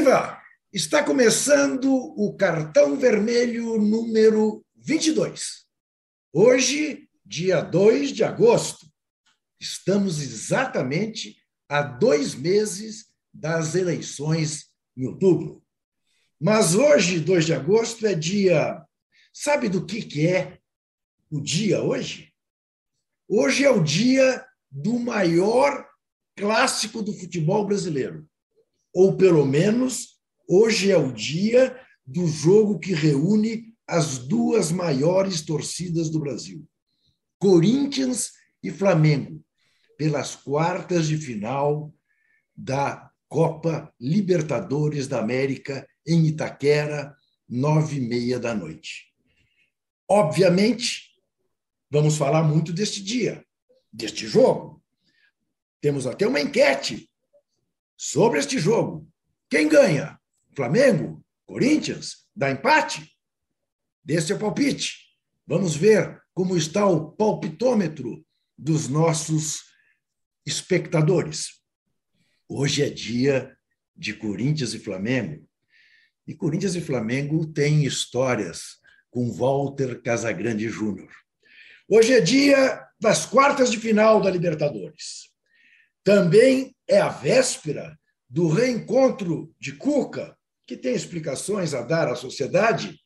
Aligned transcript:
Viva! 0.00 0.40
Está 0.72 1.04
começando 1.04 1.92
o 1.92 2.34
cartão 2.34 2.96
vermelho 2.96 3.76
número 3.76 4.64
22. 4.74 5.66
Hoje, 6.32 7.06
dia 7.22 7.60
2 7.60 8.08
de 8.08 8.24
agosto. 8.24 8.86
Estamos 9.60 10.22
exatamente 10.22 11.36
a 11.68 11.82
dois 11.82 12.34
meses 12.34 13.08
das 13.30 13.74
eleições 13.74 14.70
em 14.96 15.06
outubro. 15.06 15.62
Mas 16.40 16.74
hoje, 16.74 17.20
2 17.20 17.44
de 17.44 17.52
agosto, 17.52 18.06
é 18.06 18.14
dia. 18.14 18.82
Sabe 19.34 19.68
do 19.68 19.84
que, 19.84 20.00
que 20.00 20.26
é 20.26 20.60
o 21.30 21.42
dia 21.42 21.82
hoje? 21.82 22.32
Hoje 23.28 23.66
é 23.66 23.70
o 23.70 23.84
dia 23.84 24.46
do 24.70 24.98
maior 24.98 25.86
clássico 26.34 27.02
do 27.02 27.12
futebol 27.12 27.66
brasileiro. 27.66 28.29
Ou, 28.92 29.16
pelo 29.16 29.44
menos, 29.46 30.20
Hoje 30.52 30.90
é 30.90 30.98
o 30.98 31.12
dia 31.12 31.80
do 32.04 32.26
jogo 32.26 32.80
que 32.80 32.92
reúne 32.92 33.72
as 33.86 34.18
duas 34.18 34.72
maiores 34.72 35.42
torcidas 35.42 36.10
do 36.10 36.18
Brasil, 36.18 36.68
Corinthians 37.38 38.32
e 38.60 38.68
Flamengo, 38.68 39.44
pelas 39.96 40.34
quartas 40.34 41.06
de 41.06 41.16
final 41.16 41.94
da 42.56 43.12
Copa 43.28 43.94
Libertadores 44.00 45.06
da 45.06 45.20
América 45.20 45.86
em 46.04 46.26
Itaquera, 46.26 47.14
nove 47.48 47.98
e 47.98 48.00
meia 48.00 48.40
da 48.40 48.52
noite. 48.52 49.14
Obviamente, 50.08 51.12
vamos 51.88 52.16
falar 52.16 52.42
muito 52.42 52.72
deste 52.72 53.00
dia, 53.00 53.46
deste 53.92 54.26
jogo. 54.26 54.82
Temos 55.80 56.08
até 56.08 56.26
uma 56.26 56.40
enquete 56.40 57.08
sobre 58.02 58.38
este 58.38 58.58
jogo. 58.58 59.06
Quem 59.50 59.68
ganha? 59.68 60.18
Flamengo, 60.56 61.22
Corinthians, 61.44 62.24
dá 62.34 62.50
empate? 62.50 63.14
Desse 64.02 64.32
é 64.32 64.34
o 64.34 64.38
palpite. 64.38 64.94
Vamos 65.46 65.76
ver 65.76 66.18
como 66.32 66.56
está 66.56 66.86
o 66.86 67.12
palpitômetro 67.12 68.24
dos 68.56 68.88
nossos 68.88 69.64
espectadores. 70.46 71.60
Hoje 72.48 72.82
é 72.82 72.88
dia 72.88 73.54
de 73.94 74.14
Corinthians 74.14 74.72
e 74.72 74.78
Flamengo. 74.78 75.46
E 76.26 76.34
Corinthians 76.34 76.74
e 76.76 76.80
Flamengo 76.80 77.52
têm 77.52 77.84
histórias 77.84 78.78
com 79.10 79.30
Walter 79.30 80.00
Casagrande 80.00 80.70
Júnior. 80.70 81.12
Hoje 81.86 82.14
é 82.14 82.20
dia 82.22 82.82
das 82.98 83.26
quartas 83.26 83.70
de 83.70 83.78
final 83.78 84.22
da 84.22 84.30
Libertadores. 84.30 85.29
Também 86.10 86.74
é 86.88 87.00
a 87.00 87.08
véspera 87.08 87.96
do 88.28 88.48
reencontro 88.48 89.54
de 89.60 89.76
Cuca 89.76 90.36
que 90.66 90.76
tem 90.76 90.92
explicações 90.92 91.72
a 91.72 91.82
dar 91.82 92.08
à 92.08 92.16
sociedade, 92.16 93.00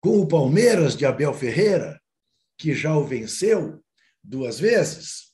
com 0.00 0.18
o 0.18 0.26
Palmeiras 0.26 0.96
de 0.96 1.06
Abel 1.06 1.32
Ferreira, 1.32 2.02
que 2.58 2.74
já 2.74 2.96
o 2.96 3.04
venceu 3.04 3.80
duas 4.20 4.58
vezes. 4.58 5.32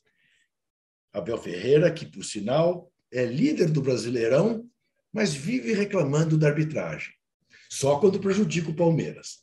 Abel 1.11 1.39
Ferreira, 1.39 1.91
que, 1.91 2.05
por 2.05 2.23
sinal, 2.23 2.93
é 3.11 3.25
líder 3.25 3.71
do 3.71 3.81
Brasileirão, 3.81 4.69
mas 5.11 5.33
vive 5.33 5.73
reclamando 5.73 6.37
da 6.37 6.49
arbitragem. 6.49 7.15
Só 7.71 7.99
quando 7.99 8.21
prejudica 8.21 8.69
o 8.69 8.77
Palmeiras. 8.77 9.43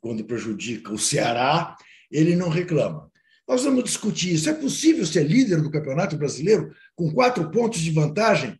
Quando 0.00 0.24
prejudica 0.24 0.90
o 0.90 0.98
Ceará, 0.98 1.76
ele 2.10 2.34
não 2.34 2.48
reclama. 2.48 3.09
Nós 3.50 3.64
vamos 3.64 3.82
discutir 3.82 4.32
isso. 4.32 4.48
É 4.48 4.54
possível 4.54 5.04
ser 5.04 5.24
líder 5.24 5.60
do 5.60 5.72
Campeonato 5.72 6.16
Brasileiro 6.16 6.72
com 6.94 7.12
quatro 7.12 7.50
pontos 7.50 7.80
de 7.80 7.90
vantagem 7.90 8.56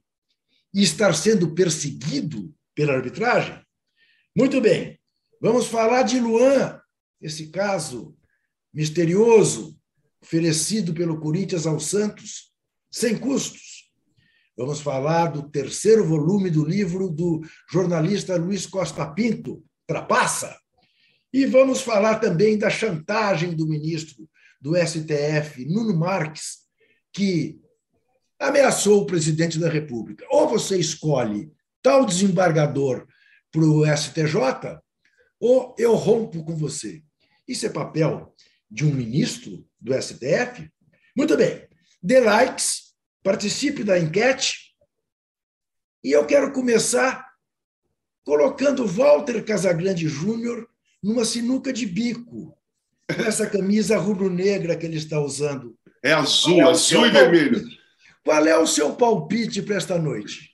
e 0.75 0.83
estar 0.83 1.15
sendo 1.15 1.55
perseguido 1.55 2.53
pela 2.75 2.95
arbitragem? 2.95 3.65
Muito 4.37 4.61
bem, 4.61 4.99
vamos 5.41 5.69
falar 5.69 6.03
de 6.03 6.19
Luan, 6.19 6.81
esse 7.21 7.51
caso 7.51 8.17
misterioso 8.75 9.79
oferecido 10.21 10.93
pelo 10.93 11.21
Corinthians 11.21 11.69
ao 11.69 11.79
Santos, 11.79 12.53
sem 12.91 13.17
custos. 13.17 13.93
Vamos 14.57 14.81
falar 14.81 15.29
do 15.29 15.49
terceiro 15.49 16.05
volume 16.05 16.51
do 16.51 16.65
livro 16.65 17.09
do 17.09 17.41
jornalista 17.71 18.35
Luiz 18.35 18.67
Costa 18.67 19.07
Pinto, 19.07 19.63
Trapaça. 19.87 20.59
E 21.33 21.47
vamos 21.47 21.81
falar 21.81 22.19
também 22.19 22.59
da 22.59 22.69
chantagem 22.69 23.55
do 23.55 23.69
ministro 23.69 24.29
do 24.61 24.77
STF, 24.77 25.65
Nuno 25.67 25.97
Marques, 25.97 26.59
que 27.13 27.61
ameaçou 28.39 29.03
o 29.03 29.07
presidente 29.07 29.59
da 29.59 29.69
República. 29.69 30.27
Ou 30.31 30.49
você 30.49 30.79
escolhe 30.79 31.51
tal 31.83 32.05
desembargador 32.05 33.07
para 33.51 33.63
o 33.63 33.85
STJ, 33.85 34.79
ou 35.39 35.75
eu 35.79 35.95
rompo 35.95 36.45
com 36.45 36.55
você. 36.55 37.03
Isso 37.49 37.67
é 37.67 37.71
papel 37.71 38.35
de 38.71 38.85
um 38.85 38.95
ministro 38.95 39.67
do 39.81 39.93
STF? 40.01 40.71
Muito 41.17 41.37
bem. 41.37 41.67
Dê 42.03 42.21
likes, 42.21 42.95
participe 43.23 43.83
da 43.83 43.99
enquete. 43.99 44.75
E 46.05 46.13
eu 46.13 46.25
quero 46.27 46.53
começar 46.53 47.29
colocando 48.25 48.87
Walter 48.87 49.45
Casagrande 49.45 50.07
Júnior 50.09 50.69
numa 51.03 51.25
sinuca 51.25 51.73
de 51.73 51.87
bico, 51.87 52.57
com 53.15 53.23
essa 53.23 53.47
camisa 53.47 53.99
rubro-negra 53.99 54.77
que 54.77 54.87
ele 54.87 54.97
está 54.97 55.21
usando. 55.21 55.75
É 56.03 56.13
azul, 56.13 56.69
azul 56.69 57.07
e 57.07 57.11
vermelho. 57.11 57.63
Qual 58.25 58.47
é 58.47 58.59
o 58.59 58.67
seu 58.67 58.95
palpite 58.95 59.63
para 59.63 59.77
esta 59.77 59.99
noite? 59.99 60.51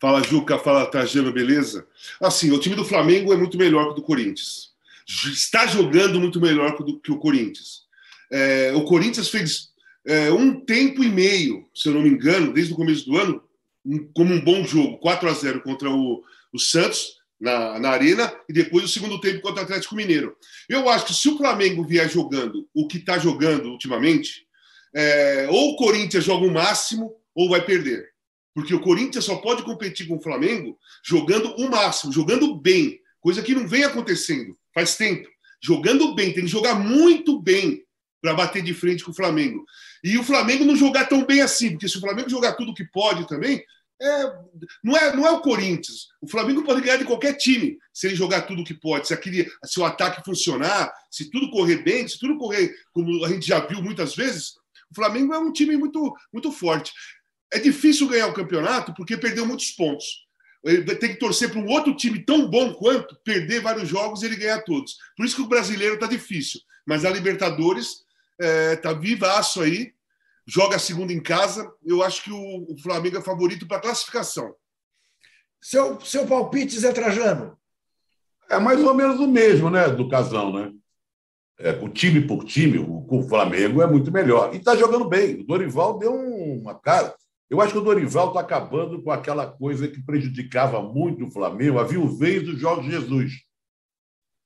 Fala, 0.00 0.22
Juca. 0.22 0.58
Fala, 0.58 0.86
Trajano, 0.86 1.32
beleza? 1.32 1.86
Assim, 2.20 2.50
o 2.50 2.58
time 2.58 2.74
do 2.74 2.84
Flamengo 2.84 3.32
é 3.32 3.36
muito 3.36 3.56
melhor 3.56 3.86
que 3.86 3.90
o 3.92 3.94
do 3.94 4.02
Corinthians. 4.02 4.70
Está 5.06 5.66
jogando 5.66 6.20
muito 6.20 6.40
melhor 6.40 6.76
que 7.02 7.12
o 7.12 7.18
Corinthians. 7.18 7.86
É, 8.30 8.72
o 8.74 8.84
Corinthians 8.84 9.28
fez 9.28 9.70
é, 10.04 10.30
um 10.30 10.60
tempo 10.60 11.02
e 11.02 11.08
meio, 11.08 11.66
se 11.74 11.88
eu 11.88 11.94
não 11.94 12.02
me 12.02 12.10
engano, 12.10 12.52
desde 12.52 12.72
o 12.72 12.76
começo 12.76 13.06
do 13.06 13.16
ano, 13.16 13.42
um, 13.84 14.06
como 14.12 14.34
um 14.34 14.40
bom 14.40 14.64
jogo, 14.64 14.98
4 14.98 15.28
a 15.28 15.32
0 15.32 15.62
contra 15.62 15.90
o, 15.90 16.22
o 16.52 16.58
Santos, 16.58 17.18
na, 17.40 17.78
na, 17.78 17.90
Arena, 17.90 18.32
e 18.48 18.52
depois 18.52 18.84
o 18.84 18.88
segundo 18.88 19.20
tempo 19.20 19.40
contra 19.40 19.62
o 19.62 19.64
Atlético 19.64 19.94
Mineiro. 19.94 20.36
Eu 20.68 20.88
acho 20.88 21.06
que 21.06 21.14
se 21.14 21.28
o 21.28 21.36
Flamengo 21.36 21.84
vier 21.84 22.08
jogando 22.08 22.66
o 22.74 22.86
que 22.86 22.98
está 22.98 23.18
jogando 23.18 23.68
ultimamente, 23.68 24.46
é, 24.94 25.46
ou 25.50 25.72
o 25.72 25.76
Corinthians 25.76 26.24
joga 26.24 26.46
o 26.46 26.52
máximo 26.52 27.12
ou 27.34 27.50
vai 27.50 27.64
perder. 27.64 28.08
Porque 28.54 28.74
o 28.74 28.80
Corinthians 28.80 29.24
só 29.24 29.36
pode 29.36 29.62
competir 29.62 30.08
com 30.08 30.16
o 30.16 30.22
Flamengo 30.22 30.78
jogando 31.04 31.54
o 31.56 31.70
máximo, 31.70 32.12
jogando 32.12 32.56
bem, 32.56 32.98
coisa 33.20 33.42
que 33.42 33.54
não 33.54 33.68
vem 33.68 33.84
acontecendo 33.84 34.56
faz 34.72 34.96
tempo. 34.96 35.28
Jogando 35.62 36.14
bem, 36.14 36.32
tem 36.32 36.44
que 36.44 36.50
jogar 36.50 36.74
muito 36.74 37.40
bem 37.40 37.82
para 38.22 38.34
bater 38.34 38.62
de 38.62 38.72
frente 38.72 39.04
com 39.04 39.10
o 39.10 39.14
Flamengo. 39.14 39.64
E 40.02 40.16
o 40.16 40.24
Flamengo 40.24 40.64
não 40.64 40.74
jogar 40.74 41.06
tão 41.06 41.24
bem 41.24 41.40
assim, 41.40 41.70
porque 41.70 41.88
se 41.88 41.98
o 41.98 42.00
Flamengo 42.00 42.30
jogar 42.30 42.54
tudo 42.54 42.74
que 42.74 42.84
pode 42.84 43.26
também, 43.28 43.62
é, 44.00 44.32
não, 44.84 44.96
é, 44.96 45.16
não 45.16 45.26
é 45.26 45.30
o 45.30 45.40
Corinthians. 45.40 46.08
O 46.20 46.28
Flamengo 46.28 46.62
pode 46.64 46.80
ganhar 46.80 46.98
de 46.98 47.04
qualquer 47.04 47.34
time 47.34 47.78
se 47.92 48.06
ele 48.06 48.16
jogar 48.16 48.42
tudo 48.42 48.64
que 48.64 48.74
pode, 48.74 49.08
se, 49.08 49.14
aquele, 49.14 49.50
se 49.64 49.80
o 49.80 49.84
ataque 49.84 50.24
funcionar, 50.24 50.92
se 51.10 51.30
tudo 51.30 51.50
correr 51.50 51.82
bem, 51.82 52.06
se 52.06 52.18
tudo 52.18 52.36
correr 52.36 52.74
como 52.92 53.24
a 53.24 53.28
gente 53.28 53.46
já 53.46 53.60
viu 53.60 53.82
muitas 53.82 54.14
vezes, 54.14 54.54
o 54.90 54.94
Flamengo 54.94 55.32
é 55.32 55.38
um 55.38 55.52
time 55.52 55.76
muito, 55.76 56.14
muito 56.32 56.52
forte. 56.52 56.92
É 57.52 57.58
difícil 57.58 58.08
ganhar 58.08 58.26
o 58.26 58.34
campeonato 58.34 58.94
porque 58.94 59.16
perdeu 59.16 59.46
muitos 59.46 59.70
pontos. 59.70 60.26
Ele 60.64 60.96
tem 60.96 61.10
que 61.10 61.18
torcer 61.18 61.50
para 61.50 61.60
um 61.60 61.68
outro 61.68 61.94
time 61.94 62.24
tão 62.24 62.50
bom 62.50 62.74
quanto 62.74 63.16
perder 63.24 63.60
vários 63.60 63.88
jogos 63.88 64.22
e 64.22 64.26
ele 64.26 64.36
ganhar 64.36 64.62
todos. 64.62 64.96
Por 65.16 65.24
isso 65.24 65.36
que 65.36 65.42
o 65.42 65.48
brasileiro 65.48 65.94
está 65.94 66.06
difícil. 66.06 66.60
Mas 66.84 67.04
a 67.04 67.10
Libertadores 67.10 68.04
está 68.38 68.90
é, 68.90 68.98
vivaço 68.98 69.62
aí, 69.62 69.92
joga 70.46 70.76
a 70.76 70.80
segunda 70.80 71.12
em 71.12 71.22
casa. 71.22 71.70
Eu 71.84 72.02
acho 72.02 72.22
que 72.24 72.32
o, 72.32 72.72
o 72.72 72.78
Flamengo 72.80 73.18
é 73.18 73.22
favorito 73.22 73.66
para 73.66 73.80
classificação. 73.80 74.54
Seu, 75.60 76.00
seu 76.00 76.26
palpite, 76.26 76.78
Zé 76.78 76.92
Trajano? 76.92 77.58
É 78.48 78.58
mais 78.58 78.82
ou 78.82 78.94
menos 78.94 79.18
o 79.18 79.26
mesmo, 79.26 79.70
né, 79.70 79.88
do 79.88 80.08
Casão, 80.08 80.52
né? 80.52 80.72
é, 81.58 81.70
o 81.82 81.88
time 81.88 82.20
por 82.20 82.44
time, 82.44 82.78
o, 82.78 83.06
o 83.08 83.22
Flamengo 83.22 83.82
é 83.82 83.86
muito 83.86 84.12
melhor. 84.12 84.54
E 84.54 84.58
está 84.58 84.76
jogando 84.76 85.08
bem. 85.08 85.40
O 85.40 85.44
Dorival 85.44 85.98
deu 85.98 86.14
uma 86.14 86.74
cara. 86.74 87.14
Eu 87.48 87.60
acho 87.60 87.72
que 87.72 87.78
o 87.78 87.82
Dorival 87.82 88.28
está 88.28 88.40
acabando 88.40 89.02
com 89.02 89.10
aquela 89.10 89.46
coisa 89.46 89.88
que 89.88 90.02
prejudicava 90.02 90.82
muito 90.82 91.26
o 91.26 91.30
Flamengo, 91.30 91.78
a 91.78 91.84
viuvez 91.84 92.42
do 92.42 92.56
Jorge 92.58 92.90
Jesus. 92.90 93.32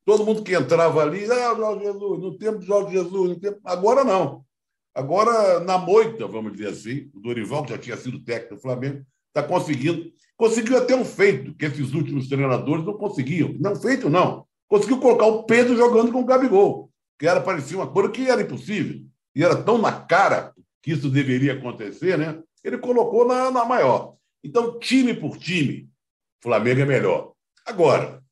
Todo 0.04 0.24
mundo 0.24 0.42
que 0.42 0.54
entrava 0.54 1.02
ali, 1.02 1.24
ah, 1.24 1.54
Jorge 1.54 1.84
Jesus, 1.84 2.20
no 2.20 2.38
tempo 2.38 2.58
de 2.58 2.66
Jorge 2.66 2.92
Jesus, 2.92 3.30
no 3.30 3.40
tempo... 3.40 3.58
agora 3.64 4.04
não. 4.04 4.44
Agora, 4.94 5.60
na 5.60 5.78
moita, 5.78 6.26
vamos 6.26 6.52
dizer 6.52 6.68
assim, 6.68 7.10
o 7.14 7.20
Dorival, 7.20 7.64
que 7.64 7.70
já 7.70 7.78
tinha 7.78 7.96
sido 7.96 8.24
técnico 8.24 8.56
do 8.56 8.60
Flamengo, 8.60 9.04
está 9.28 9.42
conseguindo. 9.42 10.10
Conseguiu 10.36 10.78
até 10.78 10.94
um 10.96 11.04
feito, 11.04 11.54
que 11.54 11.66
esses 11.66 11.92
últimos 11.92 12.28
treinadores 12.28 12.84
não 12.84 12.96
conseguiam. 12.96 13.54
Não 13.60 13.76
feito, 13.76 14.08
não. 14.10 14.46
Conseguiu 14.68 14.98
colocar 14.98 15.26
o 15.26 15.44
Pedro 15.44 15.76
jogando 15.76 16.12
com 16.12 16.20
o 16.20 16.24
Gabigol 16.24 16.90
que 17.20 17.28
era 17.28 17.42
parecia 17.42 17.76
uma 17.76 17.86
coisa 17.86 18.10
que 18.10 18.30
era 18.30 18.40
impossível, 18.40 19.04
e 19.36 19.44
era 19.44 19.62
tão 19.62 19.76
na 19.76 19.92
cara 19.92 20.54
que 20.82 20.92
isso 20.92 21.10
deveria 21.10 21.52
acontecer, 21.52 22.16
né? 22.16 22.42
Ele 22.64 22.78
colocou 22.78 23.28
na, 23.28 23.50
na 23.50 23.62
maior. 23.62 24.16
Então, 24.42 24.78
time 24.78 25.12
por 25.12 25.36
time, 25.36 25.86
Flamengo 26.42 26.80
é 26.80 26.86
melhor. 26.86 27.34
Agora, 27.66 28.24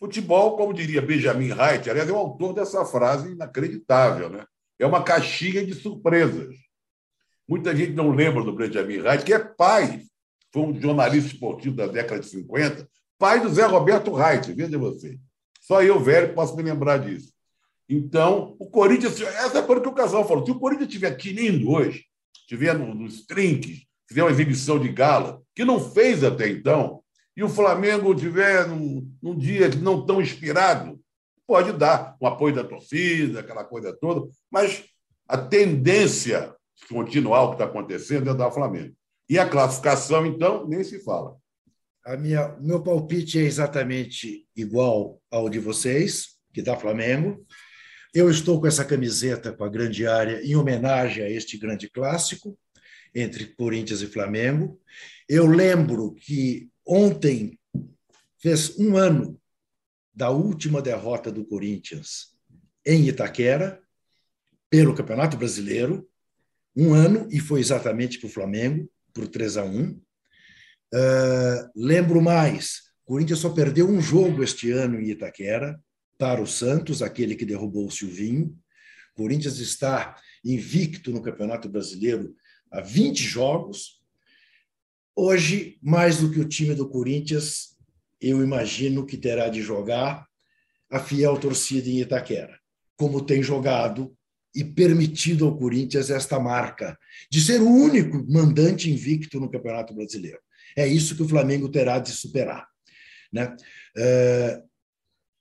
futebol, 0.00 0.56
como 0.56 0.74
diria 0.74 1.00
Benjamin 1.00 1.52
Wright, 1.52 1.88
aliás, 1.88 2.08
é 2.08 2.12
o 2.12 2.16
autor 2.16 2.54
dessa 2.54 2.84
frase 2.84 3.30
inacreditável, 3.30 4.28
né? 4.28 4.44
É 4.78 4.86
uma 4.86 5.02
caixinha 5.02 5.64
de 5.64 5.74
surpresas. 5.74 6.54
Muita 7.48 7.74
gente 7.74 7.92
não 7.92 8.10
lembra 8.10 8.44
do 8.44 8.52
Benjamin 8.52 8.98
Wright, 8.98 9.24
que 9.24 9.32
é 9.32 9.38
pai, 9.38 10.02
foi 10.52 10.62
um 10.62 10.80
jornalista 10.80 11.32
esportivo 11.32 11.74
da 11.74 11.86
década 11.86 12.20
de 12.20 12.28
50, 12.28 12.88
pai 13.18 13.40
do 13.40 13.48
Zé 13.48 13.64
Roberto 13.64 14.12
Wright, 14.12 14.52
veja 14.52 14.78
você. 14.78 15.18
Só 15.60 15.82
eu, 15.82 15.98
velho, 15.98 16.34
posso 16.34 16.54
me 16.56 16.62
lembrar 16.62 16.98
disso. 16.98 17.32
Então, 17.88 18.54
o 18.58 18.68
Corinthians, 18.68 19.20
essa 19.20 19.58
é 19.58 19.62
por 19.62 19.80
que 19.80 19.88
o 19.88 19.94
Casal 19.94 20.26
falou, 20.28 20.44
se 20.44 20.50
o 20.50 20.58
Corinthians 20.58 20.88
estiver 20.88 21.16
tinindo 21.16 21.70
hoje, 21.70 22.04
estiver 22.34 22.78
nos 22.78 23.24
trinques, 23.24 23.82
fizer 24.06 24.22
uma 24.22 24.30
exibição 24.30 24.78
de 24.78 24.88
gala, 24.88 25.42
que 25.54 25.64
não 25.64 25.80
fez 25.80 26.22
até 26.22 26.48
então, 26.48 27.02
e 27.36 27.42
o 27.42 27.48
Flamengo 27.48 28.12
estiver 28.12 28.66
num, 28.66 29.10
num 29.22 29.36
dia 29.36 29.68
não 29.80 30.04
tão 30.04 30.20
inspirado, 30.20 30.97
pode 31.48 31.72
dar 31.72 32.14
o 32.20 32.26
apoio 32.26 32.54
da 32.54 32.62
torcida, 32.62 33.40
aquela 33.40 33.64
coisa 33.64 33.96
toda, 33.98 34.30
mas 34.50 34.84
a 35.26 35.38
tendência 35.38 36.54
continuar 36.90 37.44
o 37.44 37.48
que 37.48 37.54
está 37.54 37.64
acontecendo 37.64 38.28
é 38.28 38.34
dar 38.34 38.48
o 38.48 38.52
Flamengo. 38.52 38.94
E 39.30 39.38
a 39.38 39.48
classificação, 39.48 40.26
então, 40.26 40.68
nem 40.68 40.84
se 40.84 41.02
fala. 41.02 41.36
A 42.04 42.18
minha, 42.18 42.54
meu 42.60 42.82
palpite 42.82 43.38
é 43.38 43.42
exatamente 43.42 44.46
igual 44.54 45.20
ao 45.30 45.48
de 45.48 45.58
vocês, 45.58 46.36
que 46.52 46.60
dá 46.60 46.76
Flamengo. 46.76 47.44
Eu 48.14 48.30
estou 48.30 48.60
com 48.60 48.66
essa 48.66 48.84
camiseta 48.84 49.50
com 49.52 49.64
a 49.64 49.68
grande 49.70 50.06
área 50.06 50.42
em 50.42 50.54
homenagem 50.54 51.24
a 51.24 51.30
este 51.30 51.56
grande 51.56 51.88
clássico 51.90 52.58
entre 53.14 53.46
Corinthians 53.54 54.02
e 54.02 54.06
Flamengo. 54.06 54.78
Eu 55.26 55.46
lembro 55.46 56.14
que 56.14 56.68
ontem 56.86 57.58
fez 58.38 58.78
um 58.78 58.96
ano 58.96 59.38
da 60.18 60.30
última 60.30 60.82
derrota 60.82 61.30
do 61.30 61.44
Corinthians 61.44 62.36
em 62.84 63.06
Itaquera 63.06 63.80
pelo 64.68 64.92
Campeonato 64.92 65.36
Brasileiro, 65.36 66.08
um 66.74 66.92
ano, 66.92 67.28
e 67.30 67.38
foi 67.38 67.60
exatamente 67.60 68.18
para 68.18 68.26
o 68.26 68.30
Flamengo, 68.30 68.90
por 69.14 69.28
3 69.28 69.58
a 69.58 69.64
1. 69.64 69.90
Uh, 69.90 70.00
ah, 70.92 71.70
lembro 71.74 72.20
mais, 72.20 72.90
o 73.04 73.12
Corinthians 73.12 73.38
só 73.38 73.50
perdeu 73.50 73.88
um 73.88 74.00
jogo 74.00 74.42
este 74.42 74.72
ano 74.72 75.00
em 75.00 75.08
Itaquera, 75.08 75.80
para 76.18 76.42
o 76.42 76.46
Santos, 76.48 77.00
aquele 77.00 77.36
que 77.36 77.46
derrubou 77.46 77.86
o 77.86 77.90
Silvinho. 77.90 78.58
O 79.14 79.22
Corinthians 79.22 79.58
está 79.58 80.16
invicto 80.44 81.12
no 81.12 81.22
Campeonato 81.22 81.68
Brasileiro 81.68 82.34
há 82.72 82.80
20 82.80 83.22
jogos. 83.22 84.02
Hoje, 85.14 85.78
mais 85.80 86.18
do 86.18 86.28
que 86.28 86.40
o 86.40 86.48
time 86.48 86.74
do 86.74 86.88
Corinthians, 86.88 87.77
eu 88.20 88.42
imagino 88.42 89.06
que 89.06 89.16
terá 89.16 89.48
de 89.48 89.62
jogar 89.62 90.26
a 90.90 90.98
fiel 90.98 91.38
torcida 91.38 91.88
em 91.88 92.00
Itaquera, 92.00 92.58
como 92.96 93.24
tem 93.24 93.42
jogado 93.42 94.16
e 94.54 94.64
permitido 94.64 95.46
ao 95.46 95.56
Corinthians 95.56 96.10
esta 96.10 96.40
marca 96.40 96.98
de 97.30 97.40
ser 97.40 97.60
o 97.60 97.68
único 97.68 98.24
mandante 98.30 98.90
invicto 98.90 99.38
no 99.38 99.50
Campeonato 99.50 99.94
Brasileiro. 99.94 100.40
É 100.76 100.86
isso 100.86 101.14
que 101.14 101.22
o 101.22 101.28
Flamengo 101.28 101.68
terá 101.68 101.98
de 101.98 102.10
superar. 102.10 102.66
Né? 103.32 103.54
É, 103.96 104.62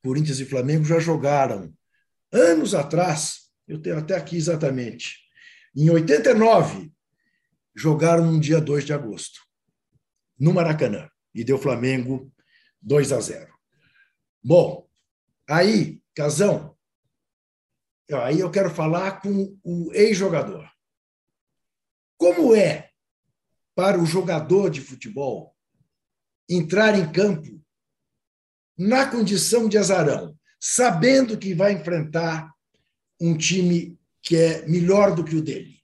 Corinthians 0.04 0.40
e 0.40 0.46
Flamengo 0.46 0.84
já 0.84 1.00
jogaram 1.00 1.74
anos 2.32 2.76
atrás, 2.76 3.50
eu 3.68 3.80
tenho 3.82 3.98
até 3.98 4.16
aqui 4.16 4.36
exatamente, 4.36 5.18
em 5.76 5.90
89, 5.90 6.92
jogaram 7.76 8.32
no 8.32 8.40
dia 8.40 8.60
2 8.60 8.86
de 8.86 8.94
agosto, 8.94 9.40
no 10.40 10.54
Maracanã, 10.54 11.10
e 11.34 11.44
deu 11.44 11.58
Flamengo 11.58 12.32
2 12.82 13.12
a 13.12 13.20
0. 13.20 13.54
Bom, 14.44 14.88
aí, 15.48 16.02
Casão, 16.16 16.76
aí 18.12 18.40
eu 18.40 18.50
quero 18.50 18.70
falar 18.70 19.22
com 19.22 19.58
o 19.64 19.92
ex-jogador. 19.94 20.70
Como 22.18 22.56
é 22.56 22.90
para 23.76 24.02
o 24.02 24.06
jogador 24.06 24.70
de 24.70 24.82
futebol 24.82 25.56
entrar 26.50 26.98
em 26.98 27.12
campo 27.12 27.62
na 28.78 29.10
condição 29.10 29.68
de 29.68 29.78
azarão, 29.78 30.38
sabendo 30.60 31.38
que 31.38 31.54
vai 31.54 31.74
enfrentar 31.74 32.54
um 33.20 33.38
time 33.38 34.00
que 34.22 34.36
é 34.36 34.66
melhor 34.68 35.16
do 35.16 35.24
que 35.24 35.36
o 35.36 35.42
dele, 35.42 35.80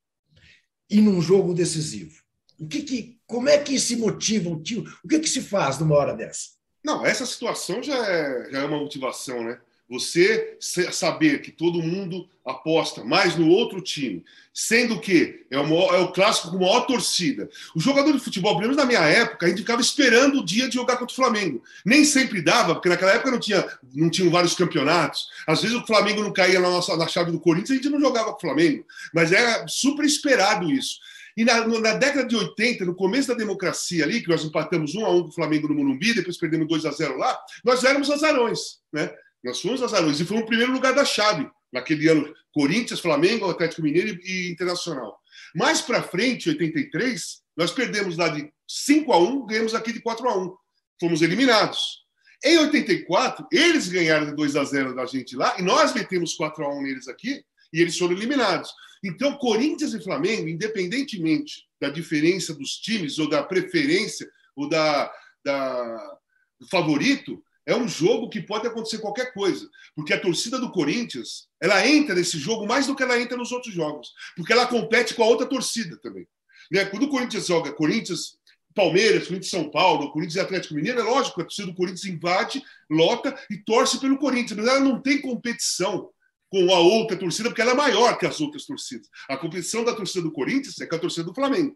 e 0.89 1.01
num 1.01 1.21
jogo 1.21 1.53
decisivo. 1.53 2.21
O 2.59 2.67
que, 2.67 2.83
que 2.83 3.19
como 3.25 3.49
é 3.49 3.57
que 3.57 3.79
se 3.79 3.95
motiva 3.95 4.49
o 4.49 4.61
tio? 4.61 4.83
O 5.03 5.07
que, 5.07 5.19
que 5.19 5.29
se 5.29 5.41
faz 5.41 5.79
numa 5.79 5.95
hora 5.95 6.15
dessa? 6.15 6.49
Não, 6.83 7.05
essa 7.05 7.25
situação 7.25 7.81
já 7.81 7.95
é, 7.95 8.51
já 8.51 8.59
é 8.59 8.65
uma 8.65 8.79
motivação, 8.79 9.43
né? 9.43 9.57
Você 9.89 10.57
saber 10.59 11.41
que 11.41 11.51
todo 11.51 11.81
mundo 11.81 12.27
aposta 12.45 13.03
mais 13.03 13.35
no 13.35 13.47
outro 13.47 13.81
time, 13.81 14.23
sendo 14.53 14.99
que 14.99 15.45
é 15.49 15.57
o, 15.57 15.63
maior, 15.63 15.95
é 15.95 15.99
o 15.99 16.11
clássico 16.11 16.51
com 16.51 16.57
maior 16.57 16.81
torcida. 16.85 17.49
O 17.75 17.79
jogador 17.79 18.11
de 18.11 18.19
futebol, 18.19 18.53
pelo 18.53 18.63
menos 18.63 18.77
na 18.77 18.85
minha 18.85 19.01
época, 19.01 19.45
a 19.45 19.49
gente 19.49 19.59
ficava 19.59 19.81
esperando 19.81 20.39
o 20.39 20.45
dia 20.45 20.67
de 20.67 20.75
jogar 20.75 20.97
contra 20.97 21.13
o 21.13 21.15
Flamengo. 21.15 21.63
Nem 21.85 22.03
sempre 22.03 22.41
dava, 22.41 22.73
porque 22.73 22.89
naquela 22.89 23.13
época 23.13 23.31
não 23.31 23.39
tinha 23.39 23.65
não 23.93 24.09
tinham 24.09 24.31
vários 24.31 24.55
campeonatos. 24.55 25.27
Às 25.47 25.61
vezes 25.61 25.75
o 25.77 25.85
Flamengo 25.85 26.21
não 26.21 26.33
caía 26.33 26.59
na, 26.59 26.69
nossa, 26.69 26.97
na 26.97 27.07
chave 27.07 27.31
do 27.31 27.39
Corinthians 27.39 27.69
e 27.69 27.73
a 27.73 27.75
gente 27.75 27.89
não 27.89 27.99
jogava 27.99 28.31
com 28.31 28.37
o 28.37 28.41
Flamengo. 28.41 28.85
Mas 29.13 29.31
era 29.31 29.67
super 29.67 30.05
esperado 30.05 30.71
isso. 30.71 30.99
E 31.35 31.43
na, 31.43 31.67
na, 31.67 31.93
década 31.93 32.27
de 32.27 32.35
80, 32.35 32.85
no 32.85 32.95
começo 32.95 33.27
da 33.29 33.33
democracia 33.33 34.03
ali, 34.03 34.21
que 34.21 34.29
nós 34.29 34.43
empatamos 34.43 34.95
um 34.95 35.05
a 35.05 35.09
um 35.09 35.23
com 35.23 35.29
o 35.29 35.33
Flamengo 35.33 35.67
no 35.67 35.75
Morumbi, 35.75 36.13
depois 36.13 36.37
perdemos 36.37 36.67
2 36.67 36.85
a 36.85 36.91
0 36.91 37.17
lá, 37.17 37.37
nós 37.63 37.83
éramos 37.83 38.09
azarões, 38.11 38.79
né? 38.91 39.11
Nós 39.43 39.59
fomos 39.59 39.81
azarões 39.81 40.19
e 40.19 40.25
foi 40.25 40.37
o 40.37 40.45
primeiro 40.45 40.71
lugar 40.71 40.93
da 40.93 41.03
chave 41.03 41.49
naquele 41.71 42.07
ano. 42.07 42.33
Corinthians, 42.53 42.99
Flamengo, 42.99 43.49
Atlético 43.49 43.81
Mineiro 43.81 44.17
e, 44.23 44.49
Internacional. 44.49 45.19
Mais 45.55 45.81
para 45.81 46.01
frente, 46.01 46.49
83, 46.49 47.41
nós 47.57 47.71
perdemos 47.71 48.15
lá 48.15 48.29
de 48.29 48.49
5 48.67 49.11
a 49.11 49.17
1, 49.17 49.45
ganhamos 49.47 49.75
aqui 49.75 49.91
de 49.91 50.01
4 50.01 50.29
a 50.29 50.37
1. 50.37 50.55
Fomos 50.99 51.21
eliminados. 51.21 52.03
Em 52.43 52.57
84, 52.57 53.47
eles 53.51 53.87
ganharam 53.87 54.27
de 54.27 54.35
2 54.35 54.55
a 54.55 54.63
0 54.63 54.95
da 54.95 55.05
gente 55.05 55.35
lá 55.35 55.55
e 55.57 55.61
nós 55.61 55.93
metemos 55.93 56.33
4 56.35 56.63
a 56.63 56.69
1 56.69 56.81
neles 56.81 57.07
aqui 57.07 57.43
e 57.71 57.81
eles 57.81 57.97
foram 57.97 58.13
eliminados. 58.13 58.71
Então, 59.03 59.37
Corinthians 59.37 59.93
e 59.93 60.01
Flamengo, 60.01 60.47
independentemente 60.47 61.65
da 61.79 61.89
diferença 61.89 62.53
dos 62.53 62.77
times 62.77 63.19
ou 63.19 63.27
da 63.27 63.43
preferência 63.43 64.29
ou 64.55 64.69
da, 64.69 65.11
da 65.43 66.17
do 66.59 66.67
favorito, 66.69 67.43
é 67.65 67.75
um 67.75 67.87
jogo 67.87 68.29
que 68.29 68.41
pode 68.41 68.67
acontecer 68.67 68.97
qualquer 68.99 69.33
coisa, 69.33 69.69
porque 69.95 70.13
a 70.13 70.19
torcida 70.19 70.59
do 70.59 70.71
Corinthians 70.71 71.47
ela 71.61 71.85
entra 71.87 72.15
nesse 72.15 72.37
jogo 72.37 72.65
mais 72.65 72.87
do 72.87 72.95
que 72.95 73.03
ela 73.03 73.19
entra 73.19 73.37
nos 73.37 73.51
outros 73.51 73.73
jogos, 73.73 74.11
porque 74.35 74.51
ela 74.51 74.67
compete 74.67 75.13
com 75.13 75.23
a 75.23 75.27
outra 75.27 75.45
torcida 75.45 75.97
também. 75.97 76.27
Né? 76.71 76.85
Quando 76.85 77.03
o 77.03 77.09
Corinthians 77.09 77.47
joga 77.47 77.71
Corinthians, 77.71 78.37
Palmeiras, 78.75 79.27
Corinthians 79.27 79.49
São 79.49 79.69
Paulo, 79.69 80.11
Corinthians 80.11 80.35
e 80.35 80.39
Atlético 80.39 80.73
Mineiro, 80.73 80.99
é 80.99 81.03
lógico, 81.03 81.41
a 81.41 81.45
torcida 81.45 81.67
do 81.67 81.75
Corinthians 81.75 82.05
invade, 82.05 82.61
lota 82.89 83.37
e 83.49 83.57
torce 83.57 83.99
pelo 83.99 84.17
Corinthians, 84.17 84.57
mas 84.59 84.67
ela 84.67 84.79
não 84.79 85.01
tem 85.01 85.21
competição 85.21 86.09
com 86.53 86.71
a 86.71 86.77
outra 86.77 87.17
torcida, 87.17 87.49
porque 87.49 87.63
ela 87.63 87.71
é 87.71 87.75
maior 87.75 88.15
que 88.15 88.27
as 88.27 88.39
outras 88.39 88.63
torcidas. 88.63 89.09
A 89.27 89.35
competição 89.35 89.83
da 89.83 89.91
torcida 89.91 90.21
do 90.21 90.31
Corinthians 90.31 90.79
é 90.79 90.85
com 90.85 90.95
a 90.95 90.99
torcida 90.99 91.23
do 91.23 91.33
Flamengo. 91.33 91.75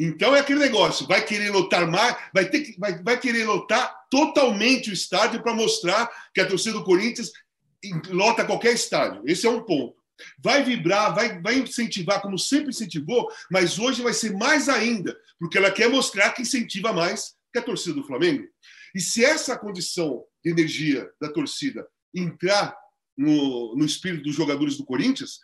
Então 0.00 0.34
é 0.34 0.40
aquele 0.40 0.60
negócio, 0.60 1.06
vai 1.06 1.22
querer 1.22 1.50
lotar 1.50 1.86
mais, 1.90 2.16
vai 2.32 2.48
ter 2.48 2.60
que, 2.60 2.80
vai, 2.80 3.02
vai 3.02 3.20
querer 3.20 3.44
lotar 3.44 3.94
totalmente 4.10 4.88
o 4.88 4.94
estádio 4.94 5.42
para 5.42 5.52
mostrar 5.52 6.10
que 6.32 6.40
a 6.40 6.48
torcida 6.48 6.78
do 6.78 6.84
Corinthians 6.84 7.32
lota 8.08 8.46
qualquer 8.46 8.72
estádio. 8.72 9.20
Esse 9.26 9.46
é 9.46 9.50
um 9.50 9.62
ponto. 9.62 9.98
Vai 10.42 10.64
vibrar, 10.64 11.14
vai, 11.14 11.42
vai 11.42 11.56
incentivar, 11.56 12.22
como 12.22 12.38
sempre 12.38 12.70
incentivou, 12.70 13.30
mas 13.50 13.78
hoje 13.78 14.00
vai 14.00 14.14
ser 14.14 14.32
mais 14.32 14.70
ainda, 14.70 15.14
porque 15.38 15.58
ela 15.58 15.70
quer 15.70 15.90
mostrar 15.90 16.30
que 16.30 16.40
incentiva 16.40 16.94
mais 16.94 17.34
que 17.52 17.58
a 17.58 17.62
torcida 17.62 17.96
do 17.96 18.06
Flamengo. 18.06 18.48
E 18.94 19.00
se 19.02 19.22
essa 19.22 19.58
condição 19.58 20.24
de 20.42 20.50
energia 20.50 21.10
da 21.20 21.30
torcida 21.30 21.86
entrar 22.14 22.74
no, 23.18 23.74
no 23.74 23.84
espírito 23.84 24.22
dos 24.22 24.34
jogadores 24.36 24.76
do 24.76 24.84
Corinthians, 24.84 25.40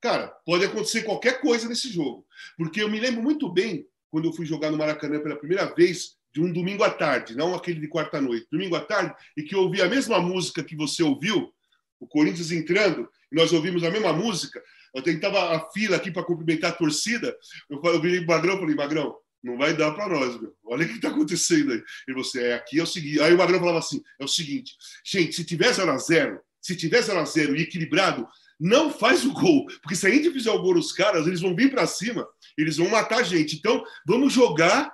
cara, 0.00 0.28
pode 0.44 0.66
acontecer 0.66 1.02
qualquer 1.02 1.40
coisa 1.40 1.66
nesse 1.66 1.90
jogo. 1.90 2.26
Porque 2.56 2.82
eu 2.82 2.90
me 2.90 3.00
lembro 3.00 3.22
muito 3.22 3.50
bem 3.50 3.86
quando 4.10 4.26
eu 4.28 4.32
fui 4.32 4.44
jogar 4.44 4.70
no 4.70 4.76
Maracanã 4.76 5.18
pela 5.20 5.36
primeira 5.36 5.74
vez, 5.74 6.16
de 6.32 6.40
um 6.40 6.52
domingo 6.52 6.84
à 6.84 6.90
tarde, 6.90 7.36
não 7.36 7.54
aquele 7.54 7.80
de 7.80 7.88
quarta-noite, 7.88 8.46
domingo 8.50 8.76
à 8.76 8.80
tarde, 8.80 9.14
e 9.36 9.42
que 9.42 9.54
eu 9.54 9.60
ouvi 9.60 9.80
a 9.80 9.88
mesma 9.88 10.20
música 10.20 10.62
que 10.62 10.76
você 10.76 11.02
ouviu, 11.02 11.52
o 11.98 12.06
Corinthians 12.06 12.52
entrando, 12.52 13.08
e 13.32 13.36
nós 13.36 13.52
ouvimos 13.52 13.82
a 13.84 13.90
mesma 13.90 14.12
música. 14.12 14.62
Eu 14.94 15.02
tentava 15.02 15.56
a 15.56 15.70
fila 15.70 15.96
aqui 15.96 16.10
para 16.10 16.24
cumprimentar 16.24 16.70
a 16.70 16.74
torcida. 16.74 17.34
Eu, 17.70 18.00
virei 18.00 18.20
o 18.20 18.26
Magrão 18.26 18.56
e 18.56 18.58
falei, 18.60 18.74
Magrão, 18.74 19.16
não 19.42 19.58
vai 19.58 19.76
dar 19.76 19.92
para 19.92 20.08
nós, 20.08 20.40
meu. 20.40 20.54
Olha 20.64 20.84
o 20.84 20.88
que 20.88 20.94
está 20.94 21.08
acontecendo 21.08 21.72
aí. 21.72 21.82
E 22.08 22.12
você, 22.12 22.44
é 22.44 22.54
aqui 22.54 22.78
é 22.78 22.82
o 22.82 22.86
seguinte. 22.86 23.20
Aí 23.20 23.34
o 23.34 23.38
Magrão 23.38 23.58
falava 23.58 23.78
assim: 23.78 24.02
é 24.18 24.24
o 24.24 24.28
seguinte, 24.28 24.74
gente, 25.04 25.34
se 25.34 25.44
tiver 25.44 25.72
0 25.72 25.90
a 25.90 25.98
0 25.98 26.40
se 26.64 26.74
tiver 26.74 27.02
0 27.02 27.18
a 27.18 27.24
0 27.24 27.56
e 27.56 27.62
equilibrado, 27.62 28.26
não 28.58 28.90
faz 28.90 29.24
o 29.24 29.32
gol, 29.32 29.66
porque 29.82 29.94
se 29.94 30.06
a 30.06 30.10
gente 30.10 30.30
fizer 30.30 30.50
o 30.50 30.62
gol 30.62 30.74
nos 30.74 30.92
caras, 30.92 31.26
eles 31.26 31.40
vão 31.40 31.54
vir 31.54 31.70
para 31.70 31.86
cima, 31.86 32.26
eles 32.56 32.78
vão 32.78 32.88
matar 32.88 33.18
a 33.18 33.22
gente. 33.22 33.56
Então, 33.56 33.84
vamos 34.06 34.32
jogar 34.32 34.90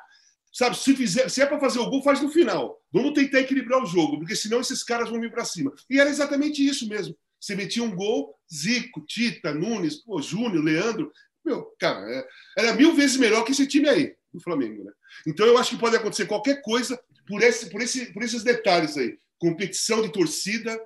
sabe, 0.53 0.77
se, 0.77 0.97
fizer, 0.97 1.29
se 1.29 1.41
é 1.41 1.47
para 1.47 1.61
fazer 1.61 1.79
o 1.79 1.89
gol, 1.89 2.03
faz 2.03 2.21
no 2.21 2.29
final. 2.29 2.83
Vamos 2.93 3.13
tentar 3.13 3.39
equilibrar 3.39 3.81
o 3.81 3.87
jogo, 3.87 4.19
porque 4.19 4.35
senão 4.35 4.61
esses 4.61 4.83
caras 4.83 5.09
vão 5.09 5.21
vir 5.21 5.31
para 5.31 5.45
cima. 5.45 5.73
E 5.89 6.01
era 6.01 6.11
exatamente 6.11 6.67
isso 6.67 6.89
mesmo. 6.89 7.17
Você 7.39 7.55
metia 7.55 7.85
um 7.85 7.95
gol, 7.95 8.35
Zico, 8.53 9.01
Tita, 9.07 9.55
Nunes, 9.55 9.97
pô, 9.97 10.21
Júnior, 10.21 10.65
Leandro. 10.65 11.13
Meu, 11.45 11.73
cara, 11.79 12.01
é, 12.11 12.29
era 12.59 12.75
mil 12.75 12.97
vezes 12.97 13.17
melhor 13.17 13.45
que 13.45 13.53
esse 13.53 13.67
time 13.67 13.89
aí, 13.89 14.15
do 14.35 14.41
Flamengo, 14.41 14.83
né? 14.83 14.93
Então 15.25 15.47
eu 15.47 15.57
acho 15.57 15.71
que 15.71 15.81
pode 15.81 15.95
acontecer 15.95 16.27
qualquer 16.27 16.61
coisa 16.63 17.01
por, 17.27 17.43
esse, 17.43 17.71
por, 17.71 17.81
esse, 17.81 18.13
por 18.13 18.23
esses 18.25 18.43
detalhes 18.43 18.97
aí. 18.97 19.17
Competição 19.39 20.03
de 20.03 20.13
torcida, 20.13 20.79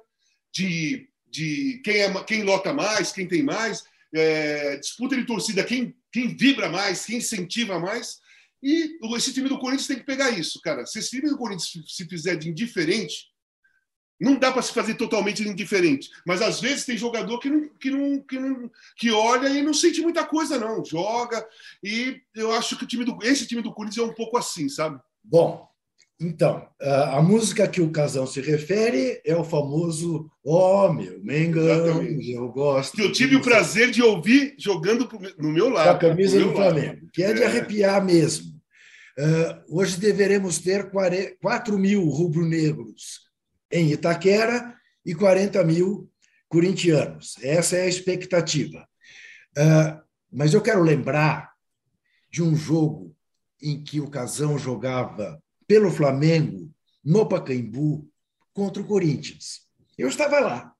de, 0.54 1.08
de 1.28 1.80
quem, 1.84 1.96
é, 2.02 2.24
quem 2.24 2.42
lota 2.44 2.72
mais, 2.72 3.12
quem 3.12 3.26
tem 3.26 3.42
mais, 3.42 3.84
é, 4.14 4.76
disputa 4.76 5.16
de 5.16 5.26
torcida, 5.26 5.64
quem, 5.64 5.94
quem 6.12 6.36
vibra 6.36 6.68
mais, 6.68 7.04
quem 7.04 7.18
incentiva 7.18 7.78
mais. 7.78 8.20
E 8.62 8.96
esse 9.16 9.34
time 9.34 9.48
do 9.48 9.58
Corinthians 9.58 9.88
tem 9.88 9.98
que 9.98 10.06
pegar 10.06 10.30
isso, 10.30 10.60
cara. 10.62 10.86
Se 10.86 10.98
esse 10.98 11.10
time 11.10 11.28
do 11.28 11.36
Corinthians 11.36 11.84
se 11.86 12.08
fizer 12.08 12.36
de 12.36 12.48
indiferente, 12.48 13.26
não 14.18 14.38
dá 14.38 14.52
para 14.52 14.62
se 14.62 14.72
fazer 14.72 14.94
totalmente 14.94 15.42
indiferente. 15.42 16.08
Mas 16.24 16.40
às 16.40 16.60
vezes 16.60 16.86
tem 16.86 16.96
jogador 16.96 17.38
que 17.40 17.50
não, 17.50 17.68
que 17.68 17.90
não, 17.90 18.20
que 18.20 18.38
não 18.38 18.70
que 18.96 19.10
olha 19.10 19.48
e 19.48 19.60
não 19.60 19.74
sente 19.74 20.00
muita 20.00 20.24
coisa, 20.24 20.58
não. 20.58 20.84
Joga. 20.84 21.46
E 21.82 22.22
eu 22.34 22.52
acho 22.52 22.78
que 22.78 22.84
o 22.84 22.86
time 22.86 23.04
do, 23.04 23.18
esse 23.22 23.46
time 23.46 23.60
do 23.60 23.74
Corinthians 23.74 24.06
é 24.06 24.10
um 24.10 24.14
pouco 24.14 24.38
assim, 24.38 24.68
sabe? 24.68 24.98
Bom, 25.22 25.68
então, 26.20 26.68
a 26.80 27.20
música 27.20 27.66
que 27.66 27.80
o 27.80 27.90
Casão 27.90 28.26
se 28.26 28.40
refere 28.40 29.20
é 29.24 29.36
o 29.36 29.44
famoso 29.44 30.30
Ó, 30.46 30.86
oh, 30.86 30.92
meu, 30.92 31.24
Mengão, 31.24 32.02
eu 32.02 32.48
gosto. 32.50 32.96
Que 32.96 33.02
eu 33.02 33.10
tive 33.10 33.36
o 33.36 33.40
prazer 33.40 33.90
de 33.90 34.02
ouvir 34.02 34.54
jogando 34.58 35.08
no 35.38 35.50
meu 35.50 35.70
lado. 35.70 35.88
A 35.88 35.98
camisa 35.98 36.38
do 36.38 36.52
Flamengo, 36.52 36.96
lado. 36.96 37.10
que 37.14 37.22
é 37.22 37.32
de 37.32 37.42
é. 37.42 37.46
arrepiar 37.46 38.04
mesmo. 38.04 38.52
Uh, 39.18 39.78
hoje 39.78 39.98
deveremos 39.98 40.58
ter 40.58 40.90
4 41.40 41.78
mil 41.78 42.06
rubro-negros 42.08 43.20
em 43.72 43.90
Itaquera 43.90 44.76
e 45.06 45.14
40 45.14 45.64
mil 45.64 46.10
corintianos. 46.46 47.36
Essa 47.42 47.76
é 47.76 47.82
a 47.82 47.88
expectativa. 47.88 48.86
Uh, 49.56 49.98
mas 50.30 50.52
eu 50.52 50.60
quero 50.60 50.82
lembrar 50.82 51.52
de 52.30 52.42
um 52.42 52.54
jogo 52.54 53.16
em 53.62 53.82
que 53.82 53.98
o 53.98 54.10
Casão 54.10 54.58
jogava 54.58 55.42
pelo 55.66 55.90
Flamengo 55.90 56.70
no 57.04 57.26
Pacaembu 57.28 58.08
contra 58.52 58.82
o 58.82 58.86
Corinthians. 58.86 59.62
Eu 59.96 60.08
estava 60.08 60.40
lá. 60.40 60.74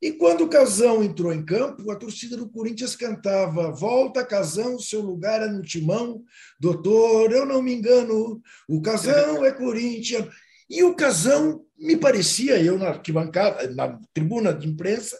E 0.00 0.10
quando 0.10 0.42
o 0.42 0.48
Casão 0.48 1.04
entrou 1.04 1.32
em 1.32 1.44
campo, 1.44 1.88
a 1.88 1.94
torcida 1.96 2.36
do 2.36 2.48
Corinthians 2.48 2.96
cantava: 2.96 3.70
Volta, 3.70 4.24
Casão, 4.24 4.76
seu 4.76 5.00
lugar 5.00 5.40
é 5.42 5.46
no 5.46 5.62
timão. 5.62 6.24
Doutor, 6.58 7.30
eu 7.30 7.46
não 7.46 7.62
me 7.62 7.72
engano, 7.72 8.42
o 8.68 8.82
Casão 8.82 9.44
é 9.44 9.52
Corinthians. 9.52 10.26
E 10.68 10.82
o 10.82 10.96
Casão 10.96 11.64
me 11.78 11.96
parecia, 11.96 12.60
eu 12.60 12.78
na 12.78 12.88
arquibancada, 12.88 13.70
na 13.74 14.00
tribuna 14.12 14.52
de 14.52 14.66
imprensa, 14.66 15.16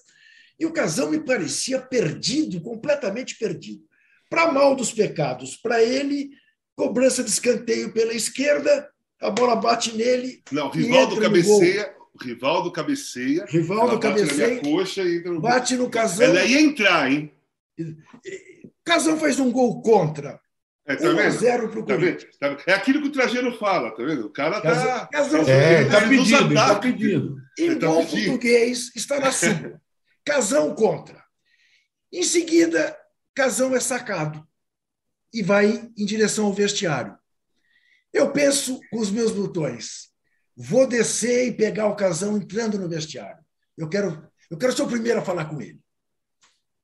e 0.59 0.66
o 0.66 0.73
Casão 0.73 1.11
me 1.11 1.21
parecia 1.21 1.80
perdido, 1.80 2.61
completamente 2.61 3.37
perdido. 3.38 3.82
Para 4.28 4.50
mal 4.50 4.75
dos 4.75 4.92
pecados, 4.92 5.56
para 5.56 5.82
ele, 5.82 6.30
cobrança 6.76 7.23
de 7.23 7.31
escanteio 7.31 7.93
pela 7.93 8.14
esquerda, 8.14 8.88
a 9.21 9.31
bola 9.31 9.57
bate 9.57 9.97
nele. 9.97 10.43
Não, 10.50 10.71
Rivaldo 10.71 11.21
cabeceia, 11.21 11.95
Rivaldo 12.21 12.73
cabeceia. 12.73 13.45
Rivaldo 13.47 13.99
cabeceia. 13.99 14.57
Bate, 14.57 14.71
coxa 14.71 15.02
e 15.02 15.23
no... 15.25 15.41
bate 15.41 15.76
no 15.76 15.91
Casão. 15.91 16.26
Ela 16.26 16.45
ia 16.45 16.61
entrar, 16.61 17.11
hein? 17.11 17.33
Casão 18.85 19.19
faz 19.19 19.38
um 19.38 19.50
gol 19.50 19.81
contra. 19.81 20.41
É, 20.85 20.97
tá 20.97 21.11
1 21.11 21.19
a 21.21 21.31
0 21.31 21.69
para 21.69 21.81
o 21.81 21.87
tá 21.87 21.95
Corinthians. 21.95 22.37
Tá 22.37 22.57
é 22.67 22.73
aquilo 22.73 23.02
que 23.02 23.09
o 23.09 23.12
Trajeiro 23.12 23.57
fala, 23.57 23.93
tá 23.93 24.02
vendo? 24.02 24.26
O 24.26 24.31
cara 24.31 24.61
tá. 24.61 25.07
Casão, 25.07 25.43
é, 25.43 25.85
tá 25.85 26.09
pedindo, 26.09 26.55
tá 26.55 26.75
pedindo. 26.75 27.37
Em 27.59 27.79
tá 27.79 27.87
bom 27.87 28.05
pedindo. 28.05 28.31
português, 28.31 28.91
está 28.97 29.21
na 29.21 29.31
súmula. 29.31 29.81
Casão 30.25 30.75
contra. 30.75 31.23
Em 32.12 32.25
seguida, 32.25 32.97
Casão 33.35 33.75
é 33.76 33.81
sacado 33.81 34.45
e 35.32 35.42
vai 35.42 35.90
em 35.96 36.04
direção 36.04 36.46
ao 36.46 36.52
vestiário. 36.52 37.16
Eu 38.12 38.32
penso 38.32 38.80
com 38.90 38.98
os 38.98 39.10
meus 39.10 39.32
botões. 39.32 40.10
Vou 40.54 40.86
descer 40.86 41.48
e 41.48 41.56
pegar 41.56 41.86
o 41.86 41.96
casão 41.96 42.36
entrando 42.36 42.78
no 42.78 42.88
vestiário. 42.88 43.42
Eu 43.76 43.88
quero, 43.88 44.30
eu 44.50 44.58
quero 44.58 44.76
ser 44.76 44.82
o 44.82 44.88
primeiro 44.88 45.20
a 45.20 45.24
falar 45.24 45.46
com 45.46 45.60
ele. 45.60 45.80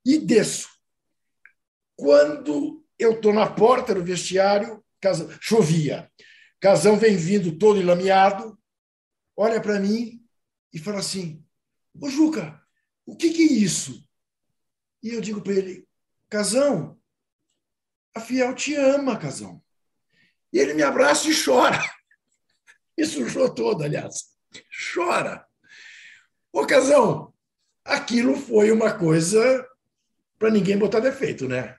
E 0.04 0.18
desço. 0.18 0.68
Quando 1.94 2.84
eu 2.98 3.12
estou 3.12 3.32
na 3.32 3.46
porta 3.50 3.94
do 3.94 4.02
vestiário, 4.02 4.82
casão, 5.00 5.28
chovia. 5.40 6.10
Casão 6.60 6.96
vem 6.96 7.16
vindo 7.16 7.56
todo 7.58 7.80
enlameado, 7.80 8.58
olha 9.36 9.60
para 9.60 9.78
mim 9.78 10.24
e 10.72 10.78
fala 10.78 10.98
assim: 10.98 11.44
Ô 12.00 12.08
Juca, 12.08 12.60
o 13.06 13.16
que, 13.16 13.30
que 13.30 13.42
é 13.42 13.52
isso? 13.52 14.02
E 15.02 15.10
eu 15.10 15.20
digo 15.20 15.40
para 15.40 15.54
ele: 15.54 15.86
Casão, 16.28 16.97
Fiel 18.18 18.54
te 18.54 18.74
ama, 18.74 19.16
Casão. 19.16 19.62
E 20.52 20.58
ele 20.58 20.74
me 20.74 20.82
abraça 20.82 21.28
e 21.28 21.44
chora. 21.44 21.78
Me 22.96 23.06
sujou 23.06 23.48
todo, 23.48 23.84
aliás. 23.84 24.24
Chora. 24.92 25.46
Ô, 26.52 26.66
Casão, 26.66 27.32
aquilo 27.84 28.34
foi 28.34 28.72
uma 28.72 28.92
coisa 28.92 29.64
para 30.36 30.50
ninguém 30.50 30.76
botar 30.76 30.98
defeito, 30.98 31.46
né? 31.46 31.76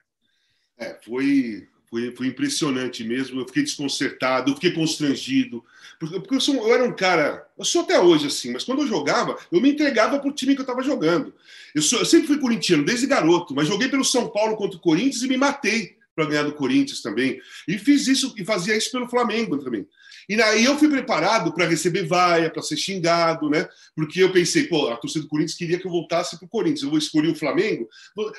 É, 0.78 0.98
foi, 1.04 1.68
foi, 1.90 2.16
foi 2.16 2.28
impressionante 2.28 3.04
mesmo. 3.04 3.42
Eu 3.42 3.48
fiquei 3.48 3.64
desconcertado, 3.64 4.52
eu 4.52 4.56
fiquei 4.56 4.72
constrangido. 4.72 5.62
Porque, 6.00 6.20
porque 6.22 6.36
eu, 6.36 6.40
sou, 6.40 6.56
eu, 6.56 6.74
era 6.74 6.86
um 6.86 6.96
cara. 6.96 7.46
Eu 7.58 7.66
sou 7.66 7.82
até 7.82 8.00
hoje 8.00 8.28
assim, 8.28 8.54
mas 8.54 8.64
quando 8.64 8.84
eu 8.84 8.88
jogava, 8.88 9.38
eu 9.52 9.60
me 9.60 9.72
entregava 9.72 10.20
para 10.20 10.30
o 10.30 10.34
time 10.34 10.56
que 10.56 10.62
eu 10.62 10.64
estava 10.64 10.82
jogando. 10.82 11.34
Eu, 11.76 11.82
sou, 11.82 12.00
eu 12.00 12.06
sempre 12.06 12.28
fui 12.28 12.40
corintiano, 12.40 12.86
desde 12.86 13.08
garoto, 13.08 13.54
mas 13.54 13.68
joguei 13.68 13.90
pelo 13.90 14.06
São 14.06 14.30
Paulo 14.30 14.56
contra 14.56 14.78
o 14.78 14.82
Corinthians 14.82 15.22
e 15.22 15.28
me 15.28 15.36
matei 15.36 15.99
para 16.20 16.26
ganhar 16.26 16.44
do 16.44 16.54
Corinthians 16.54 17.02
também. 17.02 17.40
E 17.66 17.78
fiz 17.78 18.08
isso 18.08 18.34
e 18.38 18.44
fazia 18.44 18.76
isso 18.76 18.92
pelo 18.92 19.08
Flamengo 19.08 19.58
também. 19.58 19.88
E 20.28 20.40
aí 20.42 20.66
eu 20.66 20.78
fui 20.78 20.90
preparado 20.90 21.54
para 21.54 21.66
receber 21.66 22.06
vaia, 22.06 22.52
para 22.52 22.62
ser 22.62 22.76
xingado, 22.76 23.50
né? 23.50 23.68
Porque 23.96 24.22
eu 24.22 24.32
pensei, 24.32 24.68
pô, 24.68 24.90
a 24.90 24.98
torcida 24.98 25.24
do 25.24 25.30
Corinthians 25.30 25.58
queria 25.58 25.80
que 25.80 25.88
eu 25.88 25.92
voltasse 25.92 26.38
para 26.38 26.46
o 26.46 26.50
Corinthians, 26.50 26.84
eu 26.84 26.90
vou 26.90 27.00
escolher 27.00 27.30
o 27.30 27.36
Flamengo. 27.36 27.88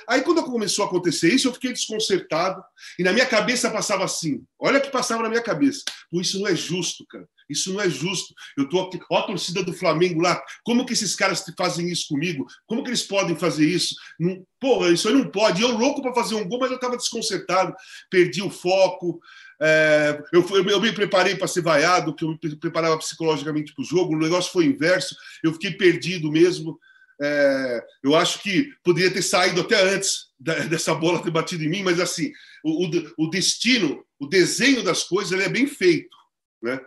Aí 0.07 0.21
quando 0.21 0.45
começou 0.45 0.85
a 0.85 0.89
acontecer 0.89 1.33
isso, 1.33 1.49
eu 1.49 1.53
fiquei 1.55 1.73
desconcertado 1.73 2.63
e 2.99 3.03
na 3.03 3.13
minha 3.13 3.27
cabeça 3.27 3.71
passava 3.71 4.05
assim: 4.05 4.45
olha 4.59 4.79
o 4.79 4.83
que 4.83 4.91
passava 4.91 5.23
na 5.23 5.29
minha 5.29 5.43
cabeça. 5.43 5.83
Pô, 6.11 6.21
isso 6.21 6.39
não 6.39 6.47
é 6.47 6.55
justo, 6.55 7.05
cara. 7.07 7.27
Isso 7.51 7.73
não 7.73 7.81
é 7.81 7.91
justo. 7.91 8.33
Eu 8.57 8.69
tô 8.69 8.81
aqui, 8.81 9.01
ó 9.11 9.19
a 9.19 9.23
torcida 9.23 9.63
do 9.63 9.73
Flamengo 9.73 10.21
lá. 10.21 10.41
Como 10.65 10.87
que 10.87 10.93
esses 10.93 11.15
caras 11.17 11.45
fazem 11.57 11.89
isso 11.89 12.09
comigo? 12.09 12.47
Como 12.67 12.83
que 12.83 12.91
eles 12.91 13.03
podem 13.03 13.37
fazer 13.37 13.67
isso? 13.67 13.95
Não, 14.19 14.45
isso 14.93 15.09
aí 15.09 15.15
não 15.15 15.29
pode. 15.31 15.63
Eu 15.63 15.77
louco 15.77 16.03
para 16.03 16.15
fazer 16.15 16.35
um 16.35 16.49
gol, 16.49 16.61
mas 16.61 16.71
eu 16.71 16.77
estava 16.77 16.97
desconcertado, 16.97 17.75
perdi 18.11 18.43
o 18.43 18.51
foco. 18.51 19.21
É, 19.61 20.23
eu, 20.33 20.47
eu, 20.69 20.81
me 20.81 20.93
preparei 20.93 21.35
para 21.35 21.47
ser 21.47 21.61
vaiado, 21.61 22.15
que 22.15 22.25
eu 22.25 22.31
me 22.31 22.57
preparava 22.57 22.97
psicologicamente 22.99 23.75
para 23.75 23.83
o 23.83 23.87
jogo. 23.87 24.15
O 24.15 24.19
negócio 24.19 24.53
foi 24.53 24.65
inverso. 24.65 25.15
Eu 25.43 25.53
fiquei 25.53 25.73
perdido 25.73 26.31
mesmo. 26.31 26.79
É, 27.23 27.85
eu 28.03 28.17
acho 28.17 28.43
que 28.43 28.71
poderia 28.83 29.11
ter 29.11 29.21
saído 29.21 29.61
até 29.61 29.83
antes 29.95 30.31
dessa 30.39 30.95
bola 30.95 31.23
ter 31.23 31.31
batido 31.31 31.63
em 31.63 31.69
mim, 31.69 31.83
mas 31.83 32.01
assim, 32.01 32.33
o, 32.65 32.87
o, 32.87 33.27
o 33.27 33.31
destino, 33.31 34.03
o 34.19 34.27
desenho 34.27 34.83
das 34.83 35.05
coisas, 35.05 35.33
ele 35.33 35.43
é 35.43 35.49
bem 35.49 35.67
feito, 35.67 36.17
né? 36.63 36.81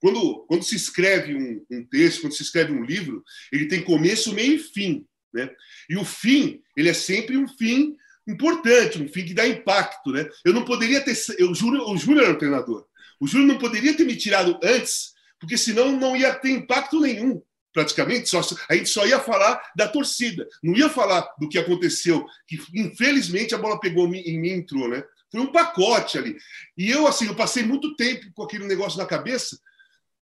Quando, 0.00 0.44
quando 0.46 0.62
se 0.62 0.76
escreve 0.76 1.34
um, 1.34 1.64
um, 1.70 1.84
texto, 1.84 2.22
quando 2.22 2.34
se 2.34 2.42
escreve 2.42 2.72
um 2.72 2.84
livro, 2.84 3.22
ele 3.52 3.66
tem 3.66 3.82
começo, 3.82 4.32
meio 4.32 4.54
e 4.54 4.58
fim. 4.58 5.06
Né? 5.32 5.50
E 5.88 5.96
o 5.96 6.04
fim, 6.04 6.60
ele 6.76 6.88
é 6.88 6.94
sempre 6.94 7.36
um 7.36 7.48
fim 7.48 7.96
importante, 8.26 9.00
um 9.02 9.08
fim 9.08 9.24
que 9.24 9.34
dá 9.34 9.46
impacto. 9.46 10.12
Né? 10.12 10.28
Eu 10.44 10.52
não 10.52 10.64
poderia 10.64 11.00
ter. 11.00 11.16
Eu, 11.38 11.50
o 11.50 11.54
Júlio 11.54 12.22
era 12.22 12.32
o 12.32 12.38
treinador. 12.38 12.86
O 13.20 13.26
Júlio 13.26 13.46
não 13.46 13.58
poderia 13.58 13.96
ter 13.96 14.04
me 14.04 14.16
tirado 14.16 14.58
antes, 14.62 15.12
porque 15.40 15.58
senão 15.58 15.98
não 15.98 16.16
ia 16.16 16.34
ter 16.34 16.50
impacto 16.50 17.00
nenhum 17.00 17.42
praticamente, 17.78 18.28
só, 18.28 18.40
a 18.68 18.74
gente 18.74 18.88
só 18.88 19.06
ia 19.06 19.20
falar 19.20 19.60
da 19.76 19.86
torcida, 19.86 20.48
não 20.62 20.74
ia 20.74 20.88
falar 20.88 21.20
do 21.38 21.48
que 21.48 21.58
aconteceu, 21.58 22.26
que 22.46 22.58
infelizmente 22.74 23.54
a 23.54 23.58
bola 23.58 23.78
pegou 23.78 24.06
em 24.08 24.36
mim 24.40 24.48
e 24.48 24.52
entrou, 24.52 24.88
né? 24.88 25.04
Foi 25.30 25.40
um 25.40 25.52
pacote 25.52 26.18
ali. 26.18 26.36
E 26.76 26.90
eu, 26.90 27.06
assim, 27.06 27.26
eu 27.26 27.36
passei 27.36 27.62
muito 27.62 27.94
tempo 27.94 28.26
com 28.34 28.42
aquele 28.42 28.66
negócio 28.66 28.98
na 28.98 29.06
cabeça, 29.06 29.58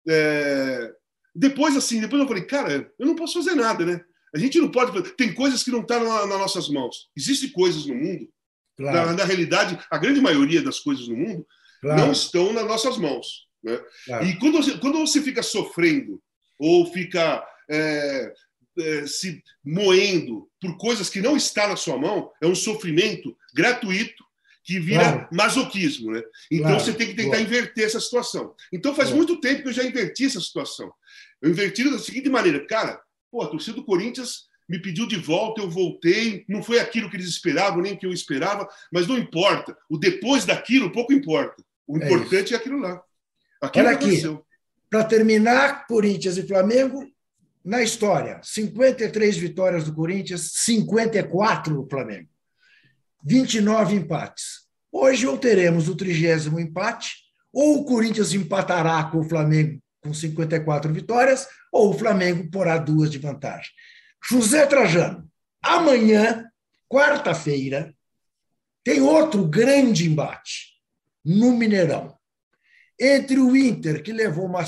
é... 0.09 0.91
Depois, 1.35 1.77
assim, 1.77 2.01
depois 2.01 2.21
eu 2.21 2.27
falei, 2.27 2.43
cara, 2.43 2.91
eu 2.97 3.05
não 3.05 3.15
posso 3.15 3.35
fazer 3.35 3.55
nada, 3.55 3.85
né? 3.85 4.01
A 4.33 4.37
gente 4.37 4.59
não 4.59 4.69
pode. 4.69 4.91
Tem 5.13 5.33
coisas 5.33 5.63
que 5.63 5.71
não 5.71 5.81
estão 5.81 5.99
tá 5.99 6.25
nas 6.27 6.39
nossas 6.39 6.69
mãos. 6.69 7.09
Existem 7.15 7.49
coisas 7.49 7.85
no 7.85 7.95
mundo. 7.95 8.27
Claro. 8.77 9.07
Na, 9.07 9.13
na, 9.13 9.23
realidade, 9.23 9.77
a 9.89 9.97
grande 9.97 10.21
maioria 10.21 10.61
das 10.61 10.79
coisas 10.79 11.07
no 11.07 11.15
mundo 11.15 11.45
claro. 11.81 12.01
não 12.01 12.11
estão 12.11 12.53
nas 12.53 12.65
nossas 12.65 12.97
mãos. 12.97 13.47
Né? 13.63 13.79
Claro. 14.05 14.25
E 14.25 14.37
quando 14.37 14.57
você, 14.57 14.77
quando 14.77 14.99
você 14.99 15.21
fica 15.21 15.43
sofrendo 15.43 16.21
ou 16.57 16.91
fica 16.91 17.43
é, 17.69 18.33
é, 18.79 19.07
se 19.07 19.43
moendo 19.63 20.49
por 20.61 20.77
coisas 20.77 21.09
que 21.09 21.21
não 21.21 21.35
está 21.35 21.67
na 21.67 21.75
sua 21.75 21.97
mão, 21.97 22.31
é 22.41 22.47
um 22.47 22.55
sofrimento 22.55 23.35
gratuito 23.53 24.23
que 24.69 24.79
vira 24.79 25.01
claro. 25.01 25.27
masoquismo, 25.31 26.11
né? 26.11 26.21
Então 26.51 26.67
claro. 26.67 26.79
você 26.79 26.93
tem 26.93 27.07
que 27.07 27.15
tentar 27.15 27.37
Boa. 27.37 27.41
inverter 27.41 27.85
essa 27.85 27.99
situação. 27.99 28.53
Então 28.71 28.93
faz 28.93 29.09
Boa. 29.09 29.17
muito 29.17 29.41
tempo 29.41 29.63
que 29.63 29.69
eu 29.69 29.73
já 29.73 29.83
inverti 29.83 30.25
essa 30.25 30.39
situação. 30.39 30.93
Eu 31.41 31.49
inverti 31.49 31.89
da 31.89 31.97
seguinte 31.97 32.29
maneira, 32.29 32.63
cara, 32.67 33.01
pô, 33.31 33.41
a 33.41 33.47
torcida 33.47 33.77
do 33.77 33.83
Corinthians 33.83 34.47
me 34.69 34.79
pediu 34.79 35.07
de 35.07 35.15
volta, 35.15 35.59
eu 35.59 35.69
voltei, 35.71 36.45
não 36.47 36.61
foi 36.61 36.77
aquilo 36.79 37.09
que 37.09 37.15
eles 37.15 37.27
esperavam, 37.27 37.81
nem 37.81 37.93
o 37.93 37.97
que 37.97 38.05
eu 38.05 38.13
esperava, 38.13 38.69
mas 38.93 39.07
não 39.07 39.17
importa. 39.17 39.75
O 39.89 39.97
depois 39.97 40.45
daquilo 40.45 40.91
pouco 40.91 41.11
importa. 41.11 41.63
O 41.87 41.97
é 41.97 42.05
importante 42.05 42.53
é, 42.53 42.55
é 42.55 42.59
aquilo 42.59 42.77
lá. 42.77 43.01
Aquilo 43.59 43.87
Olha 43.87 43.95
aqui, 43.95 44.21
para 44.87 45.03
terminar, 45.03 45.87
Corinthians 45.87 46.37
e 46.37 46.47
Flamengo, 46.47 47.11
na 47.65 47.81
história, 47.81 48.39
53 48.43 49.35
vitórias 49.35 49.83
do 49.85 49.95
Corinthians, 49.95 50.51
54 50.53 51.73
do 51.73 51.89
Flamengo. 51.89 52.29
29 53.23 53.95
empates. 53.95 54.67
Hoje 54.91 55.27
ou 55.27 55.37
teremos 55.37 55.87
o 55.87 55.95
trigésimo 55.95 56.59
empate, 56.59 57.15
ou 57.53 57.79
o 57.79 57.85
Corinthians 57.85 58.33
empatará 58.33 59.03
com 59.05 59.19
o 59.19 59.23
Flamengo 59.23 59.79
com 60.01 60.13
54 60.13 60.93
vitórias, 60.93 61.47
ou 61.71 61.89
o 61.89 61.97
Flamengo 61.97 62.49
porá 62.49 62.77
duas 62.77 63.11
de 63.11 63.17
vantagem. 63.17 63.69
José 64.23 64.65
Trajano, 64.65 65.29
amanhã, 65.61 66.45
quarta-feira, 66.87 67.93
tem 68.83 69.01
outro 69.01 69.45
grande 69.47 70.07
embate 70.07 70.75
no 71.23 71.55
Mineirão. 71.55 72.17
Entre 72.99 73.39
o 73.39 73.55
Inter, 73.55 74.01
que 74.01 74.11
levou 74.11 74.45
uma 74.45 74.65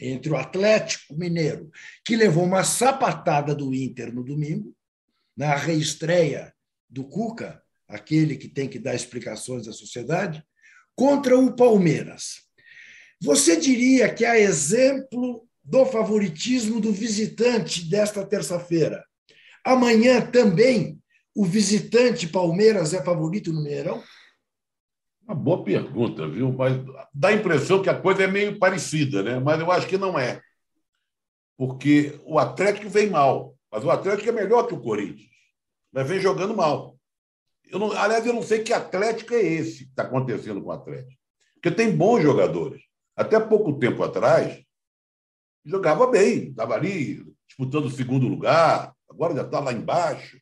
entre 0.00 0.32
o 0.32 0.36
Atlético 0.36 1.14
Mineiro, 1.14 1.70
que 2.04 2.16
levou 2.16 2.44
uma 2.44 2.64
sapatada 2.64 3.54
do 3.54 3.72
Inter 3.72 4.12
no 4.12 4.24
domingo, 4.24 4.74
na 5.36 5.54
reestreia 5.54 6.52
do 6.90 7.04
Cuca, 7.04 7.62
aquele 7.94 8.36
que 8.36 8.48
tem 8.48 8.68
que 8.68 8.78
dar 8.78 8.94
explicações 8.94 9.68
à 9.68 9.72
sociedade, 9.72 10.42
contra 10.96 11.38
o 11.38 11.54
Palmeiras. 11.54 12.42
Você 13.20 13.56
diria 13.56 14.12
que, 14.12 14.24
a 14.24 14.38
exemplo 14.38 15.46
do 15.62 15.86
favoritismo 15.86 16.80
do 16.80 16.92
visitante 16.92 17.88
desta 17.88 18.26
terça-feira, 18.26 19.04
amanhã 19.64 20.20
também 20.20 20.98
o 21.34 21.44
visitante 21.44 22.28
Palmeiras 22.28 22.92
é 22.92 23.02
favorito 23.02 23.52
no 23.52 23.62
Mineirão? 23.62 24.02
Uma 25.24 25.34
boa 25.34 25.62
pergunta, 25.62 26.28
viu? 26.28 26.52
Mas 26.52 26.74
dá 27.14 27.28
a 27.28 27.32
impressão 27.32 27.80
que 27.80 27.88
a 27.88 27.98
coisa 27.98 28.24
é 28.24 28.26
meio 28.26 28.58
parecida, 28.58 29.22
né? 29.22 29.38
Mas 29.38 29.60
eu 29.60 29.70
acho 29.70 29.86
que 29.86 29.96
não 29.96 30.18
é. 30.18 30.42
Porque 31.56 32.20
o 32.24 32.38
Atlético 32.38 32.90
vem 32.90 33.08
mal, 33.08 33.56
mas 33.70 33.84
o 33.84 33.90
Atlético 33.90 34.28
é 34.28 34.32
melhor 34.32 34.66
que 34.66 34.74
o 34.74 34.80
Corinthians, 34.80 35.30
mas 35.92 36.08
vem 36.08 36.20
jogando 36.20 36.56
mal. 36.56 36.91
Eu 37.70 37.78
não, 37.78 37.92
aliás, 37.92 38.26
eu 38.26 38.32
não 38.32 38.42
sei 38.42 38.62
que 38.62 38.72
Atlético 38.72 39.34
é 39.34 39.42
esse 39.42 39.84
que 39.84 39.90
está 39.90 40.02
acontecendo 40.02 40.60
com 40.62 40.68
o 40.68 40.72
Atlético. 40.72 41.20
Porque 41.54 41.70
tem 41.70 41.96
bons 41.96 42.22
jogadores. 42.22 42.82
Até 43.16 43.38
pouco 43.38 43.78
tempo 43.78 44.02
atrás, 44.02 44.62
jogava 45.64 46.06
bem, 46.06 46.48
estava 46.48 46.74
ali 46.74 47.24
disputando 47.46 47.86
o 47.86 47.90
segundo 47.90 48.26
lugar, 48.26 48.94
agora 49.08 49.34
já 49.34 49.42
está 49.42 49.60
lá 49.60 49.72
embaixo. 49.72 50.38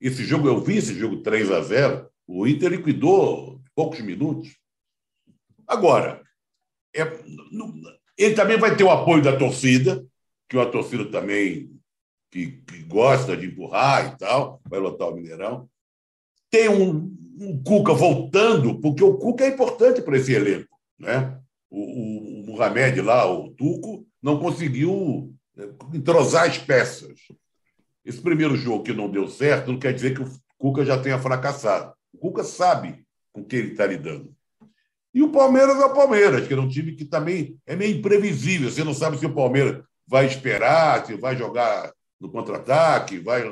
Esse 0.00 0.24
jogo, 0.24 0.48
eu 0.48 0.60
vi 0.60 0.78
esse 0.78 0.94
jogo 0.94 1.22
3 1.22 1.50
a 1.50 1.60
0 1.60 2.10
o 2.26 2.46
Inter 2.46 2.70
liquidou 2.70 3.60
poucos 3.74 4.00
minutos. 4.00 4.56
Agora, 5.66 6.22
é, 6.94 7.02
ele 8.16 8.34
também 8.34 8.58
vai 8.58 8.76
ter 8.76 8.84
o 8.84 8.90
apoio 8.90 9.22
da 9.22 9.36
torcida, 9.36 10.04
que 10.48 10.56
uma 10.56 10.70
torcida 10.70 11.10
também 11.10 11.78
que, 12.30 12.62
que 12.62 12.82
gosta 12.84 13.36
de 13.36 13.46
empurrar 13.46 14.14
e 14.14 14.18
tal, 14.18 14.60
vai 14.64 14.80
lotar 14.80 15.08
o 15.08 15.14
Mineirão 15.14 15.68
tem 16.52 16.68
um, 16.68 17.16
um 17.40 17.62
Cuca 17.64 17.94
voltando, 17.94 18.78
porque 18.78 19.02
o 19.02 19.16
Cuca 19.16 19.44
é 19.44 19.48
importante 19.48 20.02
para 20.02 20.18
esse 20.18 20.34
elenco. 20.34 20.68
Né? 20.98 21.36
O, 21.70 21.80
o, 21.80 22.40
o 22.42 22.46
Mohamed 22.46 23.00
lá, 23.00 23.26
o 23.26 23.50
Tuco, 23.52 24.06
não 24.22 24.38
conseguiu 24.38 25.34
é, 25.56 25.68
entrosar 25.96 26.46
as 26.46 26.58
peças. 26.58 27.18
Esse 28.04 28.20
primeiro 28.20 28.54
jogo 28.54 28.84
que 28.84 28.92
não 28.92 29.10
deu 29.10 29.26
certo 29.28 29.72
não 29.72 29.78
quer 29.78 29.94
dizer 29.94 30.14
que 30.14 30.22
o 30.22 30.30
Cuca 30.58 30.84
já 30.84 31.00
tenha 31.00 31.18
fracassado. 31.18 31.94
O 32.12 32.18
Cuca 32.18 32.44
sabe 32.44 33.02
com 33.32 33.42
que 33.42 33.56
ele 33.56 33.72
está 33.72 33.86
lidando. 33.86 34.30
E 35.14 35.22
o 35.22 35.32
Palmeiras 35.32 35.76
é 35.80 35.84
o 35.86 35.94
Palmeiras, 35.94 36.46
que 36.46 36.52
é 36.52 36.60
um 36.60 36.68
time 36.68 36.94
que 36.94 37.04
também 37.04 37.58
é 37.66 37.74
meio 37.74 37.96
imprevisível. 37.96 38.70
Você 38.70 38.84
não 38.84 38.94
sabe 38.94 39.18
se 39.18 39.24
o 39.24 39.34
Palmeiras 39.34 39.82
vai 40.06 40.26
esperar, 40.26 41.06
se 41.06 41.14
vai 41.14 41.34
jogar 41.36 41.92
no 42.20 42.30
contra-ataque, 42.30 43.18
vai. 43.18 43.42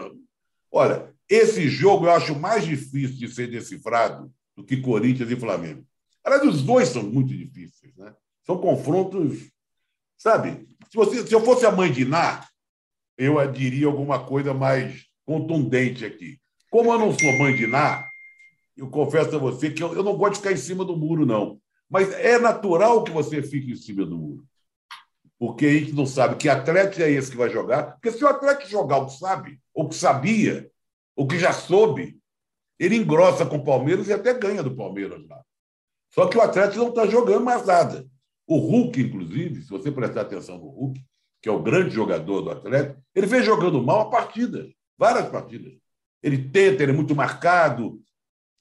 Olha, 0.71 1.11
esse 1.31 1.69
jogo 1.69 2.07
eu 2.07 2.11
acho 2.11 2.37
mais 2.37 2.65
difícil 2.65 3.17
de 3.17 3.29
ser 3.33 3.49
decifrado 3.49 4.31
do 4.57 4.65
que 4.65 4.79
Corinthians 4.79 5.31
e 5.31 5.37
Flamengo. 5.37 5.87
Aliás, 6.25 6.45
os 6.45 6.63
dois 6.63 6.89
são 6.89 7.05
muito 7.05 7.29
difíceis, 7.29 7.97
né? 7.97 8.13
São 8.45 8.59
confrontos, 8.59 9.49
sabe? 10.19 10.67
Se, 10.91 10.97
você, 10.97 11.25
se 11.25 11.33
eu 11.33 11.41
fosse 11.45 11.65
a 11.65 11.71
mãe 11.71 11.93
de 11.93 12.05
Ná, 12.05 12.45
eu 13.17 13.35
diria 13.53 13.87
alguma 13.87 14.27
coisa 14.27 14.53
mais 14.53 15.07
contundente 15.25 16.05
aqui. 16.05 16.39
Como 16.69 16.93
eu 16.93 16.99
não 16.99 17.17
sou 17.17 17.39
mãe 17.39 17.55
de 17.55 17.67
Ná, 17.67 18.05
eu 18.77 18.89
confesso 18.91 19.37
a 19.37 19.39
você 19.39 19.71
que 19.71 19.83
eu, 19.83 19.95
eu 19.95 20.03
não 20.03 20.17
gosto 20.17 20.33
de 20.33 20.39
ficar 20.39 20.53
em 20.53 20.57
cima 20.57 20.85
do 20.85 20.97
muro, 20.97 21.25
não. 21.25 21.61
Mas 21.89 22.13
é 22.13 22.39
natural 22.39 23.05
que 23.05 23.11
você 23.11 23.41
fique 23.43 23.71
em 23.71 23.77
cima 23.77 24.05
do 24.05 24.19
muro. 24.19 24.45
Porque 25.39 25.67
a 25.67 25.73
gente 25.73 25.93
não 25.93 26.07
sabe 26.07 26.37
que 26.37 26.49
Atlético 26.49 27.03
é 27.03 27.11
esse 27.11 27.31
que 27.31 27.37
vai 27.37 27.51
jogar. 27.51 27.93
Porque 27.93 28.13
se 28.13 28.23
o 28.23 28.29
Atlético 28.29 28.69
jogar 28.69 28.99
o 28.99 29.07
que 29.07 29.17
sabe, 29.19 29.61
ou 29.73 29.89
que 29.89 29.95
sabia, 29.95 30.71
o 31.17 31.27
que 31.27 31.39
já 31.39 31.53
soube, 31.53 32.19
ele 32.79 32.97
engrossa 32.97 33.45
com 33.45 33.57
o 33.57 33.65
Palmeiras 33.65 34.09
e 34.09 34.13
até 34.13 34.33
ganha 34.33 34.63
do 34.63 34.75
Palmeiras 34.75 35.27
lá. 35.29 35.43
Só 36.13 36.27
que 36.27 36.37
o 36.37 36.41
Atlético 36.41 36.79
não 36.79 36.89
está 36.89 37.07
jogando 37.07 37.45
mais 37.45 37.65
nada. 37.67 38.07
O 38.47 38.59
Hulk, 38.59 39.01
inclusive, 39.01 39.63
se 39.63 39.71
você 39.71 39.93
prestar 39.93 40.23
atenção 40.23 40.59
no 40.59 40.69
Hulk, 40.69 41.01
que 41.43 41.49
é 41.49 41.53
o 41.53 41.63
grande 41.63 41.91
jogador 41.95 42.43
do 42.43 42.51
Atlético, 42.51 43.01
ele 43.15 43.27
vem 43.27 43.43
jogando 43.43 43.83
mal 43.83 44.01
a 44.01 44.11
partida, 44.11 44.69
várias 44.99 45.29
partidas. 45.29 45.73
Ele 46.23 46.39
tenta, 46.51 46.83
ele 46.83 46.93
é 46.93 46.95
muito 46.95 47.15
marcado, 47.15 48.01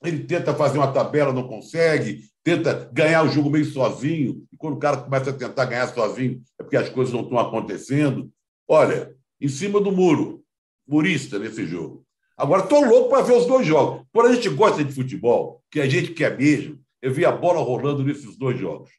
ele 0.04 0.24
tenta 0.24 0.54
fazer 0.54 0.78
uma 0.78 0.92
tabela, 0.92 1.34
não 1.34 1.48
consegue, 1.48 2.24
tenta 2.44 2.90
ganhar 2.94 3.24
o 3.24 3.30
jogo 3.30 3.50
meio 3.50 3.66
sozinho, 3.66 4.46
e 4.52 4.58
quando 4.58 4.76
o 4.76 4.80
cara 4.80 4.98
começa 4.98 5.30
a 5.30 5.34
tentar 5.34 5.66
ganhar 5.66 5.88
sozinho, 5.88 6.42
é 6.60 6.64
porque 6.64 6.78
as 6.78 6.90
coisas 6.90 7.14
não 7.14 7.22
estão 7.22 7.40
acontecendo. 7.40 8.32
Olha, 8.68 9.14
em 9.42 9.48
cima 9.48 9.82
do 9.82 9.92
muro, 9.92 10.44
murista 10.88 11.38
nesse 11.38 11.66
jogo. 11.66 12.06
Agora, 12.40 12.64
estou 12.64 12.86
louco 12.86 13.10
para 13.10 13.22
ver 13.22 13.34
os 13.34 13.46
dois 13.46 13.68
jogos. 13.68 14.06
Quando 14.14 14.28
a 14.28 14.34
gente 14.34 14.48
gosta 14.48 14.82
de 14.82 14.94
futebol, 14.94 15.62
que 15.70 15.82
a 15.82 15.90
gente 15.90 16.14
quer 16.14 16.38
mesmo, 16.38 16.80
eu 17.02 17.14
vi 17.14 17.26
a 17.26 17.34
bola 17.34 17.60
rolando 17.60 18.02
nesses 18.02 18.38
dois 18.38 18.58
jogos. 18.58 18.90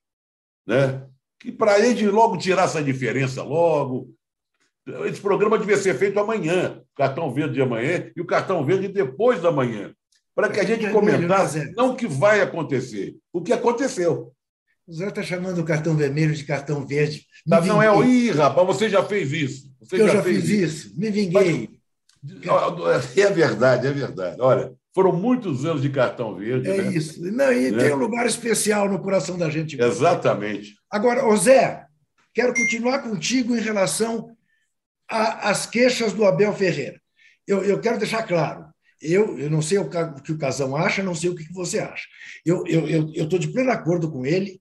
Né? 0.66 1.06
Que 1.38 1.50
para 1.50 1.72
a 1.72 1.80
gente 1.80 2.06
logo 2.06 2.36
tirar 2.36 2.64
essa 2.64 2.82
diferença 2.82 3.42
logo. 3.42 4.14
Esse 5.06 5.22
programa 5.22 5.58
devia 5.58 5.78
ser 5.78 5.94
feito 5.94 6.20
amanhã, 6.20 6.82
cartão 6.94 7.32
verde 7.32 7.54
de 7.54 7.62
amanhã 7.62 8.10
e 8.14 8.20
o 8.20 8.26
cartão 8.26 8.62
verde 8.62 8.88
depois 8.88 9.40
da 9.40 9.50
manhã, 9.50 9.94
para 10.34 10.50
que 10.50 10.60
a 10.60 10.64
gente 10.64 10.90
comentasse 10.90 11.72
não 11.74 11.92
o 11.92 11.96
que 11.96 12.06
vai 12.06 12.42
acontecer, 12.42 13.16
o 13.32 13.40
que 13.40 13.54
aconteceu. 13.54 14.32
O 14.86 14.92
Zé 14.92 15.08
está 15.08 15.22
chamando 15.22 15.60
o 15.60 15.64
cartão 15.64 15.96
vermelho 15.96 16.34
de 16.34 16.44
cartão 16.44 16.86
verde. 16.86 17.24
Não 17.46 17.82
é, 17.82 18.06
ih, 18.06 18.32
rapaz, 18.32 18.66
você 18.66 18.88
já 18.88 19.02
fez 19.04 19.32
isso. 19.32 19.70
Você 19.80 19.96
eu 19.96 20.08
já, 20.08 20.14
já 20.14 20.22
fiz 20.22 20.44
isso. 20.48 20.88
isso, 20.88 21.00
me 21.00 21.10
vinguei. 21.10 21.68
Mas, 21.70 21.79
é 23.16 23.30
verdade, 23.30 23.86
é 23.86 23.92
verdade. 23.92 24.36
Olha, 24.40 24.72
foram 24.94 25.12
muitos 25.12 25.64
anos 25.64 25.82
de 25.82 25.88
cartão 25.88 26.34
verde. 26.34 26.68
É 26.68 26.82
né? 26.82 26.92
isso. 26.92 27.20
Não, 27.32 27.52
e 27.52 27.70
né? 27.70 27.84
tem 27.84 27.92
um 27.94 27.98
lugar 27.98 28.26
especial 28.26 28.88
no 28.88 29.00
coração 29.00 29.38
da 29.38 29.48
gente. 29.48 29.80
Exatamente. 29.80 30.74
Agora, 30.90 31.26
ô 31.26 31.36
Zé, 31.36 31.86
quero 32.34 32.52
continuar 32.54 33.00
contigo 33.00 33.56
em 33.56 33.60
relação 33.60 34.36
às 35.08 35.66
queixas 35.66 36.12
do 36.12 36.24
Abel 36.24 36.52
Ferreira. 36.52 37.00
Eu, 37.46 37.62
eu 37.64 37.80
quero 37.80 37.98
deixar 37.98 38.22
claro. 38.24 38.66
Eu, 39.00 39.38
eu 39.38 39.48
não 39.48 39.62
sei 39.62 39.78
o 39.78 39.88
que 39.88 40.32
o 40.32 40.38
Casão 40.38 40.76
acha, 40.76 41.02
não 41.02 41.14
sei 41.14 41.30
o 41.30 41.34
que 41.34 41.50
você 41.52 41.78
acha. 41.78 42.06
Eu 42.44 42.64
estou 42.64 42.88
eu, 42.88 42.88
eu, 42.88 43.12
eu 43.14 43.38
de 43.38 43.48
pleno 43.48 43.70
acordo 43.70 44.10
com 44.10 44.26
ele 44.26 44.60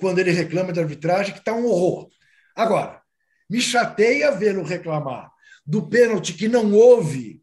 quando 0.00 0.18
ele 0.18 0.30
reclama 0.30 0.72
de 0.72 0.80
arbitragem, 0.80 1.32
que 1.32 1.40
está 1.40 1.52
um 1.52 1.66
horror. 1.66 2.08
Agora, 2.56 3.00
me 3.48 3.60
chateia 3.60 4.32
vê-lo 4.32 4.62
reclamar 4.62 5.33
do 5.66 5.88
pênalti 5.88 6.34
que 6.34 6.48
não 6.48 6.72
houve 6.72 7.42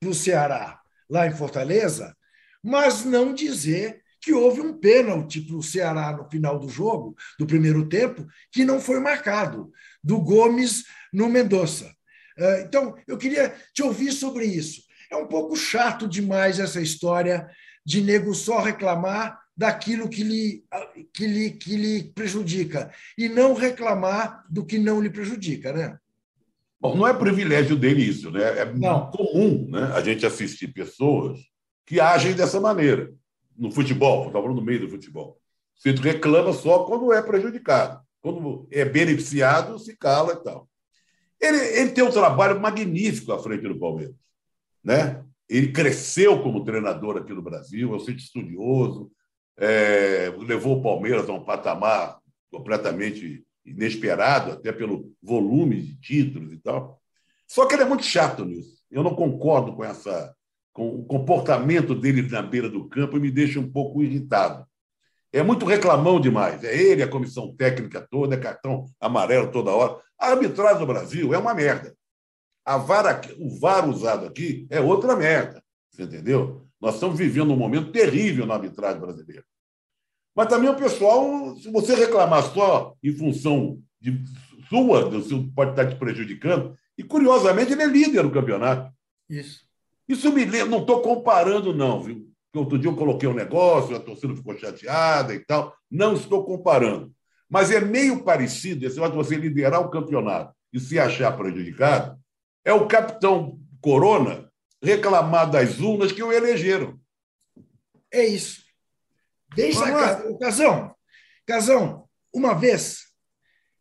para 0.00 0.10
o 0.10 0.14
Ceará 0.14 0.80
lá 1.08 1.26
em 1.26 1.34
Fortaleza, 1.34 2.16
mas 2.62 3.04
não 3.04 3.34
dizer 3.34 4.02
que 4.20 4.32
houve 4.32 4.60
um 4.60 4.78
pênalti 4.78 5.40
para 5.42 5.56
o 5.56 5.62
Ceará 5.62 6.12
no 6.12 6.28
final 6.30 6.58
do 6.58 6.68
jogo, 6.68 7.14
do 7.38 7.46
primeiro 7.46 7.86
tempo, 7.88 8.26
que 8.50 8.64
não 8.64 8.80
foi 8.80 8.98
marcado, 8.98 9.70
do 10.02 10.18
Gomes 10.18 10.84
no 11.12 11.28
Mendonça. 11.28 11.94
É, 12.38 12.62
então, 12.62 12.96
eu 13.06 13.18
queria 13.18 13.54
te 13.72 13.82
ouvir 13.82 14.12
sobre 14.12 14.46
isso. 14.46 14.82
É 15.10 15.16
um 15.16 15.26
pouco 15.26 15.54
chato 15.54 16.08
demais 16.08 16.58
essa 16.58 16.80
história 16.80 17.48
de 17.84 18.00
nego 18.00 18.34
só 18.34 18.60
reclamar 18.60 19.38
daquilo 19.56 20.08
que 20.08 20.24
lhe, 20.24 20.64
que 21.12 21.26
lhe, 21.26 21.50
que 21.50 21.76
lhe 21.76 22.04
prejudica 22.12 22.90
e 23.16 23.28
não 23.28 23.54
reclamar 23.54 24.44
do 24.50 24.64
que 24.64 24.78
não 24.78 25.00
lhe 25.00 25.10
prejudica, 25.10 25.72
né? 25.72 25.98
Bom, 26.84 26.96
não 26.96 27.08
é 27.08 27.14
privilégio 27.14 27.76
dele 27.76 28.02
isso, 28.02 28.30
né? 28.30 28.42
É 28.58 28.64
não. 28.74 29.10
comum 29.10 29.66
né, 29.70 29.90
a 29.94 30.02
gente 30.02 30.26
assistir 30.26 30.68
pessoas 30.68 31.40
que 31.86 31.98
agem 31.98 32.34
dessa 32.34 32.60
maneira. 32.60 33.10
no 33.56 33.70
futebol, 33.70 34.26
estava 34.26 34.42
falando 34.42 34.60
no 34.60 34.66
meio 34.66 34.80
do 34.80 34.90
futebol. 34.90 35.40
Centro 35.74 36.02
reclama 36.02 36.52
só 36.52 36.84
quando 36.84 37.10
é 37.10 37.22
prejudicado. 37.22 38.02
Quando 38.20 38.68
é 38.70 38.84
beneficiado, 38.84 39.78
se 39.78 39.96
cala 39.96 40.34
e 40.34 40.44
tal. 40.44 40.68
Ele, 41.40 41.56
ele 41.56 41.90
tem 41.92 42.04
um 42.04 42.10
trabalho 42.10 42.60
magnífico 42.60 43.32
à 43.32 43.38
frente 43.42 43.66
do 43.66 43.78
Palmeiras. 43.78 44.14
Né? 44.82 45.24
Ele 45.48 45.72
cresceu 45.72 46.42
como 46.42 46.64
treinador 46.64 47.16
aqui 47.16 47.32
no 47.32 47.40
Brasil, 47.40 47.94
é 47.94 47.96
um 47.96 48.00
centro 48.00 48.22
estudioso, 48.22 49.10
é, 49.56 50.30
levou 50.36 50.78
o 50.78 50.82
Palmeiras 50.82 51.30
a 51.30 51.32
um 51.32 51.44
patamar 51.44 52.18
completamente 52.50 53.42
inesperado, 53.64 54.52
até 54.52 54.72
pelo 54.72 55.12
volume 55.22 55.80
de 55.80 55.96
títulos 56.00 56.52
e 56.52 56.58
tal. 56.58 57.00
Só 57.46 57.66
que 57.66 57.74
ele 57.74 57.82
é 57.82 57.86
muito 57.86 58.04
chato 58.04 58.44
nisso. 58.44 58.82
Eu 58.90 59.02
não 59.02 59.14
concordo 59.14 59.74
com 59.74 59.84
essa 59.84 60.34
com 60.74 60.88
o 60.88 61.04
comportamento 61.04 61.94
dele 61.94 62.28
na 62.28 62.42
beira 62.42 62.68
do 62.68 62.88
campo 62.88 63.16
e 63.16 63.20
me 63.20 63.30
deixa 63.30 63.60
um 63.60 63.70
pouco 63.70 64.02
irritado. 64.02 64.66
É 65.32 65.42
muito 65.42 65.64
reclamão 65.64 66.20
demais. 66.20 66.62
É 66.64 66.76
ele, 66.76 67.02
a 67.02 67.08
comissão 67.08 67.54
técnica 67.54 68.06
toda, 68.10 68.34
é 68.34 68.38
cartão 68.38 68.86
amarelo 69.00 69.52
toda 69.52 69.70
hora. 69.70 70.00
A 70.18 70.30
arbitragem 70.30 70.80
do 70.80 70.86
Brasil 70.86 71.32
é 71.32 71.38
uma 71.38 71.54
merda. 71.54 71.96
A 72.64 72.76
vara, 72.76 73.20
o 73.38 73.58
VAR 73.60 73.88
usado 73.88 74.26
aqui 74.26 74.66
é 74.68 74.80
outra 74.80 75.14
merda. 75.14 75.62
Você 75.90 76.02
entendeu? 76.02 76.66
Nós 76.80 76.94
estamos 76.94 77.16
vivendo 77.16 77.52
um 77.52 77.56
momento 77.56 77.92
terrível 77.92 78.44
na 78.44 78.54
arbitragem 78.54 79.00
brasileira. 79.00 79.44
Mas 80.34 80.48
também 80.48 80.68
o 80.68 80.76
pessoal, 80.76 81.56
se 81.56 81.70
você 81.70 81.94
reclamar 81.94 82.42
só 82.52 82.94
em 83.02 83.12
função 83.12 83.78
de 84.00 84.20
sua, 84.68 85.22
seu, 85.22 85.48
pode 85.54 85.70
estar 85.70 85.86
te 85.86 85.96
prejudicando, 85.96 86.76
e 86.98 87.02
curiosamente 87.02 87.72
ele 87.72 87.82
é 87.82 87.86
líder 87.86 88.22
do 88.22 88.30
campeonato. 88.30 88.92
Isso. 89.28 89.64
Isso 90.08 90.32
me 90.32 90.44
lembra, 90.44 90.66
não 90.66 90.80
estou 90.80 91.00
comparando, 91.00 91.74
não, 91.74 92.02
viu? 92.02 92.28
Porque 92.46 92.58
outro 92.58 92.78
dia 92.78 92.90
eu 92.90 92.96
coloquei 92.96 93.28
um 93.28 93.34
negócio, 93.34 93.96
a 93.96 94.00
torcida 94.00 94.34
ficou 94.36 94.56
chateada 94.56 95.34
e 95.34 95.40
tal. 95.40 95.74
Não 95.90 96.14
estou 96.14 96.44
comparando. 96.44 97.12
Mas 97.48 97.70
é 97.70 97.80
meio 97.80 98.22
parecido 98.22 98.86
esse 98.86 98.96
negócio 98.96 99.12
de 99.12 99.28
você 99.28 99.36
liderar 99.36 99.80
o 99.80 99.90
campeonato 99.90 100.54
e 100.72 100.78
se 100.78 100.98
achar 100.98 101.36
prejudicado. 101.36 102.18
É 102.64 102.72
o 102.72 102.86
capitão 102.86 103.58
Corona 103.80 104.50
reclamar 104.82 105.50
das 105.50 105.80
urnas 105.80 106.12
que 106.12 106.22
o 106.22 106.32
elegeram. 106.32 106.98
É 108.10 108.24
isso. 108.24 108.63
Bem 109.54 109.72
sacado. 109.72 110.38
Casão, 110.38 110.96
Casão, 111.46 112.08
uma 112.32 112.54
vez 112.54 113.04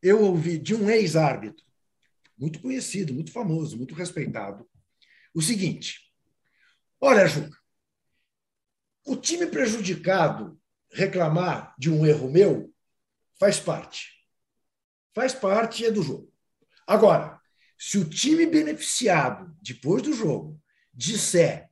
eu 0.02 0.22
ouvi 0.22 0.58
de 0.58 0.76
um 0.76 0.90
ex-árbitro, 0.90 1.64
muito 2.38 2.60
conhecido, 2.60 3.14
muito 3.14 3.32
famoso, 3.32 3.78
muito 3.78 3.96
respeitado, 3.96 4.70
o 5.34 5.42
seguinte: 5.42 6.12
Olha, 7.00 7.28
Juca, 7.28 7.58
o 9.06 9.16
time 9.16 9.48
prejudicado 9.48 10.60
reclamar 10.92 11.74
de 11.78 11.90
um 11.90 12.06
erro 12.06 12.30
meu 12.30 12.74
faz 13.40 13.60
parte. 13.60 14.14
Faz 15.14 15.34
parte 15.34 15.86
é 15.86 15.92
do 15.92 16.02
jogo. 16.02 16.32
Agora, 16.88 17.40
se 17.78 17.98
o 17.98 18.08
time 18.08 18.46
beneficiado 18.46 19.56
depois 19.62 20.02
do 20.02 20.14
jogo 20.14 20.62
disser 20.94 21.70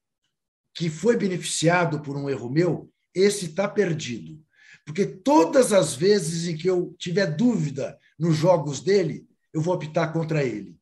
que 0.73 0.89
foi 0.89 1.15
beneficiado 1.17 2.01
por 2.01 2.15
um 2.15 2.29
erro 2.29 2.49
meu, 2.49 2.90
esse 3.13 3.47
está 3.47 3.67
perdido. 3.67 4.39
Porque 4.85 5.05
todas 5.05 5.71
as 5.73 5.95
vezes 5.95 6.47
em 6.47 6.57
que 6.57 6.69
eu 6.69 6.95
tiver 6.97 7.27
dúvida 7.27 7.97
nos 8.17 8.35
jogos 8.35 8.81
dele, 8.81 9.27
eu 9.53 9.61
vou 9.61 9.75
optar 9.75 10.11
contra 10.11 10.43
ele. 10.43 10.75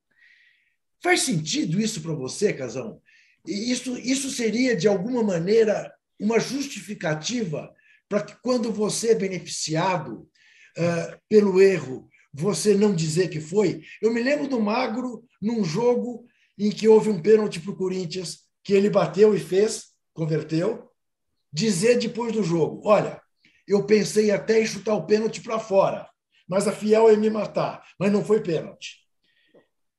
Faz 1.02 1.22
sentido 1.22 1.80
isso 1.80 2.02
para 2.02 2.14
você, 2.14 2.54
Casão? 2.54 3.02
Isso, 3.46 3.98
isso 3.98 4.30
seria, 4.30 4.76
de 4.76 4.88
alguma 4.88 5.24
maneira, 5.24 5.94
uma 6.20 6.40
justificativa 6.40 7.74
para 8.08 8.24
que, 8.24 8.36
quando 8.42 8.72
você 8.72 9.10
é 9.10 9.16
beneficiado 9.16 10.28
uh, 10.78 11.20
pelo 11.30 11.62
erro, 11.62 12.10
você 12.34 12.76
não 12.76 12.94
dizer 12.94 13.30
que 13.30 13.40
foi. 13.40 13.82
Eu 14.02 14.14
me 14.14 14.22
lembro 14.22 14.48
do 14.48 14.60
Magro 14.60 15.24
num 15.42 15.64
jogo 15.64 16.26
em 16.58 16.70
que 16.70 16.88
houve 16.88 17.10
um 17.10 17.22
pênalti 17.22 17.60
para 17.60 17.72
o 17.72 17.76
Corinthians, 17.76 18.40
que 18.64 18.74
ele 18.74 18.90
bateu 18.90 19.34
e 19.34 19.40
fez, 19.40 19.88
converteu, 20.14 20.89
dizer 21.52 21.98
depois 21.98 22.32
do 22.34 22.44
jogo: 22.44 22.82
olha, 22.86 23.22
eu 23.68 23.86
pensei 23.86 24.32
até 24.32 24.62
em 24.62 24.66
chutar 24.66 24.96
o 24.96 25.06
pênalti 25.06 25.42
para 25.42 25.60
fora, 25.60 26.10
mas 26.48 26.68
a 26.68 26.72
Fiel 26.72 27.12
ia 27.12 27.18
me 27.18 27.30
matar, 27.30 27.86
mas 28.00 28.12
não 28.12 28.24
foi 28.24 28.42
pênalti. 28.42 28.98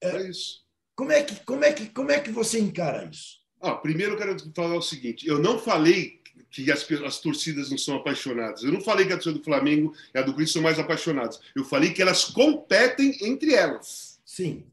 É 0.02 0.22
isso. 0.28 0.60
Como 0.96 1.12
é 1.12 1.22
que, 1.22 1.36
como 1.44 1.64
é 1.64 1.72
que, 1.72 1.86
como 1.86 2.10
é 2.10 2.20
que 2.20 2.30
você 2.30 2.58
encara 2.58 3.08
isso? 3.10 3.40
Ah, 3.60 3.74
primeiro 3.74 4.14
eu 4.14 4.18
quero 4.18 4.36
falar 4.54 4.76
o 4.76 4.82
seguinte: 4.82 5.26
eu 5.26 5.38
não 5.38 5.58
falei 5.58 6.20
que 6.50 6.70
as, 6.70 6.90
as 6.90 7.20
torcidas 7.20 7.70
não 7.70 7.78
são 7.78 7.96
apaixonadas. 7.96 8.62
Eu 8.62 8.72
não 8.72 8.80
falei 8.80 9.06
que 9.06 9.12
a 9.12 9.16
torcida 9.16 9.38
do 9.38 9.44
Flamengo 9.44 9.94
e 10.14 10.18
a 10.18 10.22
do 10.22 10.32
Corinthians 10.32 10.52
são 10.52 10.62
mais 10.62 10.78
apaixonadas. 10.78 11.40
Eu 11.54 11.64
falei 11.64 11.92
que 11.92 12.02
elas 12.02 12.24
competem 12.24 13.16
entre 13.22 13.54
elas. 13.54 14.20
Sim. 14.24 14.66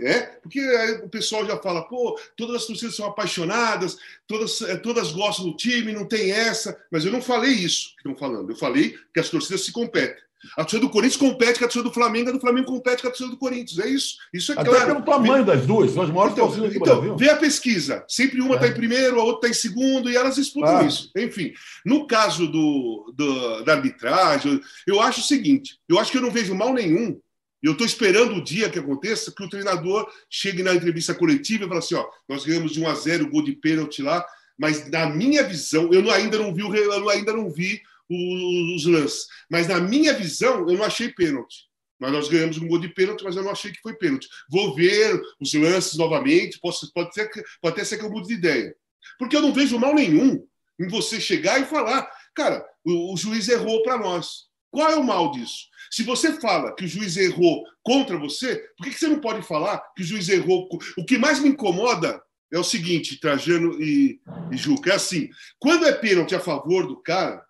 É? 0.00 0.20
Porque 0.42 0.60
o 1.02 1.08
pessoal 1.08 1.46
já 1.46 1.56
fala, 1.56 1.82
pô, 1.82 2.18
todas 2.36 2.56
as 2.56 2.66
torcidas 2.66 2.94
são 2.94 3.06
apaixonadas, 3.06 3.96
todas, 4.26 4.60
é, 4.62 4.76
todas 4.76 5.12
gostam 5.12 5.46
do 5.46 5.56
time, 5.56 5.92
não 5.92 6.06
tem 6.06 6.30
essa. 6.30 6.76
Mas 6.90 7.04
eu 7.04 7.12
não 7.12 7.22
falei 7.22 7.52
isso 7.52 7.90
que 7.90 8.08
estão 8.08 8.16
falando. 8.16 8.50
Eu 8.50 8.56
falei 8.56 8.96
que 9.12 9.20
as 9.20 9.28
torcidas 9.28 9.64
se 9.64 9.72
competem. 9.72 10.22
A 10.56 10.64
torcida 10.64 10.80
do 10.80 10.90
Corinthians 10.90 11.16
compete 11.16 11.58
com 11.58 11.64
a 11.64 11.68
torcida 11.68 11.84
do 11.84 11.94
Flamengo, 11.94 12.30
a 12.30 12.32
do 12.32 12.40
Flamengo 12.40 12.66
compete 12.66 13.00
com 13.00 13.08
a 13.08 13.10
torcida 13.10 13.30
do 13.30 13.36
Corinthians. 13.36 13.78
É 13.78 13.88
isso. 13.88 14.16
Isso 14.32 14.52
é 14.52 14.58
Até 14.58 14.70
claro. 14.70 14.86
pelo 14.86 15.02
tamanho 15.02 15.44
das 15.44 15.64
duas, 15.64 15.92
são 15.92 16.02
as 16.02 16.10
maiores 16.10 16.32
então, 16.32 16.46
torcidas 16.46 16.70
do 16.70 16.76
então, 16.76 16.96
Brasil. 16.96 17.16
Vê 17.16 17.30
a 17.30 17.36
pesquisa. 17.36 18.04
Sempre 18.08 18.40
uma 18.40 18.56
está 18.56 18.66
é. 18.66 18.70
em 18.70 18.74
primeiro, 18.74 19.20
a 19.20 19.24
outra 19.24 19.48
está 19.48 19.48
em 19.48 19.60
segundo, 19.60 20.10
e 20.10 20.16
elas 20.16 20.34
disputam 20.34 20.78
ah. 20.78 20.84
isso. 20.84 21.10
Enfim, 21.16 21.52
no 21.86 22.06
caso 22.06 22.48
do, 22.48 23.12
do, 23.14 23.62
da 23.62 23.74
arbitragem, 23.74 24.60
eu 24.86 25.00
acho 25.00 25.20
o 25.20 25.24
seguinte: 25.24 25.78
eu 25.88 25.98
acho 25.98 26.10
que 26.10 26.18
eu 26.18 26.22
não 26.22 26.30
vejo 26.30 26.54
mal 26.54 26.72
nenhum. 26.74 27.20
Eu 27.62 27.72
estou 27.72 27.86
esperando 27.86 28.34
o 28.34 28.42
dia 28.42 28.68
que 28.68 28.78
aconteça 28.78 29.32
que 29.32 29.42
o 29.42 29.48
treinador 29.48 30.10
chegue 30.28 30.62
na 30.62 30.74
entrevista 30.74 31.14
coletiva 31.14 31.64
e 31.64 31.68
fale 31.68 31.78
assim: 31.78 31.94
ó, 31.94 32.08
nós 32.28 32.44
ganhamos 32.44 32.72
de 32.72 32.80
1 32.80 32.88
a 32.88 32.94
0 32.94 33.24
o 33.24 33.30
gol 33.30 33.42
de 33.42 33.52
pênalti 33.52 34.02
lá, 34.02 34.26
mas 34.58 34.90
na 34.90 35.06
minha 35.06 35.44
visão, 35.44 35.92
eu 35.92 36.10
ainda 36.10 36.38
não 36.38 36.52
vi, 36.52 36.62
eu 36.62 37.08
ainda 37.08 37.32
não 37.32 37.50
vi 37.50 37.80
os 38.10 38.84
lances. 38.86 39.26
Mas 39.50 39.68
na 39.68 39.80
minha 39.80 40.12
visão, 40.12 40.68
eu 40.68 40.76
não 40.76 40.84
achei 40.84 41.08
pênalti. 41.08 41.70
Mas 41.98 42.12
nós 42.12 42.28
ganhamos 42.28 42.58
um 42.58 42.66
gol 42.66 42.80
de 42.80 42.88
pênalti, 42.88 43.22
mas 43.22 43.36
eu 43.36 43.44
não 43.44 43.52
achei 43.52 43.70
que 43.70 43.80
foi 43.80 43.94
pênalti. 43.94 44.28
Vou 44.50 44.74
ver 44.74 45.20
os 45.40 45.54
lances 45.54 45.96
novamente, 45.96 46.58
pode, 46.58 46.76
pode, 46.92 47.14
ser 47.14 47.30
pode 47.60 47.74
até 47.74 47.84
ser 47.84 47.96
que 47.96 48.04
eu 48.04 48.10
mude 48.10 48.26
de 48.26 48.34
ideia. 48.34 48.74
Porque 49.18 49.36
eu 49.36 49.42
não 49.42 49.54
vejo 49.54 49.78
mal 49.78 49.94
nenhum 49.94 50.44
em 50.80 50.88
você 50.88 51.20
chegar 51.20 51.60
e 51.60 51.64
falar, 51.64 52.10
cara, 52.34 52.64
o, 52.84 53.14
o 53.14 53.16
juiz 53.16 53.48
errou 53.48 53.82
para 53.84 53.98
nós. 53.98 54.51
Qual 54.72 54.90
é 54.90 54.96
o 54.96 55.04
mal 55.04 55.30
disso? 55.30 55.66
Se 55.90 56.02
você 56.02 56.40
fala 56.40 56.74
que 56.74 56.86
o 56.86 56.88
juiz 56.88 57.18
errou 57.18 57.62
contra 57.82 58.16
você, 58.16 58.56
por 58.78 58.88
que, 58.88 58.98
você 58.98 59.06
não 59.06 59.20
pode 59.20 59.46
falar 59.46 59.78
que 59.94 60.02
o 60.02 60.06
juiz 60.06 60.26
errou? 60.30 60.66
O 60.96 61.04
que 61.04 61.18
mais 61.18 61.38
me 61.38 61.50
incomoda 61.50 62.22
é 62.50 62.58
o 62.58 62.64
seguinte, 62.64 63.20
Trajano 63.20 63.80
e, 63.80 64.18
e 64.50 64.56
Juca, 64.56 64.92
é 64.92 64.94
assim, 64.94 65.28
quando 65.58 65.86
é 65.86 65.92
pênalti 65.92 66.34
a 66.34 66.40
favor 66.40 66.86
do 66.86 66.96
cara, 66.96 67.44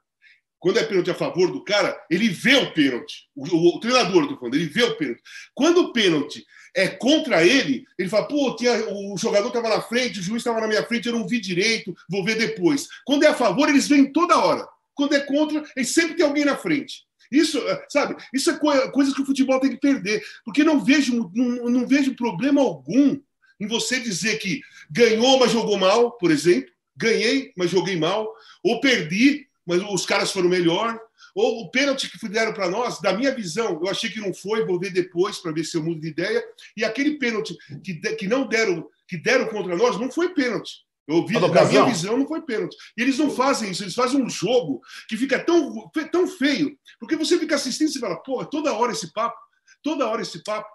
quando 0.58 0.78
é 0.78 0.84
pênalti 0.84 1.12
a 1.12 1.14
favor 1.14 1.52
do 1.52 1.64
cara, 1.64 1.96
ele 2.10 2.28
vê 2.28 2.56
o 2.56 2.72
pênalti. 2.72 3.28
O, 3.34 3.46
o, 3.46 3.76
o 3.76 3.80
treinador, 3.80 4.26
do 4.26 4.36
falando, 4.36 4.56
ele 4.56 4.66
vê 4.66 4.82
o 4.82 4.96
pênalti. 4.96 5.22
Quando 5.54 5.78
o 5.78 5.92
pênalti 5.92 6.44
é 6.74 6.88
contra 6.88 7.46
ele, 7.46 7.84
ele 7.96 8.08
fala, 8.08 8.26
pô, 8.26 8.56
tinha, 8.56 8.72
o 8.88 9.16
jogador 9.16 9.48
estava 9.48 9.68
na 9.68 9.80
frente, 9.80 10.18
o 10.18 10.22
juiz 10.22 10.40
estava 10.40 10.60
na 10.60 10.66
minha 10.66 10.84
frente, 10.84 11.06
eu 11.06 11.16
não 11.16 11.26
vi 11.26 11.40
direito, 11.40 11.94
vou 12.08 12.24
ver 12.24 12.36
depois. 12.36 12.88
Quando 13.04 13.22
é 13.22 13.28
a 13.28 13.34
favor, 13.34 13.68
eles 13.68 13.86
vêm 13.86 14.12
toda 14.12 14.38
hora. 14.38 14.66
Quando 14.94 15.14
é 15.14 15.20
contra, 15.20 15.62
ele 15.76 15.86
sempre 15.86 16.16
tem 16.16 16.26
alguém 16.26 16.44
na 16.44 16.56
frente. 16.56 17.04
Isso, 17.32 17.58
sabe, 17.88 18.14
isso 18.32 18.50
é 18.50 18.58
coisa 18.90 19.14
que 19.14 19.22
o 19.22 19.26
futebol 19.26 19.58
tem 19.58 19.70
que 19.70 19.80
perder. 19.80 20.22
Porque 20.44 20.62
não 20.62 20.84
vejo, 20.84 21.30
não, 21.34 21.70
não 21.70 21.86
vejo 21.86 22.14
problema 22.14 22.60
algum 22.60 23.18
em 23.58 23.66
você 23.66 23.98
dizer 23.98 24.38
que 24.38 24.60
ganhou, 24.90 25.38
mas 25.38 25.50
jogou 25.50 25.78
mal, 25.78 26.12
por 26.12 26.30
exemplo. 26.30 26.70
Ganhei, 26.94 27.52
mas 27.56 27.70
joguei 27.70 27.96
mal. 27.96 28.30
Ou 28.62 28.80
perdi, 28.80 29.46
mas 29.66 29.82
os 29.82 30.04
caras 30.04 30.30
foram 30.30 30.48
melhor. 30.48 31.00
Ou 31.34 31.62
o 31.62 31.70
pênalti 31.70 32.10
que 32.10 32.28
deram 32.28 32.52
para 32.52 32.68
nós, 32.68 33.00
da 33.00 33.14
minha 33.14 33.34
visão, 33.34 33.80
eu 33.82 33.88
achei 33.88 34.10
que 34.10 34.20
não 34.20 34.34
foi, 34.34 34.66
vou 34.66 34.78
ver 34.78 34.90
depois 34.90 35.38
para 35.38 35.52
ver 35.52 35.64
se 35.64 35.76
eu 35.76 35.82
mudo 35.82 36.00
de 36.00 36.08
ideia. 36.08 36.44
E 36.76 36.84
aquele 36.84 37.18
pênalti 37.18 37.56
que, 37.82 37.94
que 37.94 38.28
não 38.28 38.46
deram, 38.46 38.86
que 39.08 39.16
deram 39.16 39.46
contra 39.46 39.74
nós, 39.74 39.98
não 39.98 40.10
foi 40.10 40.34
pênalti. 40.34 40.84
Eu 41.06 41.26
vi, 41.26 41.34
na 41.34 41.48
minha 41.48 41.84
visão, 41.84 42.16
não 42.16 42.26
foi 42.26 42.42
pênalti. 42.42 42.76
E 42.96 43.02
eles 43.02 43.18
não 43.18 43.30
fazem 43.30 43.70
isso, 43.70 43.82
eles 43.82 43.94
fazem 43.94 44.22
um 44.22 44.30
jogo 44.30 44.80
que 45.08 45.16
fica 45.16 45.38
tão, 45.38 45.90
tão 46.10 46.26
feio, 46.28 46.76
porque 47.00 47.16
você 47.16 47.38
fica 47.38 47.56
assistindo 47.56 47.90
e 47.90 47.98
fala, 47.98 48.16
pô, 48.22 48.44
toda 48.44 48.72
hora 48.72 48.92
esse 48.92 49.12
papo, 49.12 49.36
toda 49.82 50.06
hora 50.06 50.22
esse 50.22 50.42
papo. 50.42 50.68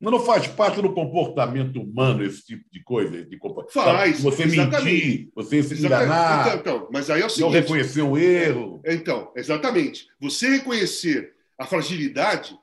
Mas 0.00 0.12
não 0.12 0.20
faz 0.20 0.46
parte 0.46 0.80
do 0.80 0.94
comportamento 0.94 1.78
humano 1.78 2.24
esse 2.24 2.42
tipo 2.42 2.64
de 2.72 2.82
coisa? 2.82 3.22
De 3.22 3.38
faz. 3.70 4.22
Você 4.22 4.44
exatamente. 4.44 4.84
mentir, 4.84 5.30
você 5.34 5.62
se 5.62 5.84
enganar. 5.84 6.56
Então, 6.56 6.78
então, 6.78 6.88
mas 6.90 7.10
aí 7.10 7.20
é 7.20 7.26
o 7.26 7.28
seguinte, 7.28 7.52
não 7.52 7.60
reconhecer 7.60 8.00
um 8.00 8.16
erro. 8.16 8.80
Então, 8.86 9.30
exatamente. 9.36 10.06
Você 10.18 10.48
reconhecer 10.48 11.34
a 11.58 11.66
fragilidade 11.66 12.58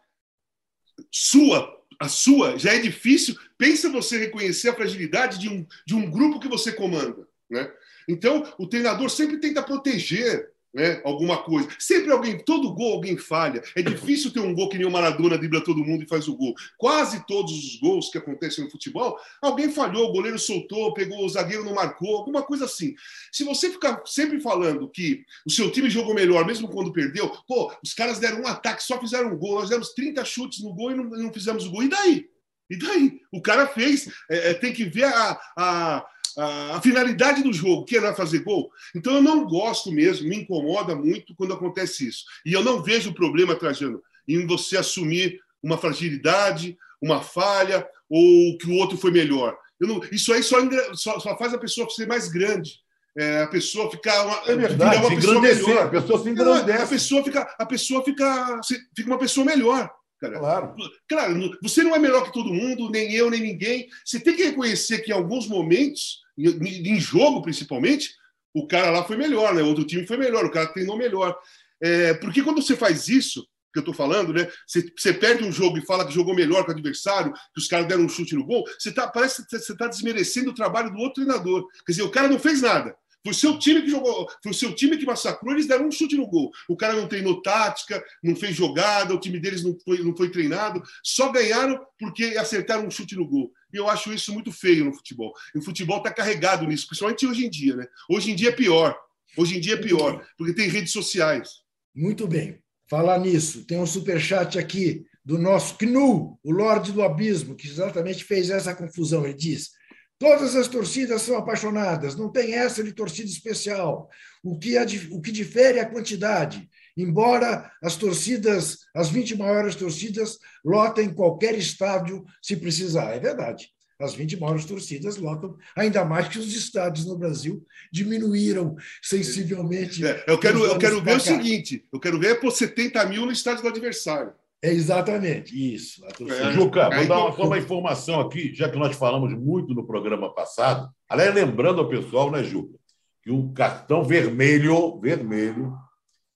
sua, 1.11 1.76
a 1.99 2.07
sua, 2.07 2.57
já 2.57 2.73
é 2.73 2.79
difícil. 2.79 3.37
Pensa 3.57 3.89
você 3.89 4.17
reconhecer 4.17 4.69
a 4.69 4.75
fragilidade 4.75 5.39
de 5.39 5.49
um, 5.49 5.65
de 5.85 5.95
um 5.95 6.09
grupo 6.09 6.39
que 6.39 6.47
você 6.47 6.71
comanda. 6.71 7.27
Né? 7.49 7.71
Então, 8.07 8.45
o 8.57 8.67
treinador 8.67 9.09
sempre 9.09 9.37
tenta 9.37 9.61
proteger 9.61 10.49
né, 10.73 11.01
alguma 11.03 11.37
coisa. 11.43 11.69
Sempre 11.79 12.11
alguém, 12.11 12.37
todo 12.37 12.73
gol 12.73 12.93
alguém 12.93 13.17
falha. 13.17 13.61
É 13.75 13.81
difícil 13.81 14.31
ter 14.31 14.39
um 14.39 14.53
gol 14.53 14.69
que 14.69 14.77
nem 14.77 14.87
o 14.87 14.91
Maradona 14.91 15.37
dribla 15.37 15.63
todo 15.63 15.83
mundo 15.83 16.03
e 16.03 16.07
faz 16.07 16.27
o 16.27 16.35
gol. 16.35 16.53
Quase 16.77 17.25
todos 17.25 17.51
os 17.51 17.79
gols 17.79 18.09
que 18.09 18.17
acontecem 18.17 18.63
no 18.63 18.69
futebol, 18.69 19.17
alguém 19.41 19.71
falhou, 19.71 20.09
o 20.09 20.11
goleiro 20.11 20.37
soltou, 20.37 20.93
pegou 20.93 21.25
o 21.25 21.29
zagueiro 21.29 21.63
não 21.63 21.73
marcou, 21.73 22.17
alguma 22.17 22.43
coisa 22.43 22.65
assim. 22.65 22.95
Se 23.31 23.43
você 23.43 23.69
ficar 23.69 24.01
sempre 24.05 24.39
falando 24.39 24.89
que 24.89 25.23
o 25.45 25.49
seu 25.49 25.71
time 25.71 25.89
jogou 25.89 26.13
melhor, 26.13 26.45
mesmo 26.45 26.67
quando 26.67 26.93
perdeu, 26.93 27.29
pô, 27.47 27.73
os 27.83 27.93
caras 27.93 28.19
deram 28.19 28.41
um 28.41 28.47
ataque, 28.47 28.83
só 28.83 28.99
fizeram 28.99 29.33
um 29.33 29.37
gol, 29.37 29.59
nós 29.59 29.69
demos 29.69 29.93
30 29.93 30.23
chutes 30.25 30.61
no 30.61 30.73
gol 30.73 30.91
e 30.91 30.95
não, 30.95 31.03
não 31.05 31.33
fizemos 31.33 31.65
o 31.65 31.71
gol. 31.71 31.83
E 31.83 31.89
daí? 31.89 32.29
E 32.69 32.77
daí? 32.77 33.21
O 33.31 33.41
cara 33.41 33.67
fez, 33.67 34.07
é, 34.29 34.51
é 34.51 34.53
tem 34.53 34.73
que 34.73 34.85
ver 34.85 35.05
a, 35.05 35.39
a 35.57 36.05
a, 36.37 36.79
finalidade 36.81 37.41
do 37.41 37.51
jogo, 37.51 37.83
que 37.83 37.97
era 37.97 38.13
fazer 38.13 38.39
gol. 38.39 38.69
Então 38.95 39.15
eu 39.15 39.21
não 39.21 39.45
gosto 39.45 39.91
mesmo, 39.91 40.29
me 40.29 40.37
incomoda 40.37 40.95
muito 40.95 41.35
quando 41.35 41.53
acontece 41.53 42.07
isso. 42.07 42.23
E 42.45 42.53
eu 42.53 42.63
não 42.63 42.83
vejo 42.83 43.09
o 43.09 43.13
problema, 43.13 43.55
Trajano, 43.55 44.01
em 44.27 44.45
você 44.45 44.77
assumir 44.77 45.39
uma 45.63 45.77
fragilidade, 45.77 46.77
uma 47.01 47.21
falha, 47.21 47.87
ou 48.09 48.57
que 48.57 48.67
o 48.67 48.75
outro 48.75 48.97
foi 48.97 49.11
melhor. 49.11 49.57
Não, 49.79 50.01
isso 50.11 50.33
aí 50.33 50.41
só, 50.41 50.57
só, 50.93 51.19
só, 51.19 51.37
faz 51.37 51.53
a 51.53 51.57
pessoa 51.57 51.89
ser 51.89 52.07
mais 52.07 52.29
grande. 52.29 52.79
É, 53.17 53.41
a 53.41 53.47
pessoa 53.47 53.89
ficar 53.89 54.25
uma, 54.25 54.51
é 54.51 54.55
verdade, 54.55 54.97
uma 54.97 55.09
pessoa 55.09 55.41
melhor. 55.41 55.85
A 55.85 55.89
pessoa 55.89 56.23
se 56.23 56.29
engrandece. 56.29 56.83
A 56.83 56.87
pessoa 56.87 57.23
fica, 57.23 57.55
a 57.57 57.65
pessoa 57.65 58.03
fica, 58.03 58.61
fica 58.95 59.09
uma 59.09 59.17
pessoa 59.17 59.45
melhor. 59.45 59.89
Cara. 60.19 60.39
Claro. 60.39 60.75
Claro, 61.07 61.57
você 61.61 61.83
não 61.83 61.95
é 61.95 61.99
melhor 61.99 62.25
que 62.25 62.33
todo 62.33 62.53
mundo, 62.53 62.89
nem 62.89 63.13
eu, 63.13 63.29
nem 63.29 63.41
ninguém. 63.41 63.87
Você 64.03 64.19
tem 64.19 64.35
que 64.35 64.43
reconhecer 64.43 64.99
que 64.99 65.11
em 65.11 65.13
alguns 65.13 65.47
momentos 65.47 66.25
em 66.37 66.99
jogo 66.99 67.41
principalmente, 67.41 68.15
o 68.53 68.67
cara 68.67 68.91
lá 68.91 69.03
foi 69.03 69.17
melhor, 69.17 69.53
né? 69.53 69.61
O 69.61 69.67
outro 69.67 69.85
time 69.85 70.05
foi 70.05 70.17
melhor, 70.17 70.45
o 70.45 70.51
cara 70.51 70.67
treinou 70.67 70.97
melhor. 70.97 71.37
É, 71.81 72.13
porque 72.15 72.43
quando 72.43 72.61
você 72.61 72.75
faz 72.75 73.07
isso, 73.07 73.47
que 73.73 73.79
eu 73.79 73.81
estou 73.81 73.93
falando, 73.93 74.33
né? 74.33 74.49
Você, 74.65 74.91
você, 74.95 75.13
perde 75.13 75.43
um 75.43 75.51
jogo 75.51 75.77
e 75.77 75.85
fala 75.85 76.05
que 76.05 76.13
jogou 76.13 76.33
melhor 76.33 76.63
que 76.63 76.71
o 76.71 76.73
adversário, 76.73 77.33
que 77.53 77.59
os 77.59 77.67
caras 77.67 77.87
deram 77.87 78.03
um 78.03 78.09
chute 78.09 78.35
no 78.35 78.45
gol, 78.45 78.63
você 78.79 78.91
tá, 78.91 79.07
parece 79.07 79.45
que 79.45 79.59
você 79.59 79.71
está 79.71 79.87
desmerecendo 79.87 80.51
o 80.51 80.55
trabalho 80.55 80.91
do 80.91 80.97
outro 80.97 81.23
treinador. 81.23 81.67
Quer 81.85 81.91
dizer, 81.91 82.03
o 82.03 82.11
cara 82.11 82.27
não 82.27 82.39
fez 82.39 82.61
nada. 82.61 82.95
Foi 83.27 83.31
o 83.31 83.35
seu 83.35 83.59
time 83.59 83.81
que 83.81 83.89
jogou, 83.89 84.25
foi 84.41 84.51
o 84.53 84.55
seu 84.55 84.73
time 84.73 84.95
que 84.95 85.05
massacrou, 85.05 85.51
eles 85.51 85.67
deram 85.67 85.87
um 85.87 85.91
chute 85.91 86.15
no 86.15 86.25
gol. 86.25 86.49
O 86.69 86.77
cara 86.77 86.95
não 86.95 87.09
treinou 87.09 87.41
tática, 87.41 88.01
não 88.23 88.37
fez 88.37 88.55
jogada, 88.55 89.13
o 89.13 89.19
time 89.19 89.37
deles 89.37 89.63
não 89.63 89.77
foi, 89.83 90.01
não 90.01 90.15
foi 90.15 90.29
treinado, 90.29 90.81
só 91.03 91.29
ganharam 91.29 91.77
porque 91.99 92.23
acertaram 92.37 92.87
um 92.87 92.91
chute 92.91 93.17
no 93.17 93.27
gol. 93.27 93.51
E 93.73 93.75
eu 93.75 93.89
acho 93.89 94.13
isso 94.13 94.33
muito 94.33 94.49
feio 94.49 94.85
no 94.85 94.93
futebol. 94.93 95.33
E 95.53 95.57
o 95.57 95.61
futebol 95.61 95.97
está 95.97 96.09
carregado 96.09 96.65
nisso, 96.65 96.87
principalmente 96.87 97.27
hoje 97.27 97.45
em 97.45 97.49
dia, 97.49 97.75
né? 97.75 97.85
Hoje 98.09 98.31
em 98.31 98.35
dia 98.35 98.47
é 98.47 98.53
pior. 98.53 98.97
Hoje 99.35 99.57
em 99.57 99.59
dia 99.59 99.73
é 99.73 99.77
pior, 99.77 100.25
porque 100.37 100.53
tem 100.53 100.69
redes 100.69 100.93
sociais. 100.93 101.49
Muito 101.93 102.27
bem. 102.27 102.59
Falar 102.89 103.19
nisso, 103.19 103.65
tem 103.65 103.77
um 103.77 103.85
superchat 103.85 104.57
aqui 104.57 105.05
do 105.25 105.37
nosso 105.37 105.77
Knu, 105.77 106.39
o 106.41 106.51
Lorde 106.51 106.93
do 106.93 107.03
Abismo, 107.03 107.55
que 107.55 107.67
exatamente 107.67 108.23
fez 108.23 108.49
essa 108.49 108.73
confusão. 108.73 109.25
Ele 109.25 109.33
diz: 109.33 109.71
Todas 110.19 110.55
as 110.55 110.67
torcidas 110.67 111.21
são 111.21 111.37
apaixonadas, 111.37 112.15
não 112.15 112.31
tem 112.31 112.55
essa 112.55 112.83
de 112.83 112.91
torcida 112.91 113.29
especial. 113.29 114.09
O 114.43 114.57
que, 114.57 114.75
o 115.11 115.21
que 115.21 115.31
difere 115.31 115.77
é 115.77 115.81
a 115.81 115.89
quantidade. 115.89 116.67
Embora 116.97 117.71
as 117.83 117.95
torcidas, 117.95 118.79
as 118.95 119.09
20 119.09 119.37
maiores 119.37 119.75
torcidas, 119.75 120.39
lotem 120.65 121.13
qualquer 121.13 121.55
estádio 121.55 122.25
se 122.41 122.55
precisar. 122.57 123.13
É 123.13 123.19
verdade. 123.19 123.69
As 123.99 124.15
20 124.15 124.39
maiores 124.39 124.65
torcidas 124.65 125.17
lotam, 125.17 125.55
ainda 125.75 126.05
mais 126.05 126.27
que 126.27 126.37
os 126.37 126.55
estádios 126.55 127.05
no 127.05 127.17
Brasil 127.17 127.65
diminuíram 127.91 128.75
sensivelmente. 129.01 130.05
É, 130.05 130.23
eu 130.27 130.39
quero, 130.39 130.63
eu 130.65 130.77
quero 130.77 131.03
ver 131.03 131.17
o 131.17 131.19
seguinte: 131.19 131.85
eu 131.91 131.99
quero 131.99 132.19
ver 132.19 132.39
por 132.39 132.51
70 132.51 133.05
mil 133.05 133.25
no 133.25 133.31
estádio 133.31 133.63
do 133.63 133.69
adversário. 133.69 134.33
É 134.61 134.71
exatamente 134.71 135.75
isso. 135.75 136.03
É, 136.05 136.51
Juca, 136.51 136.89
vou 136.89 137.07
dar 137.07 137.25
uma, 137.25 137.35
só 137.35 137.43
uma 137.43 137.59
informação 137.59 138.19
aqui, 138.19 138.53
já 138.53 138.67
que 138.67 138.77
nós 138.77 138.95
falamos 138.95 139.31
muito 139.33 139.73
no 139.73 139.85
programa 139.85 140.33
passado. 140.33 140.89
Aliás, 141.07 141.33
lembrando 141.33 141.79
ao 141.79 141.89
pessoal, 141.89 142.31
né, 142.31 142.43
Juca, 142.43 142.77
que 143.21 143.29
o 143.29 143.51
cartão 143.53 144.03
vermelho, 144.03 144.99
vermelho, 144.99 145.77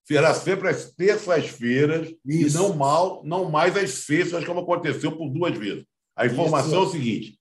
será 0.03 0.35
sempre 0.35 0.69
às 0.69 0.91
terças-feiras 0.91 2.13
e 2.23 2.45
não 2.53 2.75
mal, 2.75 3.23
não 3.25 3.49
mais 3.49 3.75
às 3.75 3.89
sextas, 3.89 4.45
como 4.45 4.59
aconteceu 4.59 5.11
por 5.13 5.27
duas 5.29 5.57
vezes. 5.57 5.83
A 6.15 6.27
informação 6.27 6.67
Isso. 6.67 6.75
é 6.75 6.79
o 6.79 6.91
seguinte: 6.91 7.39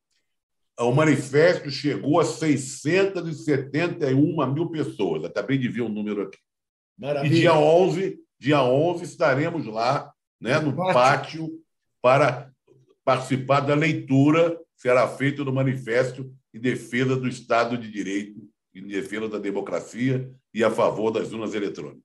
o 0.79 0.93
manifesto 0.93 1.71
chegou 1.71 2.21
a 2.21 2.25
671 2.25 4.53
mil 4.53 4.71
pessoas. 4.71 5.25
Acabei 5.25 5.59
de 5.59 5.69
ver 5.69 5.83
o 5.83 5.87
um 5.87 5.91
número 5.91 6.23
aqui. 6.23 6.39
Maravilha. 6.99 7.33
E 7.33 7.41
dia 7.41 7.55
11, 7.55 8.19
dia 8.39 8.63
11 8.63 9.05
estaremos 9.05 9.67
lá 9.67 10.11
né, 10.41 10.59
no 10.59 10.75
pátio. 10.75 10.95
pátio 10.95 11.63
para 12.01 12.51
participar 13.05 13.61
da 13.61 13.75
leitura 13.75 14.57
que 14.75 14.83
será 14.83 15.07
feita 15.09 15.45
do 15.45 15.53
manifesto 15.53 16.33
em 16.55 16.61
defesa 16.61 17.17
do 17.17 17.29
Estado 17.29 17.77
de 17.77 17.91
Direito, 17.91 18.41
em 18.75 18.87
defesa 18.87 19.29
da 19.29 19.39
democracia 19.39 20.31
e 20.55 20.65
a 20.65 20.71
favor 20.71 21.11
das 21.11 21.33
urnas 21.33 21.55
eletrônicas. 21.55 22.03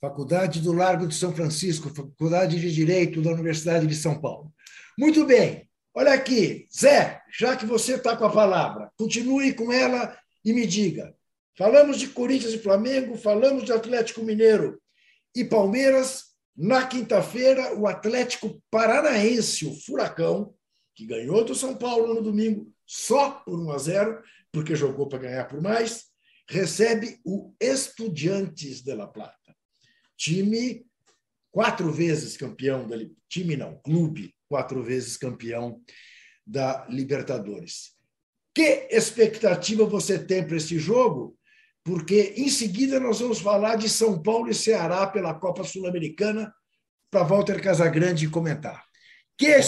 Faculdade 0.00 0.60
do 0.60 0.72
Largo 0.72 1.06
de 1.06 1.14
São 1.14 1.34
Francisco, 1.34 1.94
Faculdade 1.94 2.58
de 2.58 2.72
Direito 2.72 3.20
da 3.20 3.32
Universidade 3.32 3.86
de 3.86 3.94
São 3.94 4.20
Paulo. 4.20 4.52
Muito 4.98 5.26
bem. 5.26 5.68
Olha 5.94 6.14
aqui, 6.14 6.66
Zé, 6.74 7.20
já 7.36 7.56
que 7.56 7.66
você 7.66 7.94
está 7.94 8.16
com 8.16 8.24
a 8.24 8.30
palavra, 8.30 8.90
continue 8.96 9.52
com 9.52 9.72
ela 9.72 10.16
e 10.44 10.52
me 10.52 10.66
diga. 10.66 11.14
Falamos 11.58 11.98
de 11.98 12.08
Corinthians 12.08 12.54
e 12.54 12.58
Flamengo, 12.58 13.16
falamos 13.16 13.64
de 13.64 13.72
Atlético 13.72 14.22
Mineiro 14.22 14.80
e 15.34 15.44
Palmeiras, 15.44 16.29
na 16.62 16.86
quinta-feira, 16.86 17.74
o 17.74 17.86
Atlético 17.86 18.62
Paranaense, 18.70 19.64
o 19.64 19.74
Furacão, 19.80 20.54
que 20.94 21.06
ganhou 21.06 21.42
do 21.42 21.54
São 21.54 21.74
Paulo 21.74 22.12
no 22.12 22.20
domingo 22.20 22.70
só 22.84 23.30
por 23.30 23.58
1 23.58 23.70
a 23.70 23.78
0, 23.78 24.22
porque 24.52 24.76
jogou 24.76 25.08
para 25.08 25.20
ganhar 25.20 25.46
por 25.46 25.62
mais, 25.62 26.08
recebe 26.46 27.18
o 27.24 27.54
Estudiantes 27.58 28.82
de 28.82 28.92
La 28.92 29.06
Plata. 29.06 29.56
Time 30.18 30.84
quatro 31.50 31.90
vezes 31.90 32.36
campeão 32.36 32.86
da 32.86 32.96
time 33.26 33.56
não, 33.56 33.80
clube 33.80 34.34
quatro 34.46 34.82
vezes 34.82 35.16
campeão 35.16 35.80
da 36.46 36.86
Libertadores. 36.90 37.96
Que 38.54 38.86
expectativa 38.90 39.86
você 39.86 40.18
tem 40.18 40.46
para 40.46 40.58
esse 40.58 40.78
jogo? 40.78 41.38
Porque 41.84 42.34
em 42.36 42.48
seguida 42.48 43.00
nós 43.00 43.20
vamos 43.20 43.40
falar 43.40 43.76
de 43.76 43.88
São 43.88 44.20
Paulo 44.20 44.50
e 44.50 44.54
Ceará 44.54 45.06
pela 45.06 45.34
Copa 45.34 45.64
Sul-Americana 45.64 46.52
para 47.10 47.24
Walter 47.24 47.60
Casagrande 47.60 48.28
comentar. 48.28 48.84
Que 49.36 49.58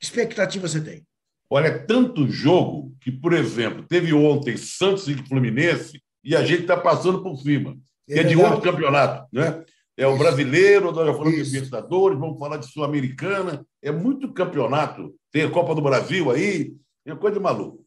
expectativa 0.00 0.68
você 0.68 0.80
tem? 0.80 1.06
Olha, 1.48 1.68
é 1.68 1.78
tanto 1.78 2.28
jogo 2.28 2.94
que, 3.00 3.12
por 3.12 3.32
exemplo, 3.32 3.84
teve 3.86 4.12
ontem 4.12 4.56
Santos 4.56 5.06
e 5.08 5.14
Fluminense 5.14 6.02
e 6.24 6.34
a 6.34 6.44
gente 6.44 6.62
está 6.62 6.76
passando 6.76 7.22
por 7.22 7.36
cima, 7.36 7.76
é 8.08 8.14
que 8.14 8.20
é, 8.20 8.24
de 8.24 8.36
outro 8.36 8.60
campeonato, 8.60 9.26
né? 9.32 9.62
É 9.96 10.06
o 10.06 10.16
brasileiro, 10.16 10.90
nós 10.90 11.06
já 11.06 11.12
falamos 11.12 11.34
Isso. 11.34 11.50
de 11.50 11.56
Libertadores, 11.56 12.18
vamos 12.18 12.38
falar 12.38 12.56
de 12.56 12.66
Sul-Americana, 12.66 13.66
é 13.82 13.92
muito 13.92 14.32
campeonato. 14.32 15.14
Tem 15.30 15.42
a 15.42 15.50
Copa 15.50 15.74
do 15.74 15.82
Brasil 15.82 16.30
aí, 16.30 16.74
é 17.04 17.14
coisa 17.14 17.36
de 17.36 17.42
maluco. 17.42 17.84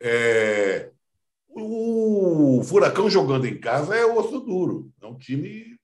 É... 0.00 0.47
Furacão 2.68 3.08
jogando 3.08 3.46
em 3.46 3.58
casa 3.58 3.96
é 3.96 4.04
osso 4.04 4.40
duro. 4.40 4.92
É 5.00 5.06
um 5.06 5.16
time, 5.16 5.78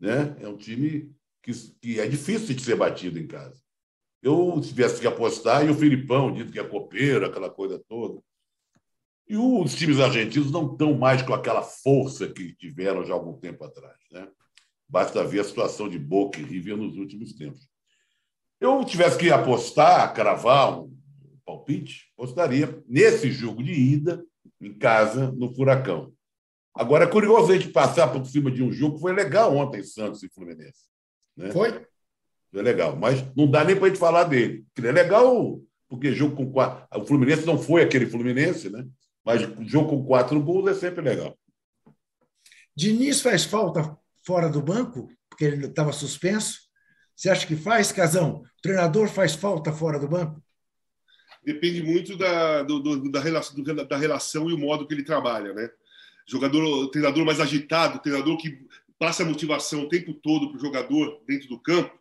né? 0.00 0.36
É 0.40 0.48
um 0.48 0.56
time 0.56 1.14
que, 1.42 1.52
que 1.80 2.00
é 2.00 2.06
difícil 2.06 2.54
de 2.54 2.62
ser 2.62 2.76
batido 2.76 3.18
em 3.18 3.26
casa. 3.26 3.60
Eu 4.20 4.60
tivesse 4.60 5.00
que 5.00 5.06
apostar, 5.06 5.64
e 5.64 5.70
o 5.70 5.74
Filipão 5.74 6.32
dito 6.32 6.52
que 6.52 6.58
é 6.58 6.64
copeiro, 6.64 7.24
aquela 7.24 7.48
coisa 7.48 7.78
toda. 7.88 8.20
E 9.28 9.36
os 9.36 9.74
times 9.74 10.00
argentinos 10.00 10.50
não 10.50 10.72
estão 10.72 10.94
mais 10.94 11.22
com 11.22 11.32
aquela 11.32 11.62
força 11.62 12.26
que 12.28 12.54
tiveram 12.56 13.04
já 13.04 13.12
há 13.12 13.16
algum 13.16 13.38
tempo 13.38 13.62
atrás. 13.64 13.98
Né? 14.10 14.26
Basta 14.88 15.22
ver 15.22 15.40
a 15.40 15.44
situação 15.44 15.88
de 15.88 15.98
Boca 15.98 16.40
e 16.40 16.44
River 16.44 16.76
nos 16.76 16.96
últimos 16.96 17.34
tempos. 17.34 17.68
Eu 18.60 18.84
tivesse 18.84 19.18
que 19.18 19.30
apostar, 19.30 20.12
cravar 20.14 20.80
um 20.80 20.98
palpite, 21.44 22.10
apostaria 22.16 22.82
nesse 22.88 23.30
jogo 23.30 23.62
de 23.62 23.72
ida 23.72 24.24
em 24.60 24.72
casa, 24.72 25.30
no 25.32 25.54
Furacão. 25.54 26.12
Agora, 26.74 27.04
é 27.04 27.08
curioso 27.08 27.52
a 27.52 27.56
gente 27.56 27.70
passar 27.70 28.08
por 28.08 28.24
cima 28.26 28.50
de 28.50 28.62
um 28.62 28.70
jogo 28.70 28.96
que 28.96 29.00
foi 29.00 29.12
legal 29.12 29.56
ontem, 29.56 29.82
Santos 29.82 30.22
e 30.22 30.28
Fluminense. 30.28 30.84
Né? 31.36 31.50
Foi? 31.50 31.84
Foi 32.52 32.62
legal, 32.62 32.96
mas 32.96 33.24
não 33.36 33.50
dá 33.50 33.64
nem 33.64 33.76
para 33.76 33.86
a 33.86 33.88
gente 33.88 33.98
falar 33.98 34.24
dele. 34.24 34.64
Que 34.74 34.86
é 34.86 34.92
legal, 34.92 35.60
porque 35.88 36.12
jogo 36.12 36.36
com 36.36 36.50
quatro. 36.50 36.86
O 37.00 37.06
Fluminense 37.06 37.44
não 37.44 37.58
foi 37.58 37.82
aquele 37.82 38.06
Fluminense, 38.06 38.70
né? 38.70 38.86
Mas 39.24 39.42
jogo 39.68 39.90
com 39.90 40.06
quatro 40.06 40.40
gols 40.40 40.70
é 40.70 40.74
sempre 40.74 41.02
legal. 41.02 41.36
Diniz 42.74 43.20
faz 43.20 43.44
falta 43.44 43.96
fora 44.24 44.48
do 44.48 44.62
banco, 44.62 45.10
porque 45.28 45.44
ele 45.44 45.66
estava 45.66 45.92
suspenso. 45.92 46.60
Você 47.14 47.28
acha 47.28 47.46
que 47.46 47.56
faz, 47.56 47.90
Casão? 47.90 48.42
O 48.42 48.62
treinador 48.62 49.08
faz 49.08 49.34
falta 49.34 49.72
fora 49.72 49.98
do 49.98 50.08
banco? 50.08 50.40
Depende 51.44 51.82
muito 51.82 52.16
da, 52.16 52.62
do, 52.62 52.78
do, 52.80 53.10
da, 53.10 53.20
relação, 53.20 53.62
da 53.62 53.96
relação 53.96 54.50
e 54.50 54.52
o 54.52 54.58
modo 54.58 54.86
que 54.86 54.94
ele 54.94 55.02
trabalha, 55.02 55.52
né? 55.52 55.70
jogador, 56.28 56.88
treinador 56.90 57.24
mais 57.24 57.40
agitado, 57.40 58.00
treinador 58.00 58.36
que 58.36 58.58
passa 58.98 59.22
a 59.22 59.26
motivação 59.26 59.82
o 59.82 59.88
tempo 59.88 60.12
todo 60.12 60.50
para 60.50 60.58
o 60.58 60.60
jogador 60.60 61.22
dentro 61.26 61.48
do 61.48 61.58
campo, 61.58 61.98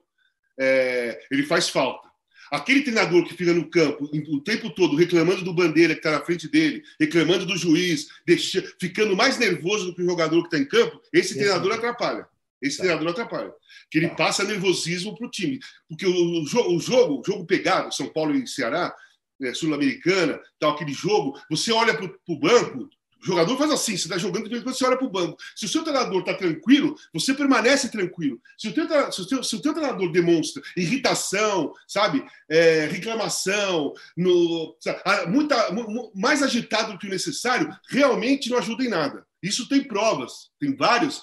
é, 0.59 1.19
ele 1.31 1.43
faz 1.43 1.69
falta. 1.69 2.07
Aquele 2.51 2.81
treinador 2.81 3.25
que 3.25 3.33
fica 3.33 3.53
no 3.53 3.69
campo 3.69 4.05
o 4.29 4.41
tempo 4.41 4.69
todo 4.69 4.95
reclamando 4.95 5.43
do 5.43 5.53
bandeira 5.53 5.93
que 5.93 5.99
está 5.99 6.11
na 6.11 6.25
frente 6.25 6.47
dele, 6.47 6.83
reclamando 6.99 7.45
do 7.45 7.57
juiz, 7.57 8.07
deixa, 8.25 8.63
ficando 8.79 9.15
mais 9.15 9.37
nervoso 9.37 9.87
do 9.87 9.95
que 9.95 10.01
o 10.01 10.05
jogador 10.05 10.41
que 10.41 10.55
está 10.55 10.57
em 10.57 10.65
campo, 10.65 11.01
esse 11.11 11.35
treinador 11.35 11.73
atrapalha. 11.73 12.27
Esse 12.61 12.77
tá. 12.77 12.83
treinador 12.83 13.09
atrapalha. 13.09 13.53
Que 13.91 13.99
ele 13.99 14.09
tá. 14.09 14.15
passa 14.15 14.43
nervosismo 14.43 15.15
para 15.15 15.27
o 15.27 15.29
time. 15.29 15.59
Porque 15.87 16.05
o, 16.05 16.11
o, 16.11 16.43
o, 16.43 16.79
jogo, 16.79 17.21
o 17.21 17.23
jogo 17.23 17.45
pegado, 17.45 17.93
São 17.93 18.07
Paulo 18.07 18.33
e 18.33 18.47
Ceará, 18.47 18.95
é, 19.41 19.53
Sul-Americana, 19.53 20.39
tal, 20.59 20.71
aquele 20.71 20.93
jogo, 20.93 21.39
você 21.49 21.71
olha 21.71 21.95
para 21.95 22.05
o 22.27 22.39
banco, 22.39 22.89
o 23.21 23.25
jogador 23.25 23.57
faz 23.57 23.71
assim, 23.71 23.97
você 23.97 24.03
está 24.03 24.17
jogando, 24.17 24.47
você 24.63 24.85
olha 24.85 24.97
para 24.97 25.05
o 25.05 25.09
banco. 25.09 25.37
Se 25.55 25.65
o 25.65 25.69
seu 25.69 25.83
treinador 25.83 26.19
está 26.19 26.33
tranquilo, 26.33 26.95
você 27.13 27.33
permanece 27.33 27.89
tranquilo. 27.89 28.39
Se 28.57 28.67
o, 28.67 28.73
teu, 28.73 29.11
se, 29.11 29.21
o 29.21 29.27
teu, 29.27 29.43
se 29.43 29.55
o 29.55 29.61
teu 29.61 29.73
treinador 29.73 30.11
demonstra 30.11 30.61
irritação, 30.75 31.73
sabe, 31.87 32.23
é, 32.49 32.85
reclamação, 32.85 33.93
no, 34.15 34.75
sabe, 34.79 35.31
muita, 35.31 35.55
mais 36.13 36.43
agitado 36.43 36.93
do 36.93 36.99
que 36.99 37.07
o 37.07 37.11
necessário, 37.11 37.69
realmente 37.89 38.49
não 38.49 38.57
ajuda 38.57 38.83
em 38.83 38.89
nada. 38.89 39.25
Isso 39.41 39.67
tem 39.67 39.83
provas, 39.83 40.51
tem 40.59 40.75
vários. 40.75 41.21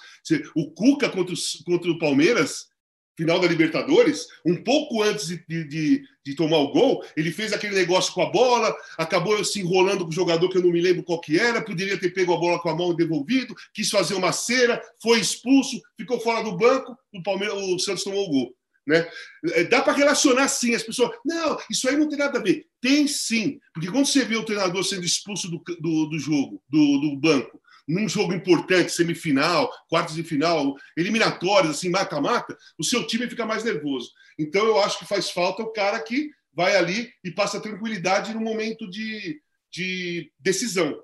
O 0.55 0.70
Cuca 0.72 1.09
contra, 1.09 1.35
contra 1.64 1.90
o 1.90 1.98
Palmeiras, 1.98 2.68
final 3.16 3.38
da 3.38 3.46
Libertadores, 3.46 4.27
um 4.44 4.57
pouco 4.62 5.03
antes 5.03 5.29
de, 5.29 5.38
de, 5.46 6.03
de, 6.24 6.35
tomar 6.35 6.59
o 6.59 6.72
gol, 6.72 7.05
ele 7.16 7.31
fez 7.31 7.53
aquele 7.53 7.74
negócio 7.74 8.12
com 8.12 8.22
a 8.22 8.31
bola, 8.31 8.74
acabou 8.98 9.42
se 9.44 9.61
enrolando 9.61 10.05
com 10.05 10.11
o 10.11 10.14
jogador 10.14 10.48
que 10.48 10.59
eu 10.59 10.62
não 10.62 10.72
me 10.72 10.81
lembro 10.81 11.05
qual 11.05 11.20
que 11.20 11.38
era, 11.38 11.62
poderia 11.62 11.98
ter 11.98 12.11
pego 12.11 12.35
a 12.35 12.38
bola 12.38 12.59
com 12.59 12.68
a 12.68 12.77
mão 12.77 12.92
e 12.92 12.96
devolvido, 12.96 13.55
quis 13.72 13.88
fazer 13.88 14.14
uma 14.14 14.33
cera, 14.33 14.83
foi 15.03 15.20
expulso, 15.20 15.81
ficou 15.96 16.20
fora 16.20 16.42
do 16.42 16.57
banco, 16.57 16.96
o, 17.12 17.22
Palmeiras, 17.22 17.57
o 17.57 17.79
Santos 17.79 18.05
tomou 18.05 18.27
o 18.27 18.31
gol. 18.31 18.55
Né? 18.87 19.09
É, 19.53 19.64
dá 19.64 19.81
para 19.81 19.94
relacionar 19.94 20.46
sim 20.48 20.74
as 20.74 20.83
pessoas. 20.83 21.11
Não, 21.24 21.57
isso 21.70 21.88
aí 21.88 21.96
não 21.96 22.09
tem 22.09 22.18
nada 22.18 22.38
a 22.38 22.42
ver. 22.42 22.66
Tem 22.83 23.09
sim, 23.09 23.59
porque 23.72 23.90
quando 23.90 24.07
você 24.07 24.24
vê 24.24 24.37
o 24.37 24.44
treinador 24.44 24.85
sendo 24.85 25.05
expulso 25.05 25.48
do, 25.50 25.62
do, 25.81 26.07
do 26.07 26.18
jogo, 26.18 26.62
do, 26.68 27.00
do 27.00 27.16
banco, 27.16 27.59
num 27.86 28.08
jogo 28.08 28.32
importante, 28.32 28.92
semifinal, 28.92 29.70
quartos 29.88 30.14
de 30.14 30.22
final, 30.22 30.74
eliminatórios, 30.96 31.76
assim, 31.76 31.90
mata-mata, 31.90 32.56
o 32.78 32.84
seu 32.84 33.06
time 33.06 33.28
fica 33.28 33.44
mais 33.44 33.64
nervoso. 33.64 34.10
Então, 34.38 34.64
eu 34.64 34.80
acho 34.80 34.98
que 34.98 35.06
faz 35.06 35.30
falta 35.30 35.62
o 35.62 35.72
cara 35.72 36.00
que 36.00 36.30
vai 36.52 36.76
ali 36.76 37.12
e 37.22 37.30
passa 37.30 37.60
tranquilidade 37.60 38.32
no 38.32 38.40
momento 38.40 38.88
de, 38.88 39.40
de 39.70 40.32
decisão. 40.38 40.96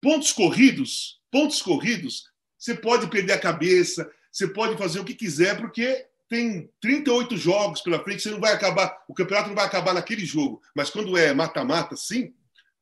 Pontos 0.00 0.32
corridos, 0.32 1.20
pontos 1.30 1.62
corridos, 1.62 2.24
você 2.58 2.74
pode 2.74 3.06
perder 3.08 3.34
a 3.34 3.38
cabeça, 3.38 4.10
você 4.32 4.48
pode 4.48 4.76
fazer 4.76 5.00
o 5.00 5.04
que 5.04 5.14
quiser, 5.14 5.56
porque 5.56 6.06
tem 6.28 6.68
38 6.80 7.36
jogos 7.36 7.80
pela 7.80 8.02
frente, 8.02 8.22
você 8.22 8.30
não 8.30 8.40
vai 8.40 8.52
acabar, 8.52 8.96
o 9.08 9.14
campeonato 9.14 9.48
não 9.48 9.56
vai 9.56 9.66
acabar 9.66 9.94
naquele 9.94 10.24
jogo. 10.24 10.60
Mas 10.74 10.90
quando 10.90 11.16
é 11.16 11.32
mata-mata, 11.32 11.96
sim, 11.96 12.34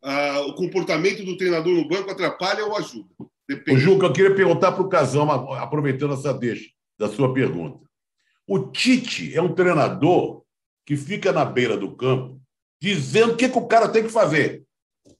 ah, 0.04 0.40
o 0.46 0.54
comportamento 0.54 1.24
do 1.24 1.36
treinador 1.36 1.72
no 1.72 1.88
banco 1.88 2.10
atrapalha 2.10 2.64
ou 2.64 2.76
ajuda? 2.76 3.08
Depende. 3.48 3.78
O 3.78 3.80
Juca, 3.80 4.06
eu 4.06 4.12
queria 4.12 4.34
perguntar 4.34 4.72
para 4.72 4.82
o 4.82 4.88
Casão, 4.88 5.30
aproveitando 5.54 6.14
essa 6.14 6.32
deixa 6.32 6.70
da 6.98 7.08
sua 7.08 7.32
pergunta. 7.32 7.80
O 8.46 8.58
Tite 8.70 9.34
é 9.34 9.40
um 9.40 9.54
treinador 9.54 10.42
que 10.86 10.96
fica 10.96 11.32
na 11.32 11.44
beira 11.44 11.76
do 11.76 11.96
campo 11.96 12.38
dizendo 12.80 13.32
o 13.32 13.36
que, 13.36 13.48
que 13.48 13.58
o 13.58 13.66
cara 13.66 13.88
tem 13.88 14.02
que 14.02 14.10
fazer. 14.10 14.62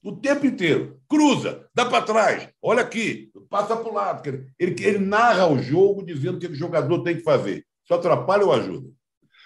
O 0.03 0.15
tempo 0.15 0.45
inteiro. 0.45 0.99
Cruza, 1.07 1.67
dá 1.73 1.85
para 1.85 2.03
trás, 2.03 2.49
olha 2.61 2.81
aqui, 2.81 3.31
passa 3.49 3.75
para 3.75 3.89
o 3.89 3.93
lado. 3.93 4.29
Ele, 4.59 4.75
ele 4.83 4.99
narra 4.99 5.47
o 5.47 5.57
jogo 5.57 6.05
dizendo 6.05 6.37
o 6.37 6.39
que 6.39 6.47
o 6.47 6.55
jogador 6.55 7.01
tem 7.03 7.17
que 7.17 7.23
fazer. 7.23 7.65
Isso 7.83 7.93
atrapalha 7.93 8.45
ou 8.45 8.53
ajuda? 8.53 8.87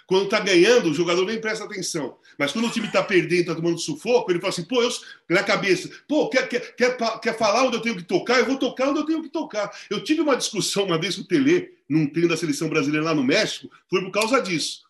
Quando 0.10 0.24
está 0.24 0.40
ganhando, 0.40 0.90
o 0.90 0.94
jogador 0.94 1.24
nem 1.24 1.40
presta 1.40 1.66
atenção. 1.66 2.18
Mas 2.36 2.52
quando 2.52 2.66
o 2.66 2.72
time 2.72 2.88
está 2.88 3.04
perdendo, 3.04 3.42
está 3.42 3.54
tomando 3.54 3.78
sufoco, 3.78 4.32
ele 4.32 4.40
fala 4.40 4.50
assim, 4.50 4.64
pô, 4.64 4.82
eu, 4.82 4.90
na 5.30 5.44
cabeça, 5.44 5.88
pô, 6.08 6.28
quer, 6.30 6.50
quer, 6.50 6.76
quer, 6.76 6.98
quer 6.98 7.38
falar 7.38 7.68
onde 7.68 7.76
eu 7.76 7.82
tenho 7.82 7.96
que 7.96 8.02
tocar? 8.02 8.40
Eu 8.40 8.48
vou 8.48 8.58
tocar 8.58 8.90
onde 8.90 9.02
eu 9.02 9.06
tenho 9.06 9.22
que 9.22 9.30
tocar. 9.30 9.72
Eu 9.88 10.04
tive 10.04 10.22
uma 10.22 10.36
discussão 10.36 10.86
uma 10.86 11.00
vez 11.00 11.16
com 11.16 11.22
o 11.22 11.28
Tele, 11.28 11.70
num 11.88 12.08
treino 12.08 12.28
da 12.28 12.36
seleção 12.36 12.68
brasileira 12.68 13.06
lá 13.06 13.14
no 13.14 13.24
México, 13.24 13.70
foi 13.88 14.02
por 14.02 14.10
causa 14.10 14.42
disso. 14.42 14.82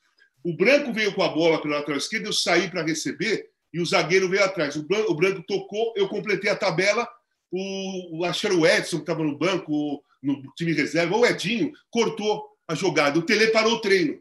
O 0.42 0.56
branco 0.56 0.94
veio 0.94 1.14
com 1.14 1.22
a 1.22 1.28
bola 1.28 1.62
pela 1.62 1.80
lateral 1.80 1.98
esquerda, 1.98 2.30
eu 2.30 2.34
saí 2.34 2.70
para 2.70 2.82
receber 2.82 3.50
e 3.74 3.82
o 3.82 3.86
zagueiro 3.86 4.30
veio 4.30 4.46
atrás. 4.46 4.78
O 4.78 4.84
branco, 4.84 5.12
o 5.12 5.16
branco 5.16 5.44
tocou, 5.46 5.94
eu 5.98 6.08
completei 6.08 6.50
a 6.50 6.56
tabela. 6.56 7.06
O, 7.52 8.24
acho 8.24 8.48
que 8.48 8.54
o 8.54 8.66
Edson 8.66 8.98
que 8.98 9.04
estava 9.04 9.22
no 9.22 9.38
banco, 9.38 10.02
no 10.24 10.42
time 10.56 10.72
reserva, 10.72 11.18
o 11.18 11.26
Edinho, 11.26 11.74
cortou 11.92 12.46
a 12.66 12.74
jogada. 12.74 13.20
O 13.20 13.22
Tele 13.22 13.48
parou 13.48 13.74
o 13.74 13.82
treino. 13.82 14.18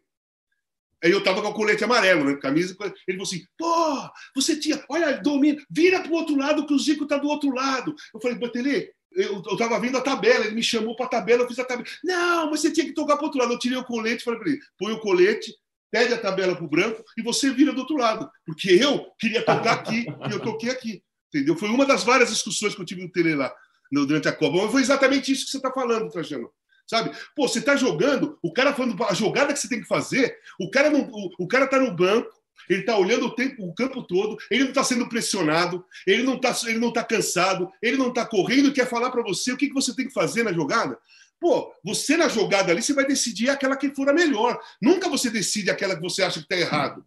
Aí 1.02 1.12
eu 1.12 1.22
tava 1.22 1.40
com 1.40 1.48
o 1.48 1.54
colete 1.54 1.84
amarelo, 1.84 2.24
né? 2.24 2.36
Camisa. 2.36 2.76
Ele 3.06 3.18
falou 3.18 3.22
assim: 3.22 3.44
pô, 3.56 4.10
você 4.34 4.58
tinha. 4.58 4.82
Olha, 4.88 5.18
domina, 5.18 5.62
vira 5.70 6.00
pro 6.00 6.14
outro 6.14 6.36
lado 6.36 6.66
que 6.66 6.74
o 6.74 6.78
Zico 6.78 7.06
tá 7.06 7.16
do 7.16 7.28
outro 7.28 7.50
lado. 7.54 7.94
Eu 8.12 8.20
falei, 8.20 8.36
Batelê, 8.36 8.90
eu, 9.12 9.42
eu 9.46 9.56
tava 9.56 9.78
vendo 9.78 9.96
a 9.96 10.00
tabela, 10.00 10.44
ele 10.44 10.56
me 10.56 10.62
chamou 10.62 10.96
pra 10.96 11.06
tabela, 11.06 11.42
eu 11.42 11.48
fiz 11.48 11.58
a 11.58 11.64
tabela. 11.64 11.88
Não, 12.02 12.50
mas 12.50 12.60
você 12.60 12.72
tinha 12.72 12.86
que 12.86 12.94
tocar 12.94 13.16
pro 13.16 13.26
outro 13.26 13.40
lado. 13.40 13.52
Eu 13.52 13.58
tirei 13.58 13.78
o 13.78 13.84
colete 13.84 14.24
falei 14.24 14.40
pra 14.40 14.48
ele: 14.48 14.60
põe 14.76 14.92
o 14.92 15.00
colete, 15.00 15.54
pede 15.90 16.12
a 16.14 16.18
tabela 16.18 16.56
pro 16.56 16.68
branco 16.68 17.02
e 17.16 17.22
você 17.22 17.50
vira 17.50 17.72
do 17.72 17.80
outro 17.80 17.96
lado. 17.96 18.28
Porque 18.44 18.70
eu 18.70 19.06
queria 19.20 19.44
tocar 19.44 19.74
aqui 19.74 20.04
e 20.28 20.32
eu 20.32 20.40
toquei 20.40 20.70
aqui. 20.70 21.02
Entendeu? 21.32 21.56
Foi 21.56 21.68
uma 21.68 21.86
das 21.86 22.02
várias 22.02 22.30
discussões 22.30 22.74
que 22.74 22.80
eu 22.80 22.86
tive 22.86 23.02
no 23.02 23.12
Tele 23.12 23.34
lá 23.34 23.54
durante 23.92 24.28
a 24.28 24.32
Copa. 24.32 24.62
Mas 24.62 24.72
foi 24.72 24.80
exatamente 24.80 25.30
isso 25.30 25.44
que 25.44 25.50
você 25.52 25.58
está 25.58 25.70
falando, 25.70 26.10
Trajano 26.10 26.50
sabe? 26.88 27.10
Pô, 27.36 27.46
você 27.46 27.60
tá 27.60 27.76
jogando, 27.76 28.38
o 28.42 28.52
cara 28.52 28.72
falando 28.72 29.00
a 29.04 29.14
jogada 29.14 29.52
que 29.52 29.58
você 29.58 29.68
tem 29.68 29.80
que 29.80 29.86
fazer, 29.86 30.36
o 30.58 30.70
cara 30.70 30.90
não, 30.90 31.02
o, 31.12 31.30
o 31.40 31.46
cara 31.46 31.66
tá 31.66 31.78
no 31.78 31.94
banco, 31.94 32.30
ele 32.68 32.82
tá 32.82 32.96
olhando 32.96 33.26
o 33.26 33.34
tempo, 33.34 33.66
o 33.66 33.74
campo 33.74 34.02
todo, 34.02 34.36
ele 34.50 34.64
não 34.64 34.70
está 34.70 34.82
sendo 34.82 35.08
pressionado, 35.08 35.84
ele 36.06 36.22
não 36.22 36.38
tá, 36.38 36.54
ele 36.66 36.78
não 36.78 36.92
tá 36.92 37.04
cansado, 37.04 37.70
ele 37.82 37.96
não 37.96 38.12
tá 38.12 38.26
correndo 38.26 38.72
quer 38.72 38.86
falar 38.86 39.10
para 39.10 39.22
você 39.22 39.52
o 39.52 39.56
que, 39.56 39.68
que 39.68 39.74
você 39.74 39.94
tem 39.94 40.06
que 40.06 40.12
fazer 40.12 40.42
na 40.42 40.52
jogada. 40.52 40.98
Pô, 41.40 41.72
você 41.84 42.16
na 42.16 42.28
jogada 42.28 42.72
ali, 42.72 42.82
você 42.82 42.92
vai 42.92 43.06
decidir 43.06 43.48
aquela 43.48 43.76
que 43.76 43.94
for 43.94 44.08
a 44.08 44.12
melhor. 44.12 44.58
Nunca 44.82 45.08
você 45.08 45.30
decide 45.30 45.70
aquela 45.70 45.94
que 45.94 46.02
você 46.02 46.22
acha 46.22 46.40
que 46.40 46.52
está 46.52 46.56
errado. 46.56 47.04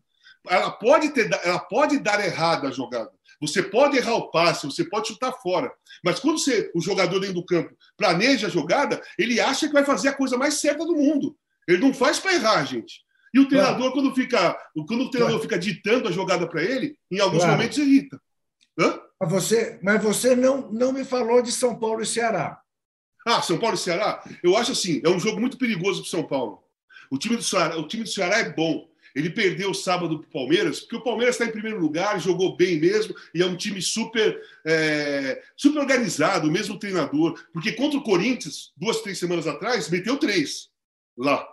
Ela 0.47 0.71
pode, 0.71 1.09
ter, 1.09 1.29
ela 1.43 1.59
pode 1.59 1.99
dar 1.99 2.23
errado 2.25 2.65
a 2.65 2.71
jogada. 2.71 3.11
Você 3.41 3.63
pode 3.63 3.97
errar 3.97 4.15
o 4.15 4.29
passe, 4.29 4.67
você 4.67 4.85
pode 4.85 5.07
chutar 5.07 5.31
fora. 5.33 5.71
Mas 6.05 6.19
quando 6.19 6.37
você, 6.37 6.71
o 6.75 6.79
jogador 6.79 7.19
dentro 7.19 7.35
do 7.35 7.45
campo 7.45 7.75
planeja 7.97 8.47
a 8.47 8.49
jogada, 8.49 9.01
ele 9.17 9.41
acha 9.41 9.67
que 9.67 9.73
vai 9.73 9.83
fazer 9.83 10.09
a 10.09 10.13
coisa 10.13 10.37
mais 10.37 10.55
certa 10.55 10.85
do 10.85 10.95
mundo. 10.95 11.35
Ele 11.67 11.79
não 11.79 11.93
faz 11.93 12.19
para 12.19 12.35
errar, 12.35 12.63
gente. 12.65 13.01
E 13.33 13.39
o 13.39 13.47
treinador, 13.47 13.91
claro. 13.91 13.93
quando, 13.93 14.13
fica, 14.13 14.57
quando 14.87 15.03
o 15.03 15.09
treinador 15.09 15.39
claro. 15.39 15.41
fica 15.41 15.57
ditando 15.57 16.07
a 16.07 16.11
jogada 16.11 16.47
para 16.47 16.61
ele, 16.63 16.95
em 17.09 17.19
alguns 17.19 17.39
claro. 17.39 17.53
momentos 17.53 17.77
irrita. 17.77 18.21
Hã? 18.77 18.99
Mas 19.19 19.31
você, 19.31 19.79
mas 19.81 20.03
você 20.03 20.35
não, 20.35 20.69
não 20.71 20.91
me 20.91 21.03
falou 21.03 21.41
de 21.41 21.51
São 21.51 21.77
Paulo 21.79 22.01
e 22.01 22.05
Ceará. 22.05 22.59
Ah, 23.25 23.41
São 23.41 23.57
Paulo 23.57 23.75
e 23.75 23.79
Ceará? 23.79 24.23
Eu 24.43 24.57
acho 24.57 24.73
assim, 24.73 25.01
é 25.03 25.09
um 25.09 25.19
jogo 25.19 25.39
muito 25.39 25.57
perigoso 25.57 26.01
para 26.01 26.11
São 26.11 26.23
Paulo. 26.23 26.63
O 27.09 27.17
time 27.17 27.35
do 27.35 27.43
Ceará, 27.43 27.77
o 27.77 27.87
time 27.87 28.03
do 28.03 28.09
Ceará 28.09 28.39
é 28.39 28.49
bom. 28.49 28.87
Ele 29.15 29.29
perdeu 29.29 29.71
o 29.71 29.75
sábado 29.75 30.19
para 30.19 30.27
o 30.27 30.31
Palmeiras, 30.31 30.79
porque 30.79 30.95
o 30.95 31.03
Palmeiras 31.03 31.35
está 31.35 31.45
em 31.45 31.51
primeiro 31.51 31.79
lugar, 31.79 32.19
jogou 32.19 32.55
bem 32.55 32.79
mesmo, 32.79 33.15
e 33.33 33.41
é 33.41 33.45
um 33.45 33.55
time 33.55 33.81
super, 33.81 34.41
é, 34.65 35.41
super 35.55 35.79
organizado, 35.79 36.47
o 36.47 36.51
mesmo 36.51 36.77
treinador. 36.77 37.41
Porque 37.53 37.73
contra 37.73 37.99
o 37.99 38.03
Corinthians, 38.03 38.71
duas, 38.77 39.01
três 39.01 39.17
semanas 39.17 39.47
atrás, 39.47 39.89
meteu 39.89 40.17
três 40.17 40.69
lá, 41.17 41.47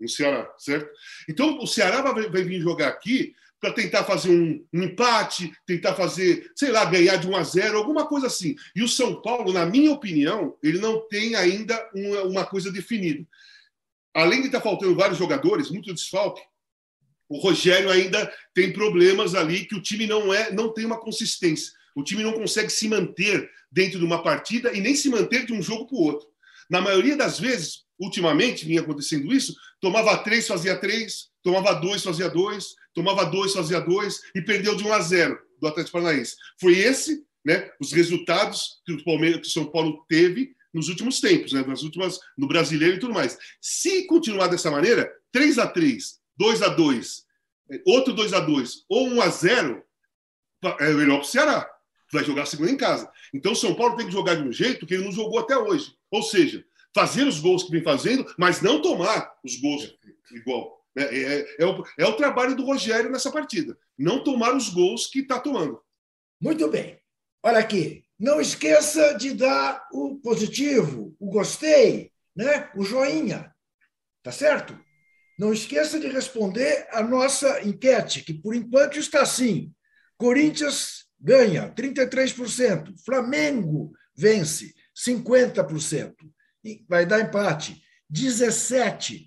no 0.00 0.08
Ceará, 0.08 0.52
certo? 0.58 0.90
Então, 1.28 1.58
o 1.58 1.66
Ceará 1.66 2.02
vai, 2.02 2.28
vai 2.28 2.42
vir 2.42 2.60
jogar 2.60 2.88
aqui 2.88 3.34
para 3.64 3.72
tentar 3.72 4.04
fazer 4.04 4.30
um, 4.30 4.62
um, 4.74 4.82
empate, 4.82 5.50
tentar 5.66 5.94
fazer, 5.94 6.50
sei 6.54 6.70
lá, 6.70 6.84
ganhar 6.84 7.16
de 7.16 7.26
1 7.26 7.36
a 7.36 7.42
0, 7.42 7.78
alguma 7.78 8.06
coisa 8.06 8.26
assim. 8.26 8.54
E 8.76 8.82
o 8.82 8.88
São 8.88 9.22
Paulo, 9.22 9.54
na 9.54 9.64
minha 9.64 9.90
opinião, 9.90 10.54
ele 10.62 10.78
não 10.78 11.00
tem 11.08 11.34
ainda 11.34 11.90
uma, 11.94 12.22
uma 12.24 12.44
coisa 12.44 12.70
definida. 12.70 13.26
Além 14.12 14.40
de 14.40 14.46
estar 14.46 14.60
tá 14.60 14.64
faltando 14.64 14.94
vários 14.94 15.18
jogadores, 15.18 15.70
muito 15.70 15.94
desfalque, 15.94 16.42
o 17.28 17.38
Rogério 17.38 17.90
ainda 17.90 18.32
tem 18.54 18.72
problemas 18.72 19.34
ali 19.34 19.64
que 19.64 19.74
o 19.74 19.82
time 19.82 20.06
não 20.06 20.32
é, 20.32 20.52
não 20.52 20.72
tem 20.72 20.84
uma 20.84 21.00
consistência. 21.00 21.72
O 21.94 22.02
time 22.02 22.22
não 22.22 22.32
consegue 22.32 22.70
se 22.70 22.88
manter 22.88 23.48
dentro 23.70 23.98
de 23.98 24.04
uma 24.04 24.22
partida 24.22 24.72
e 24.72 24.80
nem 24.80 24.94
se 24.94 25.08
manter 25.08 25.46
de 25.46 25.52
um 25.52 25.62
jogo 25.62 25.86
para 25.86 25.96
o 25.96 26.02
outro. 26.02 26.28
Na 26.70 26.80
maioria 26.80 27.16
das 27.16 27.38
vezes, 27.38 27.84
ultimamente 27.98 28.64
vinha 28.64 28.80
acontecendo 28.80 29.32
isso, 29.32 29.54
tomava 29.80 30.16
três, 30.18 30.46
fazia 30.46 30.76
três, 30.76 31.28
tomava 31.42 31.74
dois, 31.74 32.02
fazia 32.02 32.28
dois, 32.28 32.74
tomava 32.92 33.24
dois, 33.24 33.52
fazia 33.52 33.80
dois 33.80 34.20
e 34.34 34.42
perdeu 34.42 34.74
de 34.74 34.84
1 34.84 34.92
a 34.92 35.00
0 35.00 35.38
do 35.60 35.68
Atlético 35.68 35.98
Paranaense. 35.98 36.36
Foi 36.60 36.76
esse, 36.76 37.24
né, 37.44 37.70
os 37.80 37.92
resultados 37.92 38.80
que 38.84 38.92
o 38.92 39.04
Palmeiras, 39.04 39.40
que 39.42 39.48
o 39.48 39.50
São 39.50 39.66
Paulo 39.66 40.04
teve 40.08 40.54
nos 40.72 40.88
últimos 40.88 41.20
tempos, 41.20 41.52
né, 41.52 41.64
nas 41.66 41.82
últimas 41.82 42.18
no 42.36 42.48
Brasileiro 42.48 42.96
e 42.96 43.00
tudo 43.00 43.14
mais. 43.14 43.38
Se 43.60 44.06
continuar 44.06 44.48
dessa 44.48 44.70
maneira, 44.70 45.10
3 45.32 45.58
a 45.58 45.66
3, 45.66 46.18
2 46.36 46.62
a 46.62 46.68
2 46.68 47.24
outro 47.86 48.12
2 48.12 48.32
a 48.32 48.40
2 48.40 48.84
ou 48.88 49.08
1 49.08 49.22
a 49.22 49.28
0 49.28 49.84
é 50.80 50.92
melhor 50.92 51.16
para 51.18 51.26
o 51.26 51.28
Ceará. 51.28 51.70
vai 52.12 52.24
jogar 52.24 52.46
segunda 52.46 52.70
em 52.70 52.76
casa. 52.76 53.10
Então 53.32 53.52
o 53.52 53.56
São 53.56 53.74
Paulo 53.74 53.96
tem 53.96 54.06
que 54.06 54.12
jogar 54.12 54.36
de 54.36 54.42
um 54.42 54.52
jeito 54.52 54.86
que 54.86 54.94
ele 54.94 55.04
não 55.04 55.12
jogou 55.12 55.38
até 55.38 55.56
hoje. 55.56 55.94
Ou 56.10 56.22
seja, 56.22 56.64
fazer 56.94 57.26
os 57.26 57.40
gols 57.40 57.64
que 57.64 57.72
vem 57.72 57.82
fazendo, 57.82 58.32
mas 58.38 58.60
não 58.60 58.80
tomar 58.80 59.34
os 59.44 59.56
gols 59.56 59.94
igual. 60.32 60.80
É, 60.96 61.02
é, 61.02 61.56
é, 61.58 61.66
o, 61.66 61.84
é 61.98 62.06
o 62.06 62.16
trabalho 62.16 62.54
do 62.54 62.64
Rogério 62.64 63.10
nessa 63.10 63.32
partida. 63.32 63.76
Não 63.98 64.22
tomar 64.22 64.54
os 64.54 64.68
gols 64.68 65.08
que 65.08 65.20
está 65.20 65.40
tomando. 65.40 65.82
Muito 66.40 66.68
bem. 66.68 66.98
Olha 67.42 67.58
aqui. 67.58 68.04
Não 68.18 68.40
esqueça 68.40 69.14
de 69.14 69.34
dar 69.34 69.88
o 69.92 70.20
positivo, 70.20 71.16
o 71.18 71.28
gostei, 71.28 72.12
né? 72.34 72.70
o 72.76 72.84
joinha. 72.84 73.52
Tá 74.22 74.30
certo? 74.30 74.78
Não 75.38 75.52
esqueça 75.52 75.98
de 75.98 76.06
responder 76.06 76.86
a 76.92 77.02
nossa 77.02 77.62
enquete, 77.62 78.22
que 78.22 78.34
por 78.34 78.54
enquanto 78.54 78.98
está 78.98 79.22
assim. 79.22 79.72
Corinthians 80.16 81.06
ganha 81.20 81.72
33%, 81.74 82.94
Flamengo 83.04 83.92
vence 84.16 84.74
50%, 84.94 86.14
vai 86.88 87.04
dar 87.04 87.20
empate 87.20 87.82
17%. 88.12 89.26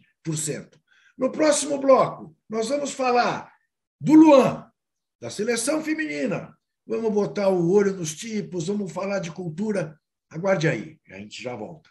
No 1.17 1.31
próximo 1.31 1.79
bloco, 1.79 2.35
nós 2.49 2.69
vamos 2.69 2.91
falar 2.91 3.51
do 3.99 4.13
Luan, 4.13 4.71
da 5.19 5.29
seleção 5.29 5.83
feminina. 5.83 6.55
Vamos 6.85 7.11
botar 7.11 7.49
o 7.49 7.71
olho 7.71 7.93
nos 7.93 8.15
tipos, 8.15 8.67
vamos 8.67 8.91
falar 8.91 9.19
de 9.19 9.31
cultura. 9.31 9.99
Aguarde 10.29 10.67
aí, 10.67 10.99
a 11.09 11.17
gente 11.17 11.41
já 11.41 11.55
volta. 11.55 11.89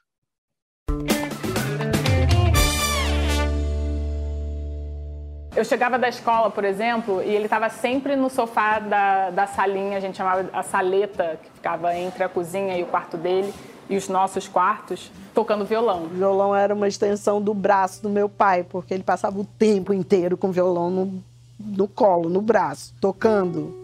Eu 5.57 5.65
chegava 5.65 5.99
da 5.99 6.07
escola, 6.07 6.51
por 6.51 6.67
exemplo, 6.67 7.23
e 7.23 7.35
ele 7.35 7.47
estava 7.47 7.71
sempre 7.71 8.15
no 8.15 8.29
sofá 8.29 8.79
da, 8.79 9.31
da 9.31 9.47
salinha, 9.47 9.97
a 9.97 10.01
gente 10.01 10.15
chamava 10.15 10.51
a 10.53 10.63
saleta, 10.63 11.41
que 11.43 11.51
ficava 11.51 11.97
entre 11.97 12.23
a 12.23 12.29
cozinha 12.29 12.77
e 12.77 12.83
o 12.83 12.87
quarto 12.87 13.17
dele, 13.17 13.55
e 13.89 13.97
os 13.97 14.07
nossos 14.07 14.47
quartos, 14.47 15.11
tocando 15.33 15.65
violão. 15.65 16.05
O 16.05 16.09
violão 16.09 16.55
era 16.55 16.75
uma 16.75 16.87
extensão 16.87 17.41
do 17.41 17.55
braço 17.55 18.03
do 18.03 18.11
meu 18.11 18.29
pai, 18.29 18.65
porque 18.65 18.93
ele 18.93 19.03
passava 19.03 19.41
o 19.41 19.47
tempo 19.59 19.95
inteiro 19.95 20.37
com 20.37 20.49
o 20.49 20.53
violão 20.53 20.91
no, 20.91 21.25
no 21.59 21.89
colo, 21.89 22.29
no 22.29 22.43
braço, 22.43 22.93
tocando. 23.01 23.75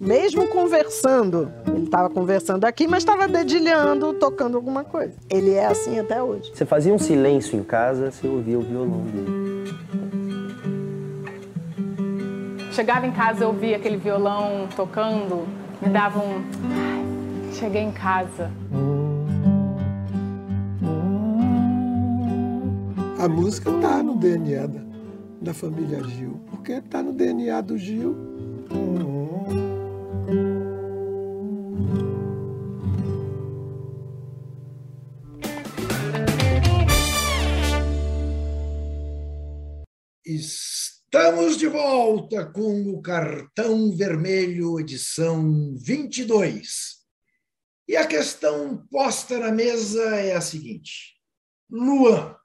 Mesmo 0.00 0.48
conversando, 0.48 1.52
ele 1.68 1.84
estava 1.84 2.10
conversando 2.10 2.64
aqui, 2.64 2.88
mas 2.88 3.04
estava 3.04 3.28
dedilhando, 3.28 4.14
tocando 4.14 4.56
alguma 4.56 4.82
coisa. 4.82 5.12
Ele 5.28 5.52
é 5.52 5.66
assim 5.66 6.00
até 6.00 6.20
hoje. 6.20 6.50
Você 6.52 6.64
fazia 6.64 6.92
um 6.92 6.98
silêncio 6.98 7.56
em 7.56 7.62
casa, 7.62 8.10
você 8.10 8.26
ouvia 8.26 8.58
o 8.58 8.62
violão 8.62 9.02
dele. 9.02 10.19
Chegava 12.72 13.04
em 13.04 13.10
casa, 13.10 13.42
eu 13.42 13.48
ouvia 13.48 13.76
aquele 13.76 13.96
violão 13.96 14.68
tocando, 14.76 15.46
me 15.82 15.88
dava 15.88 16.20
um. 16.20 16.36
Ai, 16.70 17.52
cheguei 17.52 17.82
em 17.82 17.90
casa. 17.90 18.50
A 23.18 23.28
música 23.28 23.70
está 23.70 24.02
no 24.02 24.16
DNA 24.16 24.66
da, 24.68 24.80
da 25.42 25.54
família 25.54 26.02
Gil, 26.04 26.40
porque 26.48 26.72
está 26.72 27.02
no 27.02 27.12
DNA 27.12 27.60
do 27.60 27.76
Gil. 27.76 28.16
Estamos 41.12 41.56
de 41.56 41.66
volta 41.66 42.46
com 42.46 42.82
o 42.82 43.02
Cartão 43.02 43.90
Vermelho, 43.96 44.78
edição 44.78 45.74
22. 45.76 47.04
E 47.88 47.96
a 47.96 48.06
questão 48.06 48.86
posta 48.86 49.36
na 49.40 49.50
mesa 49.50 50.00
é 50.20 50.36
a 50.36 50.40
seguinte: 50.40 51.20
Luan, 51.68 52.36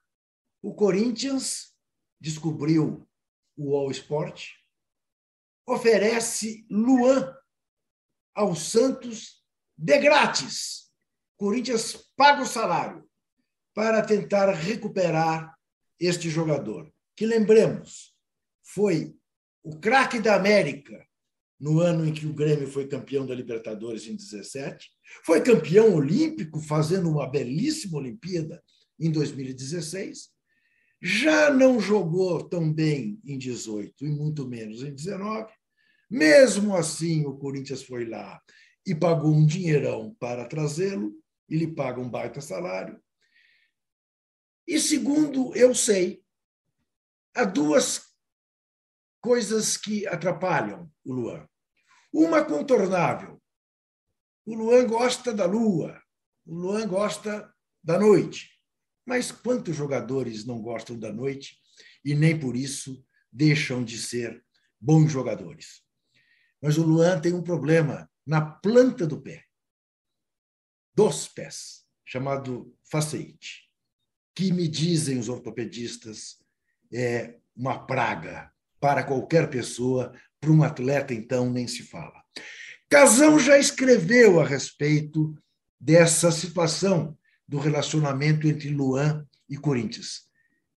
o 0.64 0.74
Corinthians 0.74 1.76
descobriu 2.20 3.08
o 3.56 3.78
All 3.78 3.92
Sport, 3.92 4.48
oferece 5.68 6.66
Luan 6.68 7.38
ao 8.34 8.56
Santos 8.56 9.44
de 9.78 10.00
grátis. 10.00 10.92
Corinthians 11.38 12.12
paga 12.18 12.42
o 12.42 12.48
salário 12.48 13.08
para 13.76 14.04
tentar 14.04 14.50
recuperar 14.54 15.56
este 16.00 16.32
jogador, 16.32 16.92
que 17.16 17.28
lembremos, 17.28 18.15
foi 18.76 19.16
o 19.64 19.80
craque 19.80 20.20
da 20.20 20.36
América 20.36 21.08
no 21.58 21.80
ano 21.80 22.06
em 22.06 22.14
que 22.14 22.28
o 22.28 22.34
Grêmio 22.34 22.68
foi 22.68 22.88
campeão 22.88 23.26
da 23.26 23.34
Libertadores 23.34 24.06
em 24.06 24.16
17, 24.16 24.90
foi 25.26 25.42
campeão 25.42 25.96
olímpico 25.96 26.60
fazendo 26.60 27.10
uma 27.10 27.26
belíssima 27.26 27.98
Olimpíada 27.98 28.62
em 29.00 29.10
2016, 29.10 30.30
já 31.02 31.50
não 31.50 31.80
jogou 31.80 32.44
tão 32.44 32.72
bem 32.72 33.18
em 33.24 33.38
18 33.38 34.06
e 34.06 34.10
muito 34.10 34.48
menos 34.48 34.84
em 34.84 34.94
19. 34.94 35.52
Mesmo 36.10 36.76
assim, 36.76 37.26
o 37.26 37.38
Corinthians 37.38 37.84
foi 37.84 38.06
lá 38.06 38.42
e 38.86 38.94
pagou 38.94 39.34
um 39.34 39.46
dinheirão 39.46 40.16
para 40.20 40.46
trazê-lo, 40.46 41.14
e 41.48 41.58
lhe 41.58 41.68
paga 41.68 42.02
um 42.02 42.10
baita 42.10 42.42
salário. 42.42 43.00
E 44.68 44.80
segundo 44.80 45.56
eu 45.56 45.76
sei, 45.76 46.24
há 47.36 47.46
duas 47.46 48.05
coisas 49.26 49.76
que 49.76 50.06
atrapalham 50.06 50.88
o 51.04 51.12
Luan. 51.12 51.50
Uma 52.14 52.46
contornável. 52.46 53.42
O 54.46 54.54
Luan 54.54 54.86
gosta 54.86 55.34
da 55.34 55.48
lua, 55.48 56.00
o 56.46 56.54
Luan 56.54 56.88
gosta 56.88 57.52
da 57.84 57.98
noite. 57.98 58.52
Mas 59.04 59.32
quantos 59.32 59.76
jogadores 59.76 60.46
não 60.46 60.62
gostam 60.62 60.98
da 61.00 61.12
noite 61.12 61.58
e 62.04 62.14
nem 62.14 62.40
por 62.40 62.56
isso 62.56 63.04
deixam 63.32 63.84
de 63.84 63.98
ser 63.98 64.46
bons 64.80 65.12
jogadores? 65.12 65.82
Mas 66.62 66.78
o 66.78 66.84
Luan 66.84 67.20
tem 67.20 67.34
um 67.34 67.44
problema 67.44 68.08
na 68.28 68.42
planta 68.42 69.08
do 69.08 69.20
pé, 69.20 69.44
dos 70.94 71.28
pés, 71.28 71.84
chamado 72.06 72.78
faceite, 72.92 73.72
que 74.36 74.54
me 74.54 74.68
dizem 74.68 75.18
os 75.18 75.30
ortopedistas 75.30 76.38
é 76.94 77.40
uma 77.56 77.88
praga 77.88 78.55
para 78.86 79.04
qualquer 79.04 79.50
pessoa, 79.50 80.14
para 80.40 80.52
um 80.52 80.62
atleta, 80.62 81.12
então, 81.12 81.50
nem 81.50 81.68
se 81.68 81.82
fala. 81.82 82.24
Casão 82.88 83.40
já 83.40 83.58
escreveu 83.58 84.40
a 84.40 84.46
respeito 84.46 85.36
dessa 85.82 86.30
situação 86.30 87.18
do 87.48 87.58
relacionamento 87.58 88.48
entre 88.48 88.70
Luan 88.70 89.26
e 89.50 89.58
Corinthians. 89.58 90.30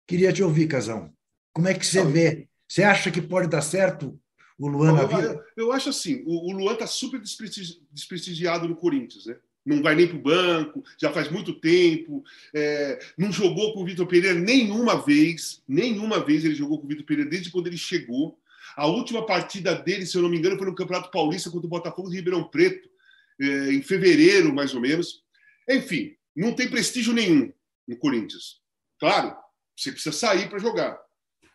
Queria 0.07 0.32
te 0.32 0.40
ouvir, 0.40 0.68
Casão. 0.68 1.12
Como 1.52 1.66
é 1.66 1.74
que 1.74 1.84
você 1.84 2.04
vê? 2.04 2.48
Você 2.68 2.84
acha 2.84 3.11
que 3.11 3.20
pode 3.20 3.48
dar 3.48 3.61
certo 3.61 4.16
o 4.57 4.68
Luan 4.68 4.92
na 4.92 5.04
vida? 5.04 5.44
Eu, 5.57 5.72
acho 5.72 5.88
assim, 5.88 6.22
o, 6.24 6.52
Luan 6.52 6.74
está 6.74 6.86
super 6.86 7.20
desprestigiado 7.20 8.68
no 8.68 8.76
Corinthians, 8.76 9.26
né? 9.26 9.36
Não 9.66 9.82
vai 9.82 9.96
nem 9.96 10.06
para 10.06 10.16
o 10.16 10.22
banco, 10.22 10.84
já 10.96 11.12
faz 11.12 11.28
muito 11.28 11.52
tempo, 11.52 12.24
é, 12.54 13.00
não 13.18 13.32
jogou 13.32 13.74
com 13.74 13.82
o 13.82 13.84
Vitor 13.84 14.06
Pereira 14.06 14.38
nenhuma 14.38 15.04
vez, 15.04 15.60
nenhuma 15.66 16.24
vez 16.24 16.44
ele 16.44 16.54
jogou 16.54 16.78
com 16.78 16.86
o 16.86 16.88
Vitor 16.88 17.04
Pereira 17.04 17.28
desde 17.28 17.50
quando 17.50 17.66
ele 17.66 17.76
chegou. 17.76 18.38
A 18.76 18.86
última 18.86 19.26
partida 19.26 19.74
dele, 19.74 20.06
se 20.06 20.16
eu 20.16 20.22
não 20.22 20.28
me 20.28 20.38
engano, 20.38 20.56
foi 20.56 20.66
no 20.66 20.74
Campeonato 20.74 21.10
Paulista 21.10 21.50
contra 21.50 21.66
o 21.66 21.70
Botafogo 21.70 22.08
de 22.08 22.16
Ribeirão 22.16 22.44
Preto, 22.44 22.88
é, 23.40 23.72
em 23.72 23.82
fevereiro, 23.82 24.54
mais 24.54 24.72
ou 24.72 24.80
menos. 24.80 25.24
Enfim, 25.68 26.14
não 26.34 26.54
tem 26.54 26.70
prestígio 26.70 27.12
nenhum 27.12 27.52
no 27.88 27.96
Corinthians. 27.96 28.60
Claro, 29.00 29.36
você 29.76 29.90
precisa 29.90 30.14
sair 30.14 30.48
para 30.48 30.58
jogar. 30.58 30.98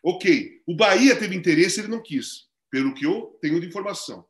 Ok, 0.04 0.62
o 0.66 0.76
Bahia 0.76 1.16
teve 1.16 1.36
interesse, 1.36 1.80
ele 1.80 1.88
não 1.88 2.02
quis, 2.02 2.48
pelo 2.70 2.94
que 2.94 3.06
eu 3.06 3.38
tenho 3.42 3.60
de 3.60 3.68
informação. 3.68 4.26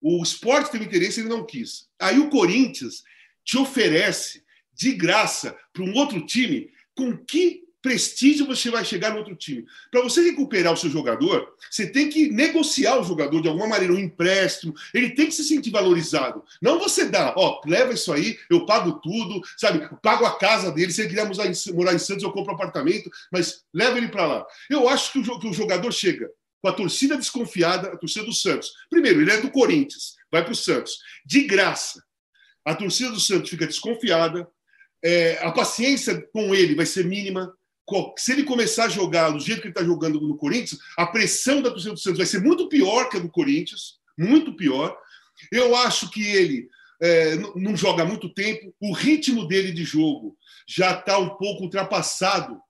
O 0.00 0.22
esporte 0.22 0.70
teve 0.70 0.84
interesse, 0.84 1.20
ele 1.20 1.28
não 1.28 1.44
quis. 1.44 1.88
Aí 2.00 2.18
o 2.18 2.30
Corinthians 2.30 3.02
te 3.44 3.58
oferece 3.58 4.42
de 4.74 4.92
graça 4.92 5.56
para 5.72 5.82
um 5.82 5.94
outro 5.94 6.24
time 6.24 6.70
com 6.94 7.16
que 7.16 7.64
prestígio 7.82 8.46
você 8.46 8.70
vai 8.70 8.84
chegar 8.84 9.10
no 9.10 9.18
outro 9.18 9.34
time. 9.34 9.64
Para 9.90 10.02
você 10.02 10.22
recuperar 10.22 10.72
o 10.72 10.76
seu 10.76 10.90
jogador, 10.90 11.54
você 11.70 11.86
tem 11.86 12.08
que 12.08 12.30
negociar 12.30 12.98
o 12.98 13.04
jogador 13.04 13.40
de 13.40 13.48
alguma 13.48 13.66
maneira, 13.66 13.92
um 13.92 13.98
empréstimo, 13.98 14.74
ele 14.92 15.10
tem 15.10 15.26
que 15.26 15.32
se 15.32 15.44
sentir 15.44 15.70
valorizado. 15.70 16.44
Não 16.60 16.78
você 16.78 17.06
dá, 17.06 17.34
ó, 17.36 17.60
leva 17.66 17.92
isso 17.92 18.12
aí, 18.12 18.38
eu 18.50 18.66
pago 18.66 19.00
tudo, 19.00 19.40
sabe? 19.56 19.88
Pago 20.02 20.24
a 20.24 20.36
casa 20.38 20.70
dele, 20.70 20.92
se 20.92 21.02
ele 21.02 21.10
quiser 21.10 21.74
morar 21.74 21.94
em 21.94 21.98
Santos, 21.98 22.22
eu 22.22 22.32
compro 22.32 22.54
apartamento, 22.54 23.10
mas 23.32 23.64
leva 23.72 23.96
ele 23.96 24.08
para 24.08 24.26
lá. 24.26 24.46
Eu 24.68 24.88
acho 24.88 25.12
que 25.12 25.18
o 25.18 25.52
jogador 25.52 25.90
chega 25.92 26.30
com 26.62 26.68
a 26.68 26.72
torcida 26.72 27.16
desconfiada, 27.16 27.88
a 27.88 27.96
torcida 27.96 28.24
do 28.24 28.32
Santos. 28.32 28.72
Primeiro, 28.88 29.20
ele 29.20 29.30
é 29.30 29.40
do 29.40 29.50
Corinthians, 29.50 30.14
vai 30.30 30.42
para 30.42 30.52
o 30.52 30.56
Santos. 30.56 30.98
De 31.24 31.44
graça. 31.44 32.02
A 32.64 32.74
torcida 32.74 33.10
do 33.10 33.20
Santos 33.20 33.50
fica 33.50 33.66
desconfiada, 33.66 34.46
é, 35.02 35.38
a 35.42 35.50
paciência 35.50 36.20
com 36.32 36.54
ele 36.54 36.74
vai 36.74 36.86
ser 36.86 37.04
mínima. 37.04 37.52
Se 38.16 38.32
ele 38.32 38.44
começar 38.44 38.84
a 38.84 38.88
jogar 38.88 39.30
do 39.30 39.40
jeito 39.40 39.62
que 39.62 39.66
ele 39.66 39.72
está 39.72 39.82
jogando 39.82 40.20
no 40.20 40.36
Corinthians, 40.36 40.80
a 40.96 41.06
pressão 41.06 41.60
da 41.60 41.70
torcida 41.70 41.94
do 41.94 42.00
Santos 42.00 42.18
vai 42.18 42.26
ser 42.26 42.40
muito 42.40 42.68
pior 42.68 43.08
que 43.08 43.16
a 43.16 43.20
do 43.20 43.30
Corinthians, 43.30 43.98
muito 44.16 44.54
pior. 44.54 44.96
Eu 45.50 45.74
acho 45.74 46.10
que 46.10 46.22
ele 46.22 46.68
é, 47.02 47.36
não 47.56 47.74
joga 47.74 48.02
há 48.02 48.06
muito 48.06 48.28
tempo, 48.28 48.74
o 48.78 48.92
ritmo 48.92 49.48
dele 49.48 49.72
de 49.72 49.84
jogo 49.84 50.36
já 50.68 50.92
está 50.92 51.18
um 51.18 51.30
pouco 51.30 51.64
ultrapassado 51.64 52.60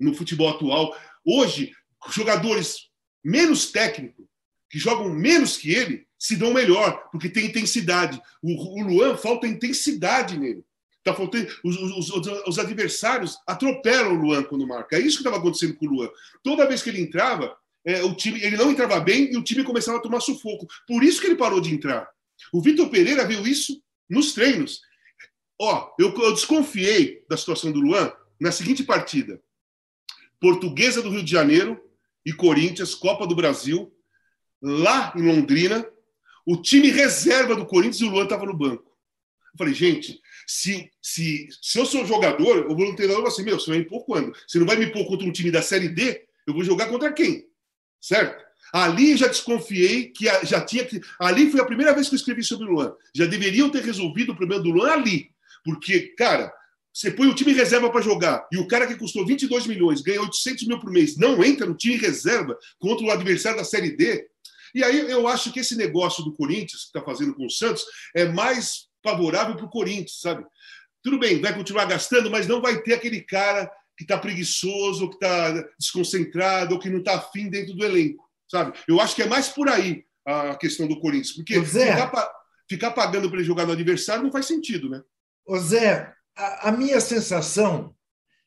no 0.00 0.14
futebol 0.14 0.48
atual. 0.48 0.96
Hoje, 1.26 1.72
jogadores 2.10 2.91
menos 3.24 3.70
técnicos, 3.70 4.26
que 4.70 4.78
jogam 4.78 5.08
menos 5.10 5.56
que 5.56 5.72
ele, 5.72 6.06
se 6.18 6.36
dão 6.36 6.54
melhor, 6.54 7.08
porque 7.10 7.28
tem 7.28 7.46
intensidade. 7.46 8.20
O, 8.40 8.80
o 8.80 8.82
Luan 8.82 9.16
falta 9.16 9.46
intensidade 9.46 10.38
nele. 10.38 10.64
Tá 11.02 11.12
faltando, 11.12 11.48
os, 11.64 11.76
os, 11.76 12.10
os, 12.46 12.58
adversários 12.60 13.36
atropelam 13.44 14.12
o 14.12 14.22
Luan 14.22 14.44
quando 14.44 14.66
marca. 14.66 14.96
É 14.96 15.00
isso 15.00 15.16
que 15.16 15.22
estava 15.22 15.38
acontecendo 15.38 15.74
com 15.74 15.86
o 15.86 15.90
Luan. 15.90 16.08
Toda 16.44 16.66
vez 16.66 16.80
que 16.80 16.90
ele 16.90 17.00
entrava, 17.00 17.56
é, 17.84 18.04
o 18.04 18.14
time, 18.14 18.40
ele 18.40 18.56
não 18.56 18.70
entrava 18.70 19.00
bem 19.00 19.32
e 19.32 19.36
o 19.36 19.42
time 19.42 19.64
começava 19.64 19.98
a 19.98 20.00
tomar 20.00 20.20
sufoco. 20.20 20.68
Por 20.86 21.02
isso 21.02 21.20
que 21.20 21.26
ele 21.26 21.34
parou 21.34 21.60
de 21.60 21.74
entrar. 21.74 22.08
O 22.52 22.62
Vitor 22.62 22.88
Pereira 22.88 23.26
viu 23.26 23.44
isso 23.44 23.82
nos 24.08 24.32
treinos. 24.32 24.80
Ó, 25.60 25.92
eu, 25.98 26.14
eu 26.14 26.32
desconfiei 26.32 27.24
da 27.28 27.36
situação 27.36 27.72
do 27.72 27.80
Luan 27.80 28.12
na 28.40 28.52
seguinte 28.52 28.84
partida: 28.84 29.42
Portuguesa 30.40 31.02
do 31.02 31.10
Rio 31.10 31.24
de 31.24 31.30
Janeiro 31.32 31.80
e 32.24 32.32
Corinthians, 32.32 32.94
Copa 32.94 33.26
do 33.26 33.34
Brasil, 33.34 33.92
lá 34.60 35.12
em 35.16 35.22
Londrina. 35.22 35.86
O 36.46 36.56
time 36.56 36.90
reserva 36.90 37.54
do 37.54 37.66
Corinthians 37.66 38.00
e 38.00 38.04
o 38.04 38.10
Luan 38.10 38.24
estava 38.24 38.46
no 38.46 38.56
banco. 38.56 38.90
Eu 39.52 39.58
falei, 39.58 39.74
gente, 39.74 40.20
se, 40.46 40.90
se, 41.00 41.48
se 41.60 41.78
eu 41.78 41.86
sou 41.86 42.06
jogador, 42.06 42.58
eu 42.58 42.74
vou 42.74 42.86
no 42.86 42.96
treinador 42.96 43.24
e 43.24 43.28
assim, 43.28 43.42
meu, 43.42 43.60
você 43.60 43.70
vai 43.70 43.78
me 43.80 43.84
pôr 43.84 44.04
quando? 44.04 44.34
Você 44.46 44.58
não 44.58 44.66
vai 44.66 44.76
me 44.76 44.90
pôr 44.90 45.06
contra 45.06 45.26
um 45.26 45.32
time 45.32 45.50
da 45.50 45.62
Série 45.62 45.88
D? 45.88 46.26
Eu 46.46 46.54
vou 46.54 46.64
jogar 46.64 46.88
contra 46.88 47.12
quem? 47.12 47.46
Certo? 48.00 48.42
Ali 48.72 49.16
já 49.16 49.28
desconfiei 49.28 50.08
que 50.08 50.24
já 50.44 50.64
tinha 50.64 50.84
que. 50.84 51.00
Ali 51.18 51.50
foi 51.50 51.60
a 51.60 51.66
primeira 51.66 51.92
vez 51.94 52.08
que 52.08 52.14
eu 52.14 52.16
escrevi 52.16 52.42
sobre 52.42 52.66
o 52.66 52.70
Luan. 52.70 52.94
Já 53.14 53.26
deveriam 53.26 53.68
ter 53.68 53.84
resolvido 53.84 54.32
o 54.32 54.36
problema 54.36 54.62
do 54.62 54.70
Luan 54.70 54.90
ali. 54.90 55.30
Porque, 55.62 56.14
cara, 56.16 56.52
você 56.92 57.10
põe 57.10 57.26
o 57.26 57.34
time 57.34 57.52
reserva 57.52 57.90
para 57.90 58.02
jogar 58.02 58.46
e 58.52 58.58
o 58.58 58.68
cara 58.68 58.86
que 58.86 58.96
custou 58.96 59.24
22 59.24 59.66
milhões 59.66 60.02
ganha 60.02 60.20
800 60.20 60.66
mil 60.66 60.78
por 60.78 60.90
mês 60.90 61.16
não 61.16 61.42
entra 61.42 61.66
no 61.66 61.74
time 61.74 61.96
reserva 61.96 62.58
contra 62.78 63.06
o 63.06 63.10
adversário 63.10 63.58
da 63.58 63.64
Série 63.64 63.96
D. 63.96 64.28
E 64.74 64.84
aí 64.84 65.10
eu 65.10 65.26
acho 65.28 65.52
que 65.52 65.60
esse 65.60 65.76
negócio 65.76 66.22
do 66.24 66.32
Corinthians, 66.32 66.82
que 66.82 66.98
está 66.98 67.02
fazendo 67.02 67.34
com 67.34 67.46
o 67.46 67.50
Santos, 67.50 67.84
é 68.14 68.26
mais 68.26 68.88
favorável 69.02 69.56
para 69.56 69.66
o 69.66 69.70
Corinthians, 69.70 70.20
sabe? 70.20 70.44
Tudo 71.02 71.18
bem, 71.18 71.40
vai 71.40 71.54
continuar 71.54 71.86
gastando, 71.86 72.30
mas 72.30 72.46
não 72.46 72.60
vai 72.60 72.80
ter 72.80 72.94
aquele 72.94 73.20
cara 73.20 73.70
que 73.96 74.04
está 74.04 74.16
preguiçoso, 74.16 75.08
que 75.08 75.16
está 75.16 75.52
desconcentrado, 75.78 76.74
ou 76.74 76.80
que 76.80 76.88
não 76.88 76.98
está 76.98 77.16
afim 77.16 77.50
dentro 77.50 77.74
do 77.74 77.84
elenco, 77.84 78.24
sabe? 78.50 78.78
Eu 78.88 79.00
acho 79.00 79.14
que 79.14 79.22
é 79.22 79.26
mais 79.26 79.48
por 79.48 79.68
aí 79.68 80.04
a 80.24 80.54
questão 80.54 80.86
do 80.86 81.00
Corinthians, 81.00 81.32
porque 81.32 81.62
ficar, 81.64 82.30
ficar, 82.68 82.90
pagando 82.92 83.28
para 83.28 83.38
ele 83.38 83.46
jogar 83.46 83.66
no 83.66 83.72
adversário 83.72 84.22
não 84.22 84.32
faz 84.32 84.46
sentido, 84.46 84.88
né? 84.88 85.02
Ô 85.44 85.58
Zé, 85.58 86.14
a, 86.36 86.68
a 86.68 86.72
minha 86.72 87.00
sensação, 87.00 87.94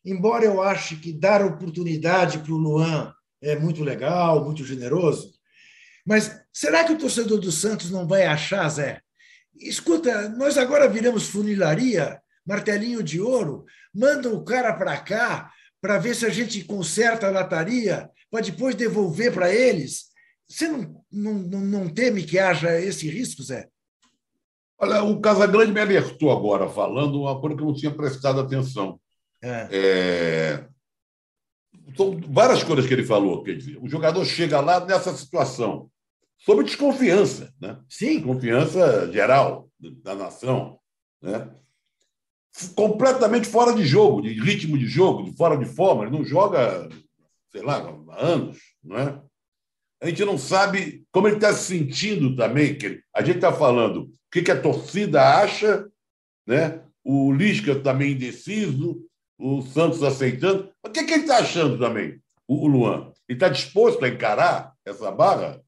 embora 0.03 0.45
eu 0.45 0.61
ache 0.61 0.95
que 0.95 1.13
dar 1.13 1.43
oportunidade 1.43 2.39
para 2.39 2.53
o 2.53 2.57
Luan 2.57 3.13
é 3.41 3.55
muito 3.55 3.83
legal, 3.83 4.43
muito 4.43 4.65
generoso, 4.65 5.33
mas 6.05 6.39
será 6.53 6.83
que 6.83 6.93
o 6.93 6.97
torcedor 6.97 7.39
do 7.39 7.51
Santos 7.51 7.89
não 7.89 8.07
vai 8.07 8.25
achar, 8.25 8.67
Zé? 8.69 9.01
Escuta, 9.55 10.29
nós 10.29 10.57
agora 10.57 10.87
viramos 10.87 11.27
funilaria, 11.27 12.21
martelinho 12.45 13.01
de 13.01 13.19
ouro, 13.19 13.65
manda 13.93 14.29
o 14.29 14.43
cara 14.43 14.73
para 14.73 14.97
cá 14.97 15.51
para 15.81 15.97
ver 15.97 16.15
se 16.15 16.25
a 16.25 16.29
gente 16.29 16.63
conserta 16.63 17.27
a 17.27 17.31
lataria, 17.31 18.09
para 18.29 18.41
depois 18.41 18.75
devolver 18.75 19.33
para 19.33 19.53
eles. 19.53 20.05
Você 20.47 20.67
não, 20.67 21.03
não, 21.11 21.33
não 21.33 21.89
teme 21.89 22.23
que 22.23 22.37
haja 22.37 22.79
esse 22.79 23.09
risco, 23.09 23.41
Zé? 23.43 23.67
Olha, 24.77 25.03
o 25.03 25.19
Casagrande 25.21 25.71
me 25.71 25.79
alertou 25.79 26.31
agora, 26.31 26.69
falando 26.69 27.21
uma 27.21 27.39
coisa 27.39 27.55
que 27.55 27.61
eu 27.61 27.67
não 27.67 27.73
tinha 27.73 27.91
prestado 27.91 28.41
atenção. 28.41 28.99
É. 29.41 29.67
É... 29.71 30.67
São 31.95 32.19
várias 32.29 32.63
coisas 32.63 32.85
que 32.85 32.93
ele 32.93 33.05
falou. 33.05 33.43
Quer 33.43 33.55
dizer, 33.55 33.77
o 33.81 33.87
jogador 33.87 34.25
chega 34.25 34.59
lá 34.59 34.83
nessa 34.85 35.15
situação 35.15 35.89
sob 36.37 36.63
desconfiança, 36.63 37.53
né? 37.59 37.79
Sim. 37.89 38.21
Confiança 38.21 39.11
geral 39.11 39.69
da 39.79 40.15
nação, 40.15 40.77
né? 41.21 41.49
Completamente 42.75 43.47
fora 43.47 43.73
de 43.73 43.85
jogo, 43.85 44.21
de 44.21 44.33
ritmo 44.33 44.77
de 44.77 44.87
jogo, 44.87 45.23
de 45.23 45.35
fora 45.35 45.57
de 45.57 45.65
forma. 45.65 46.03
Ele 46.03 46.17
não 46.17 46.25
joga, 46.25 46.89
sei 47.51 47.61
lá, 47.61 47.77
há 48.09 48.25
anos, 48.25 48.57
não 48.83 48.97
é? 48.97 49.21
A 50.05 50.09
gente 50.09 50.23
não 50.23 50.37
sabe 50.37 51.03
como 51.11 51.27
ele 51.27 51.37
está 51.37 51.51
se 51.51 51.77
sentindo 51.77 52.35
também. 52.35 52.77
Que 52.77 53.01
a 53.11 53.23
gente 53.23 53.37
está 53.37 53.51
falando 53.51 54.01
o 54.03 54.11
que, 54.31 54.43
que 54.43 54.51
a 54.51 54.61
torcida 54.61 55.39
acha, 55.41 55.89
né? 56.45 56.81
O 57.03 57.31
Lisca 57.31 57.75
também 57.79 58.11
indeciso, 58.11 59.03
o 59.37 59.63
Santos 59.63 60.03
aceitando. 60.03 60.69
O 60.85 60.89
que, 60.89 61.03
que 61.03 61.13
ele 61.13 61.23
está 61.23 61.39
achando 61.39 61.79
também, 61.79 62.19
o 62.47 62.67
Luan? 62.67 63.11
Ele 63.27 63.35
está 63.37 63.49
disposto 63.49 64.05
a 64.05 64.09
encarar 64.09 64.73
essa 64.85 65.11
barra? 65.11 65.59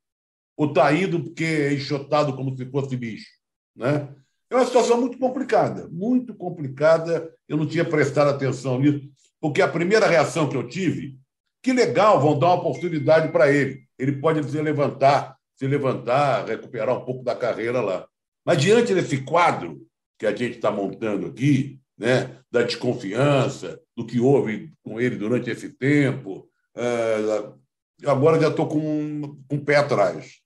ou 0.56 0.68
está 0.68 0.92
indo 0.92 1.24
porque 1.24 1.44
é 1.44 1.74
enxotado 1.74 2.36
como 2.36 2.58
se 2.58 2.66
fosse 2.66 2.98
bicho. 2.98 3.28
Né? 3.76 4.10
É 4.50 4.56
uma 4.56 4.66
situação 4.66 5.00
muito 5.00 5.18
complicada, 5.20 5.88
muito 5.90 6.34
complicada. 6.34 7.32
Eu 7.48 7.58
não 7.58 7.68
tinha 7.68 7.86
prestado 7.86 8.30
atenção 8.30 8.80
nisso, 8.80 9.08
porque 9.40 9.62
a 9.62 9.68
primeira 9.68 10.08
reação 10.08 10.50
que 10.50 10.58
eu 10.58 10.68
tive, 10.68 11.20
que 11.68 11.74
legal, 11.74 12.22
vão 12.22 12.40
dar 12.40 12.48
uma 12.48 12.56
oportunidade 12.56 13.30
para 13.30 13.52
ele. 13.52 13.84
Ele 14.00 14.14
pode 14.14 14.42
se 14.50 14.62
levantar, 14.62 15.36
se 15.54 15.68
levantar, 15.68 16.46
recuperar 16.46 16.98
um 16.98 17.04
pouco 17.04 17.26
da 17.26 17.36
carreira 17.36 17.82
lá. 17.82 18.08
Mas 18.46 18.62
diante 18.62 18.96
desse 18.96 19.22
quadro 19.26 19.86
que 20.18 20.26
a 20.26 20.34
gente 20.34 20.56
está 20.56 20.72
montando 20.72 21.28
aqui, 21.28 21.78
né, 21.98 22.40
da 22.50 22.62
desconfiança, 22.62 23.82
do 23.98 24.06
que 24.06 24.18
houve 24.18 24.72
com 24.82 25.02
ele 25.02 25.18
durante 25.18 25.50
esse 25.50 25.68
tempo, 25.68 26.50
é, 26.74 28.08
agora 28.10 28.40
já 28.40 28.48
estou 28.48 28.70
com, 28.70 29.38
com 29.46 29.56
o 29.58 29.66
pé 29.66 29.76
atrás. 29.76 30.38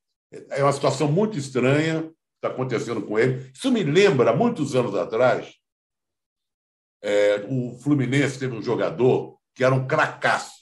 É 0.50 0.64
uma 0.64 0.74
situação 0.74 1.08
muito 1.08 1.38
estranha 1.38 2.02
que 2.02 2.10
está 2.38 2.48
acontecendo 2.48 3.04
com 3.04 3.20
ele. 3.20 3.52
Isso 3.54 3.72
me 3.72 3.84
lembra, 3.84 4.36
muitos 4.36 4.76
anos 4.76 4.96
atrás, 4.96 5.54
é, 7.04 7.46
o 7.48 7.78
Fluminense 7.78 8.40
teve 8.40 8.56
um 8.56 8.62
jogador 8.64 9.38
que 9.54 9.64
era 9.64 9.76
um 9.76 9.86
cracaço. 9.86 10.61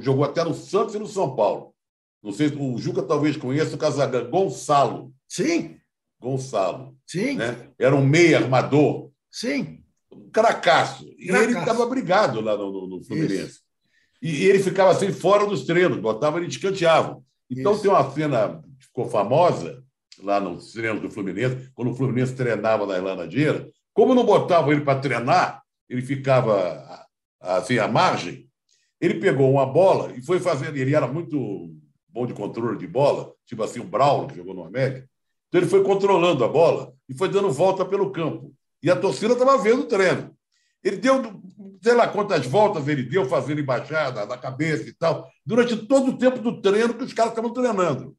Jogou 0.00 0.24
até 0.24 0.44
no 0.44 0.54
Santos 0.54 0.94
e 0.94 0.98
no 0.98 1.06
São 1.06 1.34
Paulo. 1.34 1.74
Não 2.22 2.32
sei, 2.32 2.48
o 2.48 2.76
Juca 2.78 3.02
talvez 3.02 3.36
conheça 3.36 3.74
o 3.74 3.78
Casagrande. 3.78 4.30
Gonçalo. 4.30 5.12
Sim. 5.26 5.76
Gonçalo. 6.20 6.96
Sim. 7.06 7.36
Né? 7.36 7.70
Era 7.78 7.94
um 7.94 8.04
meia 8.04 8.38
armador. 8.38 9.10
Sim. 9.30 9.82
Um 10.12 10.28
cracaço. 10.30 11.08
E 11.18 11.28
cracaço. 11.28 11.50
ele 11.50 11.58
estava 11.58 11.86
brigado 11.86 12.40
lá 12.40 12.56
no, 12.56 12.72
no, 12.72 12.86
no 12.86 13.04
Fluminense. 13.04 13.60
E, 14.20 14.30
e, 14.30 14.44
ele 14.46 14.58
ficava 14.58 14.90
assim 14.90 15.12
fora 15.12 15.46
dos 15.46 15.64
treinos, 15.64 15.98
botava 15.98 16.38
ele 16.38 16.48
escanteavam. 16.48 17.22
Então 17.48 17.72
Isso. 17.72 17.82
tem 17.82 17.90
uma 17.90 18.10
cena 18.10 18.62
ficou 18.78 19.08
famosa 19.08 19.82
lá 20.22 20.40
no 20.40 20.58
treino 20.58 21.00
do 21.00 21.10
Fluminense, 21.10 21.70
quando 21.74 21.92
o 21.92 21.94
Fluminense 21.94 22.34
treinava 22.34 22.84
na 22.84 22.96
Irlandadeira, 22.96 23.68
como 23.94 24.14
não 24.14 24.24
botavam 24.24 24.72
ele 24.72 24.80
para 24.80 24.98
treinar, 24.98 25.62
ele 25.88 26.02
ficava 26.02 27.06
assim 27.40 27.78
à 27.78 27.86
margem, 27.86 28.47
ele 29.00 29.14
pegou 29.14 29.50
uma 29.50 29.66
bola 29.66 30.12
e 30.16 30.22
foi 30.22 30.40
fazendo, 30.40 30.76
ele 30.76 30.94
era 30.94 31.06
muito 31.06 31.74
bom 32.08 32.26
de 32.26 32.34
controle 32.34 32.78
de 32.78 32.86
bola, 32.86 33.32
tipo 33.46 33.62
assim 33.62 33.80
o 33.80 33.84
Braulio, 33.84 34.28
que 34.28 34.36
jogou 34.36 34.54
no 34.54 34.64
América, 34.64 35.08
então 35.48 35.60
ele 35.60 35.70
foi 35.70 35.82
controlando 35.82 36.44
a 36.44 36.48
bola 36.48 36.92
e 37.08 37.14
foi 37.14 37.28
dando 37.28 37.50
volta 37.50 37.84
pelo 37.84 38.10
campo. 38.10 38.52
E 38.82 38.90
a 38.90 38.96
torcida 38.96 39.32
estava 39.32 39.58
vendo 39.58 39.82
o 39.82 39.86
treino. 39.86 40.34
Ele 40.84 40.96
deu, 40.96 41.42
sei 41.82 41.94
lá 41.94 42.06
quantas 42.06 42.46
voltas 42.46 42.86
ele 42.86 43.02
deu, 43.02 43.24
fazendo 43.26 43.60
embaixada 43.60 44.26
na 44.26 44.36
cabeça 44.36 44.88
e 44.88 44.92
tal, 44.92 45.28
durante 45.44 45.76
todo 45.76 46.10
o 46.10 46.18
tempo 46.18 46.38
do 46.40 46.60
treino 46.60 46.94
que 46.94 47.04
os 47.04 47.12
caras 47.12 47.32
estavam 47.32 47.52
treinando. 47.52 48.16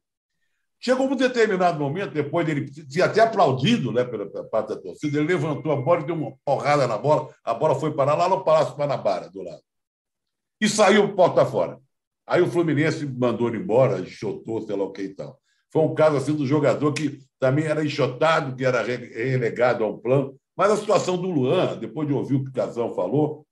Chegou 0.78 1.06
um 1.06 1.16
determinado 1.16 1.78
momento, 1.78 2.12
depois 2.12 2.46
dele 2.46 2.70
ser 2.88 3.02
até 3.02 3.20
aplaudido 3.20 3.92
né, 3.92 4.02
pela, 4.02 4.26
pela 4.26 4.44
parte 4.44 4.68
da 4.70 4.76
torcida, 4.76 5.18
ele 5.18 5.28
levantou 5.28 5.72
a 5.72 5.76
bola 5.76 6.00
e 6.00 6.06
deu 6.06 6.14
uma 6.14 6.32
porrada 6.44 6.86
na 6.86 6.96
bola, 6.96 7.28
a 7.44 7.52
bola 7.52 7.74
foi 7.74 7.92
parar 7.92 8.14
lá 8.14 8.28
no 8.28 8.42
Palácio 8.42 8.74
Guanabara, 8.74 9.28
do 9.30 9.42
lado. 9.42 9.60
E 10.60 10.68
saiu 10.68 11.14
porta 11.14 11.44
fora. 11.44 11.78
Aí 12.26 12.42
o 12.42 12.50
Fluminense 12.50 13.06
mandou 13.06 13.48
ele 13.48 13.58
embora, 13.58 14.00
enxotou, 14.00 14.62
sei 14.62 14.76
lá 14.76 14.84
o 14.84 14.92
que 14.92 15.02
e 15.02 15.14
tal. 15.14 15.40
Foi 15.72 15.82
um 15.82 15.94
caso 15.94 16.16
assim 16.16 16.34
do 16.34 16.46
jogador 16.46 16.92
que 16.92 17.18
também 17.38 17.64
era 17.64 17.84
enxotado, 17.84 18.54
que 18.54 18.64
era 18.64 18.82
relegado 18.82 19.82
a 19.82 19.88
um 19.88 19.98
plano. 19.98 20.36
Mas 20.56 20.70
a 20.72 20.76
situação 20.76 21.16
do 21.16 21.30
Luan, 21.30 21.78
depois 21.78 22.06
de 22.06 22.14
ouvir 22.14 22.34
o 22.34 22.44
que 22.44 22.50
o 22.50 22.52
Casão 22.52 22.94
falou, 22.94 23.46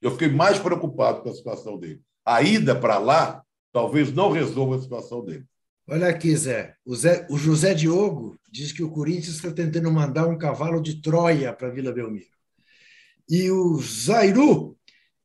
eu 0.00 0.10
fiquei 0.12 0.28
mais 0.28 0.58
preocupado 0.58 1.22
com 1.22 1.28
a 1.28 1.34
situação 1.34 1.78
dele. 1.78 2.00
A 2.24 2.42
ida 2.42 2.74
para 2.74 2.98
lá 2.98 3.42
talvez 3.72 4.12
não 4.12 4.30
resolva 4.30 4.76
a 4.76 4.80
situação 4.80 5.24
dele. 5.24 5.44
Olha 5.88 6.08
aqui, 6.08 6.34
Zé. 6.36 6.76
O, 6.84 6.94
Zé. 6.94 7.26
o 7.28 7.36
José 7.36 7.74
Diogo 7.74 8.36
diz 8.50 8.72
que 8.72 8.82
o 8.82 8.90
Corinthians 8.90 9.36
está 9.36 9.50
tentando 9.50 9.90
mandar 9.90 10.26
um 10.28 10.38
cavalo 10.38 10.80
de 10.80 11.00
Troia 11.02 11.52
para 11.52 11.70
Vila 11.70 11.92
Belmiro. 11.92 12.26
E 13.28 13.50
o 13.50 13.80
Zairu, 13.80 14.76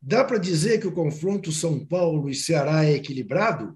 dá 0.05 0.23
para 0.23 0.37
dizer 0.37 0.79
que 0.79 0.85
o 0.85 0.91
confronto 0.91 1.51
São 1.51 1.83
Paulo 1.83 2.29
e 2.29 2.35
Ceará 2.35 2.85
é 2.85 2.93
equilibrado? 2.93 3.75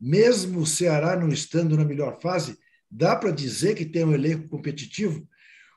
Mesmo 0.00 0.60
o 0.60 0.66
Ceará 0.66 1.16
não 1.16 1.28
estando 1.28 1.76
na 1.76 1.84
melhor 1.84 2.20
fase, 2.20 2.56
dá 2.88 3.16
para 3.16 3.32
dizer 3.32 3.74
que 3.74 3.84
tem 3.84 4.04
um 4.04 4.12
elenco 4.12 4.48
competitivo? 4.48 5.26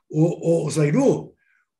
O, 0.07 0.65
o 0.65 0.69
Zairu, 0.69 1.33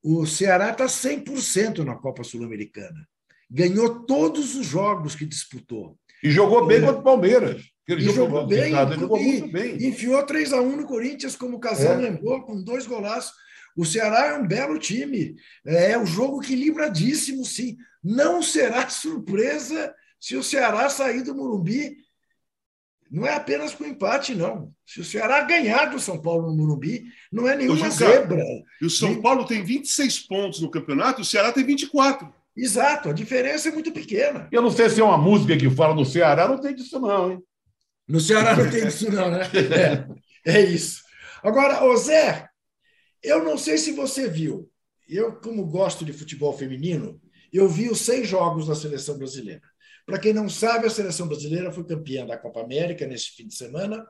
o 0.04 0.26
Ceará 0.26 0.72
está 0.72 0.88
100% 0.88 1.84
na 1.84 1.96
Copa 1.96 2.24
Sul-Americana. 2.24 3.08
Ganhou 3.50 4.04
todos 4.06 4.56
os 4.56 4.66
jogos 4.66 5.14
que 5.14 5.26
disputou. 5.26 5.98
E 6.24 6.32
jogou 6.32 6.66
bem 6.66 6.78
é. 6.78 6.82
contra 6.82 7.00
o 7.00 7.04
Palmeiras. 7.04 7.64
Ele 7.88 8.02
jogou, 8.02 8.26
jogou 8.26 8.48
bem, 8.48 8.76
ele 8.76 9.00
jogou 9.00 9.22
muito 9.22 9.52
bem. 9.52 9.88
Enfiou 9.88 10.26
3 10.26 10.54
a 10.54 10.62
1 10.62 10.76
no 10.76 10.88
Corinthians, 10.88 11.36
como 11.36 11.58
o 11.58 11.60
Casal 11.60 11.94
é. 11.94 12.10
lembrou, 12.10 12.42
com 12.42 12.62
dois 12.62 12.88
golaços. 12.88 13.32
O 13.78 13.86
Ceará 13.86 14.30
é 14.30 14.34
um 14.34 14.48
belo 14.48 14.80
time. 14.80 15.36
É 15.64 15.96
um 15.98 16.06
jogo 16.06 16.44
equilibradíssimo, 16.44 17.46
sim. 17.46 17.78
Não 18.04 18.42
será 18.42 18.90
surpresa 18.90 19.94
se 20.20 20.36
o 20.36 20.42
Ceará 20.42 20.90
sair 20.90 21.22
do 21.22 21.36
Morumbi. 21.36 21.96
Não 23.10 23.26
é 23.26 23.36
apenas 23.36 23.74
com 23.74 23.86
empate, 23.86 24.36
não. 24.36 24.74
Se 24.86 25.00
o 25.00 25.06
Ceará 25.06 25.42
ganhar 25.44 25.86
do 25.86 26.00
São 26.00 26.20
Paulo 26.20 26.48
no 26.48 26.58
Morumbi, 26.58 27.06
não 27.32 27.48
é 27.48 27.56
nenhuma 27.56 27.90
zebra. 27.90 28.44
E 28.82 28.86
o 28.86 28.90
São 28.90 29.22
Paulo 29.22 29.46
tem 29.46 29.64
26 29.64 30.22
pontos 30.28 30.60
no 30.60 30.72
campeonato, 30.72 31.22
o 31.22 31.26
Ceará 31.26 31.54
tem 31.54 31.64
24. 31.64 32.34
Exato, 32.58 33.10
a 33.10 33.14
diferença 33.14 33.70
é 33.70 33.72
muito 33.72 33.92
pequena. 33.92 34.50
Eu 34.52 34.64
não 34.64 34.72
sei 34.72 34.90
se 34.90 35.00
é 35.00 35.04
uma 35.04 35.18
música 35.18 35.56
que 35.56 35.70
fala 35.70 35.94
no 35.94 36.04
Ceará, 36.04 36.48
não 36.48 36.60
tem 36.60 36.74
disso, 36.74 37.00
não, 37.00 37.32
hein? 37.32 37.44
No 38.08 38.20
Ceará 38.20 38.56
não 38.56 38.70
tem 38.70 38.84
disso, 38.86 39.12
não, 39.12 39.30
né? 39.30 39.42
É, 40.44 40.60
é 40.60 40.62
isso. 40.62 41.04
Agora, 41.44 41.84
ô 41.84 41.96
Zé, 41.96 42.50
eu 43.28 43.44
não 43.44 43.58
sei 43.58 43.78
se 43.78 43.92
você 43.92 44.28
viu. 44.28 44.70
Eu, 45.08 45.36
como 45.40 45.66
gosto 45.66 46.04
de 46.04 46.14
futebol 46.14 46.52
feminino, 46.58 47.22
eu 47.52 47.68
vi 47.68 47.90
os 47.90 48.02
seis 48.02 48.28
jogos 48.28 48.68
da 48.68 48.76
seleção 48.76 49.18
brasileira. 49.18 49.62
Para 50.06 50.20
quem 50.20 50.34
não 50.34 50.50
sabe, 50.50 50.88
a 50.88 50.90
seleção 50.90 51.28
brasileira 51.28 51.72
foi 51.72 51.86
campeã 51.86 52.26
da 52.26 52.38
Copa 52.38 52.62
América 52.62 53.06
nesse 53.06 53.32
fim 53.32 53.48
de 53.48 53.56
semana, 53.56 54.06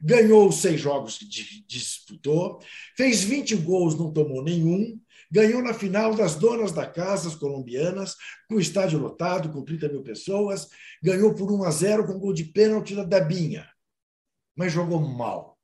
ganhou 0.00 0.48
os 0.48 0.56
seis 0.56 0.80
jogos 0.80 1.18
que 1.18 1.26
disputou, 1.66 2.60
fez 2.96 3.24
20 3.24 3.56
gols, 3.56 3.98
não 3.98 4.12
tomou 4.12 4.42
nenhum, 4.42 5.00
ganhou 5.30 5.62
na 5.62 5.74
final 5.74 6.14
das 6.14 6.36
donas 6.36 6.72
da 6.72 6.86
casa, 6.86 7.28
as 7.28 7.34
colombianas, 7.34 8.14
com 8.48 8.56
o 8.56 8.60
estádio 8.60 8.98
lotado, 8.98 9.50
com 9.50 9.64
30 9.64 9.88
mil 9.88 10.02
pessoas, 10.02 10.68
ganhou 11.02 11.34
por 11.34 11.50
1 11.50 11.64
a 11.64 11.70
0 11.70 12.06
com 12.06 12.18
gol 12.18 12.32
de 12.32 12.44
pênalti 12.44 12.94
da 12.94 13.02
Debinha. 13.02 13.68
Mas 14.54 14.72
jogou 14.72 15.00
mal. 15.00 15.58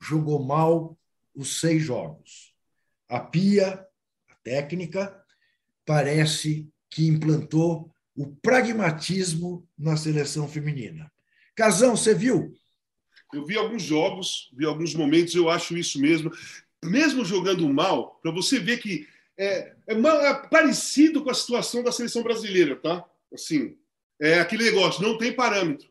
Jogou 0.00 0.42
mal 0.42 0.98
os 1.34 1.60
seis 1.60 1.82
jogos. 1.82 2.54
A 3.08 3.20
Pia, 3.20 3.84
a 4.28 4.34
técnica, 4.42 5.16
parece 5.84 6.68
que 6.88 7.06
implantou 7.06 7.90
o 8.16 8.34
pragmatismo 8.36 9.66
na 9.78 9.96
seleção 9.96 10.48
feminina. 10.48 11.10
Casão, 11.54 11.96
você 11.96 12.14
viu? 12.14 12.54
Eu 13.32 13.46
vi 13.46 13.56
alguns 13.56 13.82
jogos, 13.82 14.50
vi 14.52 14.64
alguns 14.64 14.94
momentos, 14.94 15.34
eu 15.34 15.48
acho 15.48 15.76
isso 15.76 16.00
mesmo 16.00 16.32
mesmo 16.82 17.24
jogando 17.24 17.68
mal, 17.68 18.18
para 18.22 18.32
você 18.32 18.58
ver 18.58 18.78
que 18.78 19.06
é, 19.36 19.74
é, 19.86 19.94
é, 19.94 20.34
parecido 20.48 21.22
com 21.22 21.30
a 21.30 21.34
situação 21.34 21.82
da 21.82 21.92
seleção 21.92 22.22
brasileira, 22.22 22.76
tá? 22.76 23.04
Assim, 23.32 23.76
é 24.20 24.40
aquele 24.40 24.64
negócio, 24.64 25.02
não 25.02 25.18
tem 25.18 25.32
parâmetro. 25.32 25.89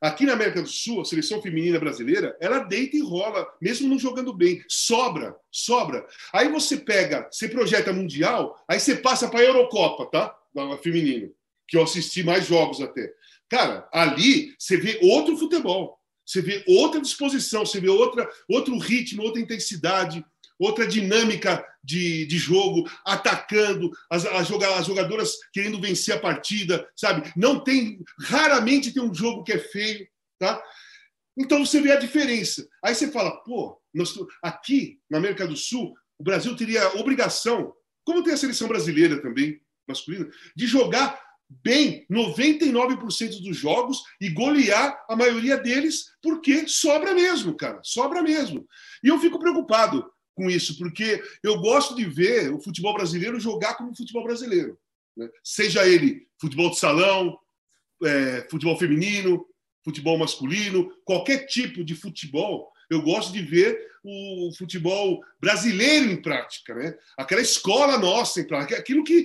Aqui 0.00 0.24
na 0.24 0.32
América 0.32 0.62
do 0.62 0.68
Sul, 0.68 1.00
a 1.00 1.04
seleção 1.04 1.40
feminina 1.40 1.78
brasileira, 1.78 2.36
ela 2.40 2.60
deita 2.60 2.96
e 2.96 3.00
rola, 3.00 3.46
mesmo 3.60 3.88
não 3.88 3.98
jogando 3.98 4.32
bem. 4.32 4.62
Sobra, 4.68 5.34
sobra. 5.50 6.06
Aí 6.32 6.48
você 6.48 6.76
pega, 6.76 7.28
você 7.30 7.48
projeta 7.48 7.92
Mundial, 7.92 8.62
aí 8.68 8.80
você 8.80 8.96
passa 8.96 9.28
para 9.28 9.40
a 9.40 9.44
Eurocopa, 9.44 10.06
tá? 10.06 10.34
Da 10.54 10.76
feminina, 10.78 11.28
que 11.66 11.76
eu 11.76 11.82
assisti 11.82 12.22
mais 12.22 12.46
jogos 12.46 12.80
até. 12.80 13.12
Cara, 13.48 13.88
ali 13.92 14.54
você 14.58 14.76
vê 14.76 14.98
outro 15.02 15.36
futebol. 15.36 15.98
Você 16.24 16.40
vê 16.40 16.64
outra 16.66 17.00
disposição, 17.00 17.66
você 17.66 17.80
vê 17.80 17.88
outra, 17.88 18.28
outro 18.48 18.78
ritmo, 18.78 19.22
outra 19.22 19.40
intensidade, 19.40 20.24
outra 20.58 20.86
dinâmica 20.86 21.64
de, 21.82 22.26
de 22.26 22.38
jogo, 22.38 22.88
atacando, 23.04 23.90
as, 24.10 24.24
as, 24.24 24.46
jogadoras 24.48 25.36
querendo 25.52 25.80
vencer 25.80 26.14
a 26.14 26.20
partida, 26.20 26.88
sabe? 26.96 27.32
Não 27.36 27.62
tem, 27.62 28.00
raramente 28.20 28.92
tem 28.92 29.02
um 29.02 29.14
jogo 29.14 29.42
que 29.42 29.52
é 29.52 29.58
feio, 29.58 30.06
tá? 30.38 30.62
Então 31.36 31.64
você 31.64 31.80
vê 31.80 31.92
a 31.92 31.98
diferença. 31.98 32.66
Aí 32.84 32.94
você 32.94 33.10
fala, 33.10 33.42
pô, 33.42 33.80
nós, 33.92 34.14
aqui 34.42 34.98
na 35.10 35.18
América 35.18 35.46
do 35.46 35.56
Sul, 35.56 35.94
o 36.18 36.22
Brasil 36.22 36.54
teria 36.56 36.96
obrigação, 36.98 37.72
como 38.04 38.22
tem 38.22 38.34
a 38.34 38.36
seleção 38.36 38.68
brasileira 38.68 39.20
também, 39.20 39.60
masculina, 39.88 40.28
de 40.54 40.66
jogar 40.66 41.20
bem 41.62 42.06
99% 42.10 43.42
dos 43.42 43.56
jogos 43.56 44.02
e 44.20 44.30
golear 44.30 45.04
a 45.08 45.16
maioria 45.16 45.56
deles, 45.56 46.12
porque 46.22 46.66
sobra 46.66 47.14
mesmo, 47.14 47.54
cara, 47.56 47.80
sobra 47.82 48.22
mesmo. 48.22 48.66
E 49.02 49.08
eu 49.08 49.18
fico 49.18 49.38
preocupado 49.38 50.08
com 50.34 50.50
isso, 50.50 50.78
porque 50.78 51.22
eu 51.42 51.60
gosto 51.60 51.94
de 51.94 52.04
ver 52.04 52.52
o 52.52 52.60
futebol 52.60 52.94
brasileiro 52.94 53.38
jogar 53.38 53.74
como 53.74 53.96
futebol 53.96 54.24
brasileiro. 54.24 54.78
Né? 55.16 55.28
Seja 55.42 55.86
ele 55.86 56.26
futebol 56.40 56.70
de 56.70 56.78
salão, 56.78 57.38
é, 58.04 58.46
futebol 58.50 58.78
feminino, 58.78 59.46
futebol 59.84 60.18
masculino, 60.18 60.90
qualquer 61.04 61.46
tipo 61.46 61.84
de 61.84 61.94
futebol, 61.94 62.72
eu 62.90 63.02
gosto 63.02 63.32
de 63.32 63.42
ver 63.42 63.90
o 64.04 64.50
futebol 64.56 65.22
brasileiro 65.40 66.10
em 66.10 66.20
prática, 66.20 66.74
né? 66.74 66.94
Aquela 67.16 67.40
escola 67.40 67.98
nossa 67.98 68.40
em 68.40 68.46
prática, 68.46 68.76
aquilo 68.76 69.04
que 69.04 69.24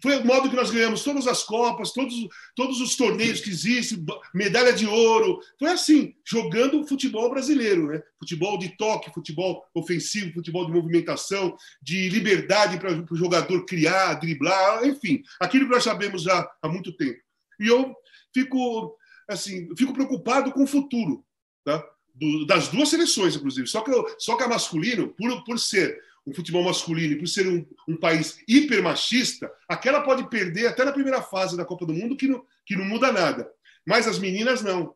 foi 0.00 0.16
o 0.16 0.24
modo 0.24 0.48
que 0.48 0.56
nós 0.56 0.70
ganhamos 0.70 1.02
todas 1.02 1.26
as 1.26 1.42
Copas, 1.42 1.92
todos, 1.92 2.14
todos 2.54 2.80
os 2.80 2.96
torneios 2.96 3.40
que 3.40 3.50
existem, 3.50 4.04
medalha 4.32 4.72
de 4.72 4.86
ouro. 4.86 5.40
Foi 5.58 5.70
assim, 5.70 6.14
jogando 6.24 6.86
futebol 6.86 7.28
brasileiro, 7.28 7.88
né? 7.88 8.02
Futebol 8.18 8.58
de 8.58 8.76
toque, 8.76 9.12
futebol 9.12 9.64
ofensivo, 9.74 10.32
futebol 10.32 10.64
de 10.66 10.72
movimentação, 10.72 11.56
de 11.82 12.08
liberdade 12.08 12.78
para 12.78 13.04
o 13.10 13.16
jogador 13.16 13.66
criar, 13.66 14.14
driblar, 14.14 14.84
enfim, 14.86 15.22
aquilo 15.40 15.66
que 15.66 15.72
nós 15.72 15.84
sabemos 15.84 16.22
já 16.22 16.48
há 16.62 16.68
muito 16.68 16.92
tempo. 16.96 17.18
E 17.60 17.66
eu 17.66 17.94
fico 18.32 18.96
assim, 19.28 19.68
fico 19.76 19.92
preocupado 19.92 20.52
com 20.52 20.62
o 20.62 20.66
futuro, 20.66 21.24
tá? 21.64 21.84
Do, 22.14 22.46
das 22.46 22.68
duas 22.68 22.90
seleções, 22.90 23.36
inclusive. 23.36 23.66
Só 23.66 23.80
que, 23.80 23.90
eu, 23.90 24.04
só 24.18 24.36
que 24.36 24.42
a 24.42 24.48
masculino, 24.48 25.08
por, 25.08 25.44
por 25.44 25.58
ser 25.58 25.98
um 26.26 26.34
futebol 26.34 26.62
masculino 26.62 27.14
e 27.14 27.18
por 27.18 27.26
ser 27.26 27.46
um, 27.46 27.66
um 27.88 27.96
país 27.96 28.38
hipermachista, 28.46 29.50
aquela 29.68 30.02
pode 30.02 30.28
perder 30.30 30.68
até 30.68 30.84
na 30.84 30.92
primeira 30.92 31.20
fase 31.22 31.56
da 31.56 31.64
Copa 31.64 31.84
do 31.84 31.92
Mundo, 31.94 32.16
que 32.16 32.28
não, 32.28 32.44
que 32.64 32.76
não 32.76 32.84
muda 32.84 33.10
nada. 33.12 33.50
Mas 33.86 34.06
as 34.06 34.18
meninas 34.18 34.62
não. 34.62 34.94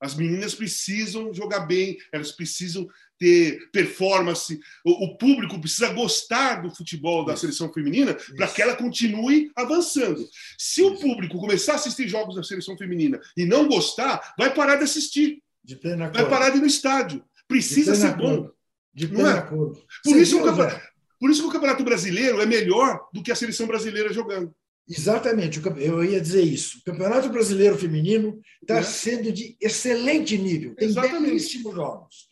As 0.00 0.14
meninas 0.14 0.54
precisam 0.54 1.34
jogar 1.34 1.60
bem, 1.60 1.98
elas 2.12 2.30
precisam 2.30 2.88
ter 3.18 3.68
performance, 3.72 4.60
o, 4.84 5.06
o 5.06 5.18
público 5.18 5.60
precisa 5.60 5.92
gostar 5.92 6.62
do 6.62 6.70
futebol 6.70 7.24
da 7.24 7.32
Isso. 7.32 7.40
seleção 7.40 7.72
feminina 7.72 8.16
para 8.36 8.46
que 8.46 8.62
ela 8.62 8.76
continue 8.76 9.50
avançando. 9.56 10.24
Se 10.56 10.82
Isso. 10.82 10.86
o 10.86 11.00
público 11.00 11.40
começar 11.40 11.72
a 11.72 11.76
assistir 11.76 12.06
jogos 12.06 12.36
da 12.36 12.44
seleção 12.44 12.78
feminina 12.78 13.20
e 13.36 13.44
não 13.44 13.66
gostar, 13.66 14.34
vai 14.38 14.54
parar 14.54 14.76
de 14.76 14.84
assistir. 14.84 15.42
De 15.64 15.74
vai 15.74 16.28
parar 16.28 16.50
de 16.50 16.58
ir 16.58 16.60
no 16.60 16.66
estádio. 16.66 17.24
Precisa 17.48 17.96
ser 17.96 18.16
bom. 18.16 18.48
De 18.94 19.06
pleno 19.06 19.28
é? 19.28 19.38
acordo. 19.38 19.82
Por 20.02 20.16
isso, 20.16 20.42
viu, 20.42 20.54
por 21.20 21.30
isso 21.30 21.42
que 21.42 21.48
o 21.48 21.52
Campeonato 21.52 21.84
Brasileiro 21.84 22.40
é 22.40 22.46
melhor 22.46 23.08
do 23.12 23.22
que 23.22 23.32
a 23.32 23.36
seleção 23.36 23.66
brasileira 23.66 24.12
jogando. 24.12 24.54
Exatamente, 24.88 25.60
eu 25.76 26.02
ia 26.02 26.20
dizer 26.20 26.42
isso. 26.42 26.78
O 26.78 26.84
Campeonato 26.84 27.28
Brasileiro 27.28 27.76
Feminino 27.76 28.40
está 28.62 28.78
é. 28.78 28.82
sendo 28.82 29.30
de 29.30 29.56
excelente 29.60 30.38
nível. 30.38 30.74
Tem 30.74 30.92
belíssimos 30.92 31.74
jogos. 31.74 32.28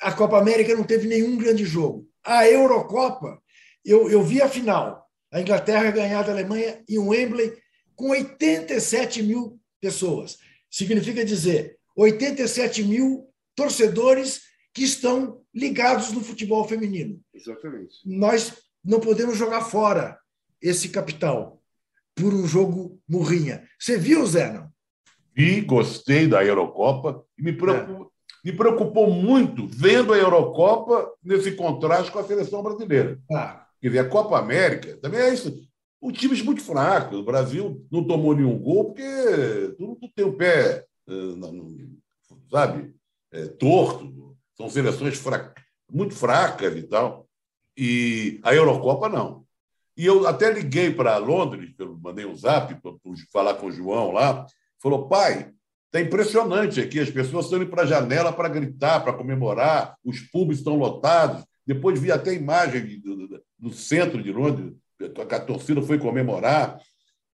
A 0.00 0.10
Copa 0.12 0.38
América 0.38 0.74
não 0.74 0.84
teve 0.84 1.06
nenhum 1.06 1.36
grande 1.36 1.66
jogo. 1.66 2.08
A 2.24 2.48
Eurocopa, 2.48 3.38
eu, 3.84 4.10
eu 4.10 4.22
vi 4.22 4.40
a 4.40 4.48
final. 4.48 5.06
A 5.30 5.40
Inglaterra 5.40 5.90
ganhar 5.90 6.22
da 6.22 6.32
Alemanha 6.32 6.82
em 6.88 6.98
Wembley 6.98 7.52
com 7.94 8.10
87 8.10 9.22
mil 9.22 9.60
pessoas. 9.78 10.38
Significa 10.70 11.24
dizer 11.24 11.76
87 11.94 12.82
mil 12.84 13.28
torcedores 13.54 14.40
que 14.72 14.82
estão 14.82 15.39
ligados 15.54 16.12
no 16.12 16.22
futebol 16.22 16.66
feminino. 16.66 17.20
Exatamente. 17.34 17.96
Nós 18.04 18.62
não 18.84 19.00
podemos 19.00 19.36
jogar 19.36 19.62
fora 19.62 20.18
esse 20.60 20.88
capital 20.88 21.60
por 22.14 22.34
um 22.34 22.46
jogo 22.46 23.00
murrinha. 23.08 23.66
Você 23.78 23.96
viu, 23.96 24.24
Zé? 24.26 24.52
Não? 24.52 24.70
Vi, 25.34 25.60
gostei 25.62 26.26
da 26.26 26.44
Eurocopa 26.44 27.24
e 27.38 27.42
me 27.42 27.52
preocupou, 27.52 28.06
é. 28.06 28.50
me 28.50 28.56
preocupou 28.56 29.10
muito 29.10 29.66
vendo 29.68 30.12
a 30.12 30.18
Eurocopa 30.18 31.10
nesse 31.22 31.52
contraste 31.52 32.10
com 32.10 32.18
a 32.18 32.24
seleção 32.24 32.62
brasileira. 32.62 33.18
Ah. 33.32 33.66
Quer 33.80 33.88
dizer, 33.88 33.98
a 34.00 34.08
Copa 34.08 34.38
América 34.38 34.96
também 34.98 35.20
é 35.20 35.32
isso. 35.32 35.66
O 36.00 36.12
time 36.12 36.38
é 36.38 36.42
muito 36.42 36.62
fraco. 36.62 37.16
O 37.16 37.24
Brasil 37.24 37.86
não 37.90 38.04
tomou 38.04 38.34
nenhum 38.34 38.58
gol 38.58 38.86
porque 38.86 39.74
tudo 39.78 39.98
tem 40.14 40.24
o 40.24 40.36
pé, 40.36 40.84
eh, 41.08 41.12
sabe, 42.50 42.94
é, 43.32 43.46
torto. 43.46 44.29
São 44.60 44.68
seleções 44.68 45.16
fra... 45.16 45.54
muito 45.90 46.14
fracas 46.14 46.76
e 46.76 46.82
tal. 46.82 47.26
E 47.76 48.38
a 48.42 48.54
Eurocopa, 48.54 49.08
não. 49.08 49.46
E 49.96 50.04
eu 50.04 50.26
até 50.26 50.52
liguei 50.52 50.92
para 50.92 51.16
Londres, 51.16 51.74
mandei 52.02 52.26
um 52.26 52.34
zap 52.34 52.74
para 52.74 52.92
falar 53.32 53.54
com 53.54 53.68
o 53.68 53.72
João 53.72 54.12
lá. 54.12 54.46
Falou, 54.78 55.08
pai, 55.08 55.50
Está 55.92 56.00
impressionante 56.00 56.80
aqui, 56.80 57.00
as 57.00 57.10
pessoas 57.10 57.46
estão 57.46 57.60
indo 57.60 57.68
para 57.68 57.82
a 57.82 57.86
janela 57.86 58.32
para 58.32 58.48
gritar, 58.48 59.00
para 59.00 59.12
comemorar, 59.12 59.96
os 60.04 60.20
públicos 60.20 60.58
estão 60.58 60.76
lotados. 60.76 61.44
Depois 61.66 61.98
vi 61.98 62.12
até 62.12 62.32
imagem 62.32 63.00
do, 63.00 63.26
do, 63.26 63.42
do 63.58 63.72
centro 63.72 64.22
de 64.22 64.30
Londres, 64.30 64.72
que 64.96 65.34
a 65.34 65.40
torcida 65.40 65.82
foi 65.82 65.98
comemorar. 65.98 66.78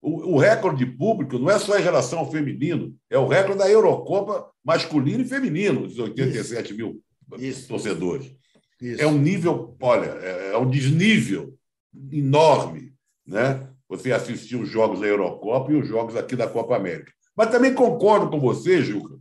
O, 0.01 0.37
o, 0.37 0.39
recorde 0.39 0.87
de 0.87 0.91
público 0.91 1.39
não 1.39 1.51
é 1.51 1.59
só 1.59 1.79
em 1.79 1.83
relação 1.83 2.21
ao 2.21 2.31
feminino, 2.31 2.97
é 3.11 3.19
o 3.19 3.29
recorde 3.29 3.59
da 3.59 3.69
Eurocopa 3.69 4.51
masculino 4.65 5.23
e 5.23 5.29
feminino, 5.29 5.83
os 5.83 5.99
87 5.99 6.65
Isso. 6.65 6.77
mil 6.77 7.03
Isso. 7.39 7.69
torcedores. 7.69 8.33
Isso. 8.81 9.03
É 9.03 9.07
um 9.07 9.19
nível, 9.19 9.77
olha, 9.81 10.07
é, 10.07 10.53
é 10.53 10.59
um 10.59 10.69
desnível 10.69 11.55
enorme, 12.13 12.93
né? 13.27 13.69
Você 13.89 14.13
assistir 14.13 14.57
os 14.57 14.69
jogos 14.69 15.01
da 15.01 15.07
Eurocopa 15.07 15.73
e 15.73 15.77
os 15.77 15.87
jogos 15.87 16.17
aqui 16.17 16.37
da 16.37 16.49
Copa 16.49 16.77
América. 16.77 17.13
Mas 17.37 17.51
também 17.51 17.75
concordo 17.75 18.29
com 18.29 18.41
você, 18.41 18.83
Juca, 18.83 19.17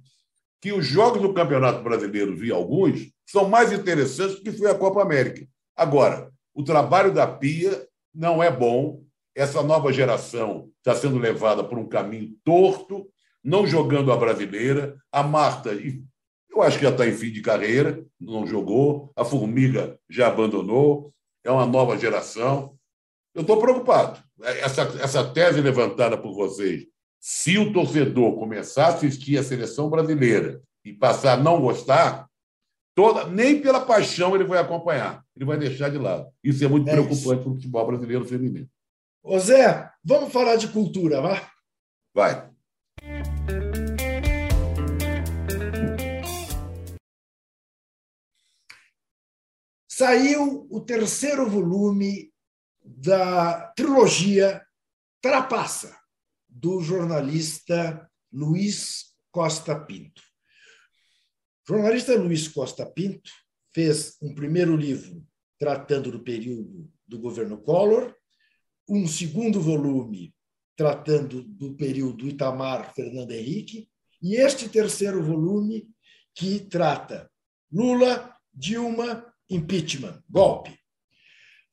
que 0.62 0.74
os 0.74 0.86
jogos 0.86 1.22
do 1.22 1.34
Campeonato 1.34 1.84
Brasileiro, 1.84 2.36
vi 2.36 2.52
alguns, 2.52 3.12
são 3.26 3.48
mais 3.48 3.72
interessantes 3.72 4.38
do 4.38 4.44
que 4.44 4.52
foi 4.52 4.70
a 4.70 4.76
Copa 4.76 5.02
América. 5.02 5.48
Agora, 5.76 6.32
o 6.54 6.64
trabalho 6.64 7.14
da 7.14 7.28
Pia 7.28 7.86
não 8.14 8.42
é 8.42 8.50
bom. 8.50 9.04
Essa 9.36 9.62
nova 9.62 9.92
geração 9.92 10.70
está 10.78 10.96
sendo 10.96 11.18
levada 11.18 11.64
por 11.64 11.78
um 11.78 11.88
caminho 11.88 12.34
torto, 12.44 13.08
não 13.44 13.68
jogando 13.68 14.12
a 14.12 14.18
brasileira. 14.18 14.96
A 15.12 15.22
Marta, 15.22 15.72
eu 16.56 16.64
acho 16.64 16.78
que 16.78 16.84
já 16.84 16.92
está 16.92 17.08
em 17.08 17.14
fim 17.14 17.32
de 17.32 17.42
carreira, 17.42 18.04
não 18.20 18.48
jogou. 18.48 19.12
A 19.16 19.26
Formiga 19.26 20.00
já 20.10 20.28
abandonou. 20.28 21.14
É 21.44 21.52
uma 21.52 21.66
nova 21.66 21.98
geração. 21.98 22.78
Eu 23.34 23.42
estou 23.42 23.60
preocupado. 23.60 24.24
Essa, 24.42 24.82
essa 25.02 25.24
tese 25.32 25.62
levantada 25.62 26.18
por 26.18 26.34
vocês, 26.34 26.88
se 27.20 27.58
o 27.58 27.74
torcedor 27.74 28.38
começar 28.38 28.86
a 28.86 28.90
assistir 28.90 29.38
a 29.38 29.44
seleção 29.44 29.90
brasileira 29.90 30.62
e 30.84 30.94
passar 30.94 31.34
a 31.34 31.42
não 31.42 31.60
gostar, 31.60 32.28
toda, 32.96 33.28
nem 33.28 33.62
pela 33.62 33.82
paixão 33.82 34.34
ele 34.36 34.44
vai 34.44 34.60
acompanhar, 34.60 35.24
ele 35.36 35.46
vai 35.46 35.58
deixar 35.58 35.90
de 35.90 35.98
lado. 35.98 36.28
Isso 36.44 36.64
é 36.64 36.68
muito 36.68 36.88
é 36.90 36.94
preocupante 36.94 37.42
para 37.42 37.52
o 37.52 37.56
futebol 37.56 37.88
brasileiro 37.88 38.26
feminino. 38.26 38.70
Ô 39.24 39.40
Zé, 39.40 39.90
vamos 40.04 40.32
falar 40.32 40.56
de 40.56 40.68
cultura, 40.68 41.20
vá? 41.20 41.52
Vai. 42.14 42.50
Saiu 49.98 50.68
o 50.70 50.82
terceiro 50.82 51.50
volume 51.50 52.30
da 52.84 53.72
trilogia 53.78 54.62
Trapaça 55.22 55.98
do 56.50 56.82
jornalista 56.82 58.06
Luiz 58.30 59.16
Costa 59.32 59.74
Pinto. 59.80 60.22
O 61.64 61.76
jornalista 61.76 62.14
Luiz 62.18 62.46
Costa 62.50 62.86
Pinto 62.86 63.32
fez 63.74 64.18
um 64.22 64.36
primeiro 64.36 64.76
livro 64.76 65.26
tratando 65.58 66.12
do 66.12 66.20
período 66.20 66.92
do 67.08 67.18
governo 67.18 67.58
Collor, 67.58 68.14
um 68.90 69.08
segundo 69.08 69.62
volume 69.62 70.36
tratando 70.76 71.42
do 71.42 71.74
período 71.74 72.28
Itamar 72.28 72.94
Fernando 72.94 73.32
Henrique, 73.32 73.90
e 74.22 74.36
este 74.36 74.68
terceiro 74.68 75.24
volume 75.24 75.88
que 76.34 76.60
trata 76.60 77.32
Lula, 77.72 78.36
Dilma, 78.54 79.34
impeachment, 79.50 80.24
golpe. 80.30 80.72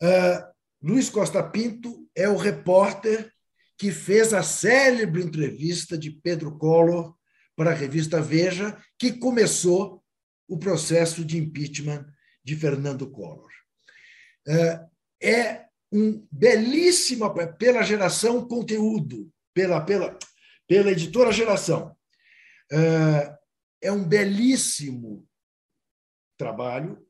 Uh, 0.02 0.52
Luiz 0.82 1.08
Costa 1.08 1.42
Pinto 1.42 2.08
é 2.14 2.28
o 2.28 2.36
repórter 2.36 3.32
que 3.78 3.90
fez 3.90 4.32
a 4.32 4.42
célebre 4.42 5.22
entrevista 5.22 5.96
de 5.96 6.10
Pedro 6.10 6.56
Collor 6.58 7.16
para 7.56 7.70
a 7.70 7.74
revista 7.74 8.20
Veja, 8.20 8.76
que 8.98 9.12
começou 9.12 10.02
o 10.48 10.58
processo 10.58 11.24
de 11.24 11.38
impeachment 11.38 12.06
de 12.44 12.56
Fernando 12.56 13.10
Collor. 13.10 13.48
É, 14.46 14.80
é 15.22 15.66
um 15.92 16.26
belíssimo, 16.30 17.32
pela 17.58 17.82
geração 17.82 18.46
conteúdo, 18.46 19.30
pela, 19.54 19.80
pela, 19.80 20.18
pela 20.66 20.90
editora 20.90 21.30
Geração, 21.30 21.94
é, 22.70 23.38
é 23.82 23.92
um 23.92 24.02
belíssimo 24.02 25.28
trabalho 26.38 27.04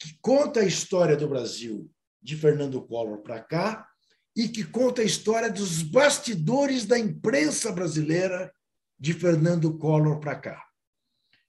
que 0.00 0.18
conta 0.22 0.60
a 0.60 0.64
história 0.64 1.14
do 1.14 1.28
Brasil 1.28 1.90
de 2.22 2.34
Fernando 2.34 2.80
Collor 2.82 3.18
para 3.18 3.40
cá 3.40 3.86
e 4.34 4.48
que 4.48 4.64
conta 4.64 5.02
a 5.02 5.04
história 5.04 5.50
dos 5.50 5.82
bastidores 5.82 6.86
da 6.86 6.98
imprensa 6.98 7.70
brasileira 7.70 8.50
de 8.98 9.12
Fernando 9.12 9.76
Collor 9.76 10.18
para 10.18 10.36
cá. 10.36 10.64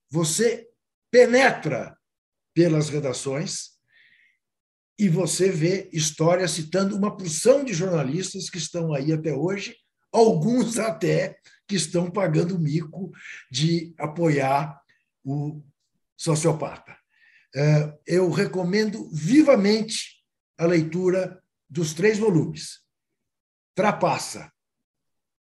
Você 0.10 0.68
penetra 1.10 1.97
pelas 2.54 2.89
redações 2.89 3.72
e 4.99 5.08
você 5.08 5.49
vê 5.49 5.89
histórias 5.93 6.52
citando 6.52 6.95
uma 6.95 7.16
porção 7.16 7.64
de 7.64 7.74
jornalistas 7.74 8.49
que 8.49 8.58
estão 8.58 8.93
aí 8.93 9.14
até 9.14 9.34
hoje, 9.34 9.76
alguns 10.12 10.78
até 10.78 11.39
que 11.66 11.76
estão 11.76 12.12
pagando 12.12 12.60
mico 12.60 13.12
de 13.49 13.95
apoiar 13.97 14.82
o 15.24 15.64
sociopata. 16.18 17.01
É, 17.56 17.93
eu 18.08 18.30
recomendo 18.30 19.10
vivamente 19.12 20.22
a 20.58 20.66
leitura 20.66 21.41
dos 21.70 21.93
três 21.93 22.18
volumes. 22.18 22.80
Trapaça, 23.76 24.52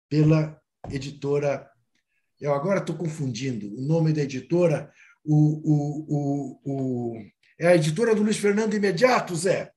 pela 0.08 0.60
editora. 0.90 1.66
Eu 2.40 2.52
agora 2.52 2.80
estou 2.80 2.96
confundindo 2.96 3.74
o 3.74 3.80
nome 3.80 4.12
da 4.12 4.22
editora. 4.22 4.92
O, 5.24 5.36
o, 5.64 6.06
o, 6.08 6.60
o, 6.64 7.22
é 7.58 7.68
a 7.68 7.76
editora 7.76 8.14
do 8.14 8.22
Luiz 8.22 8.36
Fernando 8.36 8.74
Imediato, 8.74 9.34
Zé. 9.34 9.70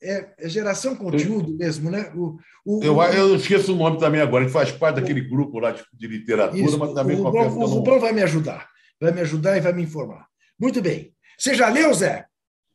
É, 0.00 0.32
é 0.38 0.48
geração 0.48 0.94
conteúdo 0.94 1.56
mesmo, 1.56 1.90
né? 1.90 2.12
O, 2.14 2.38
o, 2.64 2.84
eu, 2.84 3.02
eu 3.02 3.34
esqueço 3.34 3.72
o 3.72 3.76
nome 3.76 3.98
também 3.98 4.20
agora, 4.20 4.44
ele 4.44 4.52
faz 4.52 4.70
parte 4.70 5.00
daquele 5.00 5.22
grupo 5.22 5.58
lá 5.58 5.72
de, 5.72 5.82
de 5.92 6.06
literatura, 6.06 6.62
isso, 6.62 6.78
mas 6.78 6.92
também 6.92 7.16
o, 7.16 7.24
o, 7.24 7.26
o 7.26 7.66
Rubão 7.66 7.98
vai 7.98 8.12
me 8.12 8.22
ajudar, 8.22 8.68
vai 9.00 9.10
me 9.10 9.20
ajudar 9.22 9.56
e 9.56 9.60
vai 9.60 9.72
me 9.72 9.82
informar. 9.82 10.28
Muito 10.56 10.80
bem. 10.80 11.12
Você 11.38 11.54
já 11.54 11.68
leu, 11.68 11.94
Zé? 11.94 12.26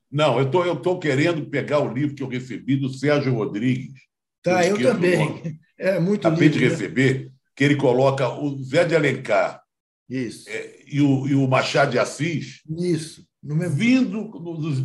Não, 0.10 0.40
eu 0.40 0.50
tô, 0.50 0.62
estou 0.62 0.78
tô 0.78 1.00
querendo 1.00 1.46
pegar 1.48 1.80
o 1.80 1.92
livro 1.92 2.16
que 2.16 2.24
eu 2.24 2.28
recebi 2.28 2.78
do 2.78 2.88
Sérgio 2.88 3.34
Rodrigues. 3.34 4.00
Tá, 4.42 4.66
eu, 4.66 4.80
também. 4.82 5.60
É 5.76 6.00
muito 6.00 6.26
Acabei 6.26 6.50
de 6.50 6.60
né? 6.60 6.68
receber, 6.68 7.32
que 7.56 7.64
ele 7.64 7.76
coloca 7.76 8.30
o 8.30 8.64
Zé 8.64 8.86
de 8.86 8.96
Alencar 8.96 9.62
Isso. 10.08 10.48
É, 10.48 10.80
e, 10.88 11.02
o, 11.02 11.28
e 11.28 11.34
o 11.34 11.48
Machado 11.48 11.92
de 11.92 12.00
Assis 12.00 12.62
Isso. 12.78 13.26
vindo 13.44 14.30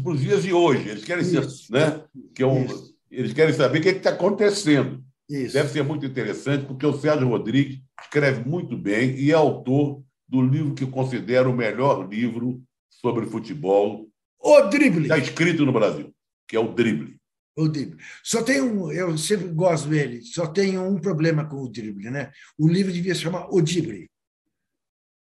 para 0.02 0.12
os 0.12 0.20
dias 0.20 0.42
de 0.42 0.52
hoje. 0.52 0.88
Eles 0.88 1.04
querem, 1.04 1.22
ser, 1.22 1.46
né? 1.70 2.02
que 2.34 2.42
é 2.42 2.46
um, 2.46 2.66
eles 3.10 3.34
querem 3.34 3.54
saber 3.54 3.78
o 3.78 3.82
que 3.82 3.90
é 3.90 3.92
está 3.92 4.10
acontecendo. 4.10 5.04
Isso. 5.28 5.52
Deve 5.52 5.68
ser 5.68 5.84
muito 5.84 6.06
interessante, 6.06 6.64
porque 6.64 6.86
o 6.86 6.98
Sérgio 6.98 7.28
Rodrigues 7.28 7.80
escreve 8.02 8.48
muito 8.48 8.76
bem 8.76 9.14
e 9.14 9.30
é 9.30 9.34
autor 9.34 10.02
do 10.26 10.40
livro 10.40 10.74
que 10.74 10.84
eu 10.84 10.90
considero 10.90 11.50
o 11.50 11.56
melhor 11.56 12.08
livro 12.08 12.62
sobre 13.01 13.26
futebol 13.26 14.09
o 14.40 14.61
drible. 14.62 15.03
Está 15.03 15.18
escrito 15.18 15.64
no 15.64 15.72
Brasil, 15.72 16.14
que 16.46 16.57
é 16.57 16.61
o 16.61 16.72
drible. 16.72 17.18
O 17.57 17.68
drible. 17.68 17.99
Só 18.22 18.42
tem 18.42 18.61
um, 18.61 18.90
eu 18.92 19.18
sempre 19.18 19.49
gosto 19.49 19.88
dele, 19.88 20.22
só 20.22 20.46
tem 20.46 20.78
um 20.78 20.99
problema 20.99 21.44
com 21.44 21.57
o 21.57 21.68
drible, 21.68 22.11
né? 22.11 22.30
O 22.57 22.68
livro 22.68 22.92
devia 22.92 23.14
se 23.14 23.22
chamar 23.22 23.49
O 23.51 23.61
Drible. 23.61 24.09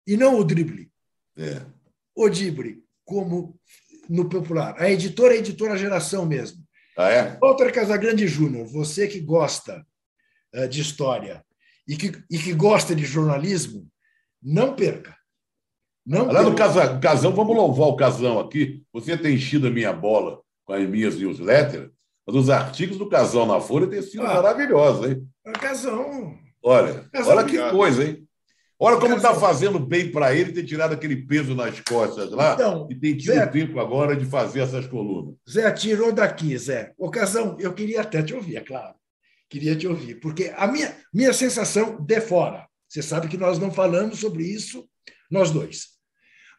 E 0.06 0.16
não 0.16 0.38
o 0.38 0.44
drible. 0.44 0.92
É. 1.38 1.66
O 2.16 2.30
drible, 2.30 2.84
como 3.04 3.60
no 4.10 4.30
popular. 4.30 4.76
A 4.80 4.90
editora 4.90 5.34
é 5.34 5.38
a 5.38 5.40
editora 5.40 5.78
Geração 5.78 6.26
mesmo. 6.26 6.64
Ah, 6.98 7.10
é? 7.10 7.38
Walter 7.40 7.72
Casagrande 7.72 8.28
Júnior, 8.28 8.68
você 8.68 9.08
que 9.08 9.20
gosta 9.20 9.86
uh, 10.54 10.68
de 10.68 10.82
história 10.82 11.44
e 11.88 11.96
que, 11.96 12.12
e 12.30 12.38
que 12.38 12.54
gosta 12.54 12.96
de 12.96 13.06
jornalismo, 13.06 13.90
não 14.42 14.76
perca. 14.76 15.16
Não 16.06 16.32
Lá 16.32 16.42
no 16.42 16.56
casa, 16.56 16.98
Casão, 17.00 17.34
vamos 17.34 17.56
louvar 17.56 17.88
o 17.90 17.96
Casão 17.96 18.40
aqui. 18.40 18.84
Você 18.92 19.16
tem 19.16 19.36
enchido 19.36 19.68
a 19.68 19.72
minha 19.72 19.94
bola 19.94 20.40
com 20.66 20.74
as 20.74 20.88
minhas 20.88 21.16
newsletters, 21.16 21.90
mas 22.26 22.36
os 22.36 22.50
artigos 22.50 22.98
do 22.98 23.08
Casão 23.08 23.46
na 23.46 23.60
Folha 23.60 23.88
têm 23.88 24.02
sido 24.02 24.24
ah, 24.24 24.36
maravilhosos, 24.36 25.10
hein? 25.10 25.28
Casão. 25.60 26.38
Olha, 26.64 27.08
Casão, 27.12 27.32
olha 27.32 27.44
que 27.44 27.52
obrigado. 27.52 27.72
coisa, 27.72 28.04
hein? 28.04 28.28
Olha 28.80 28.98
como 28.98 29.16
está 29.16 29.36
fazendo 29.36 29.78
bem 29.78 30.12
para 30.12 30.36
ele 30.36 30.54
ter 30.54 30.64
tirado 30.64 30.94
aquele 30.94 31.16
peso 31.16 31.54
nas 31.54 31.80
costas 31.82 32.32
lá 32.32 32.56
então, 32.56 32.88
e 32.90 32.96
tem 32.96 33.16
tido 33.16 33.36
Zé, 33.36 33.46
tempo 33.46 33.80
agora 33.80 34.16
de 34.16 34.26
fazer 34.26 34.62
essas 34.62 34.88
colunas. 34.88 35.36
Zé, 35.48 35.70
tirou 35.72 36.12
daqui, 36.12 36.58
Zé. 36.58 36.92
Ô, 36.98 37.12
Casão, 37.12 37.56
eu 37.60 37.74
queria 37.74 38.02
até 38.02 38.24
te 38.24 38.34
ouvir, 38.34 38.56
é 38.56 38.62
claro. 38.62 38.96
Queria 39.48 39.76
te 39.76 39.88
ouvir, 39.88 40.16
porque 40.16 40.52
a 40.58 40.66
minha, 40.66 40.96
minha 41.14 41.32
sensação 41.32 42.02
de 42.02 42.22
fora, 42.22 42.66
você 42.90 43.04
sabe 43.04 43.28
que 43.28 43.38
nós 43.38 43.60
não 43.60 43.70
falamos 43.70 44.20
sobre 44.20 44.44
isso 44.44 44.90
nós 45.32 45.50
dois. 45.50 45.91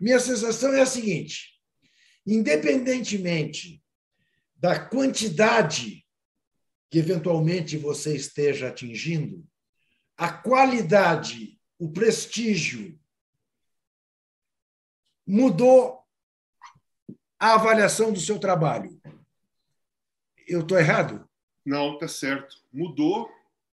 Minha 0.02 0.18
sensação 0.18 0.72
é 0.74 0.80
a 0.80 0.86
seguinte: 0.86 1.60
independentemente 2.26 3.80
da 4.56 4.84
quantidade 4.84 6.04
que 6.90 6.98
eventualmente 6.98 7.76
você 7.76 8.16
esteja 8.16 8.68
atingindo, 8.68 9.46
a 10.16 10.32
qualidade, 10.32 11.56
o 11.78 11.92
prestígio 11.92 13.00
mudou 15.24 16.04
a 17.38 17.54
avaliação 17.54 18.12
do 18.12 18.20
seu 18.20 18.40
trabalho. 18.40 19.00
Eu 20.48 20.62
estou 20.62 20.78
errado? 20.78 21.30
Não, 21.64 21.96
tá 21.96 22.08
certo. 22.08 22.56
Mudou. 22.72 23.30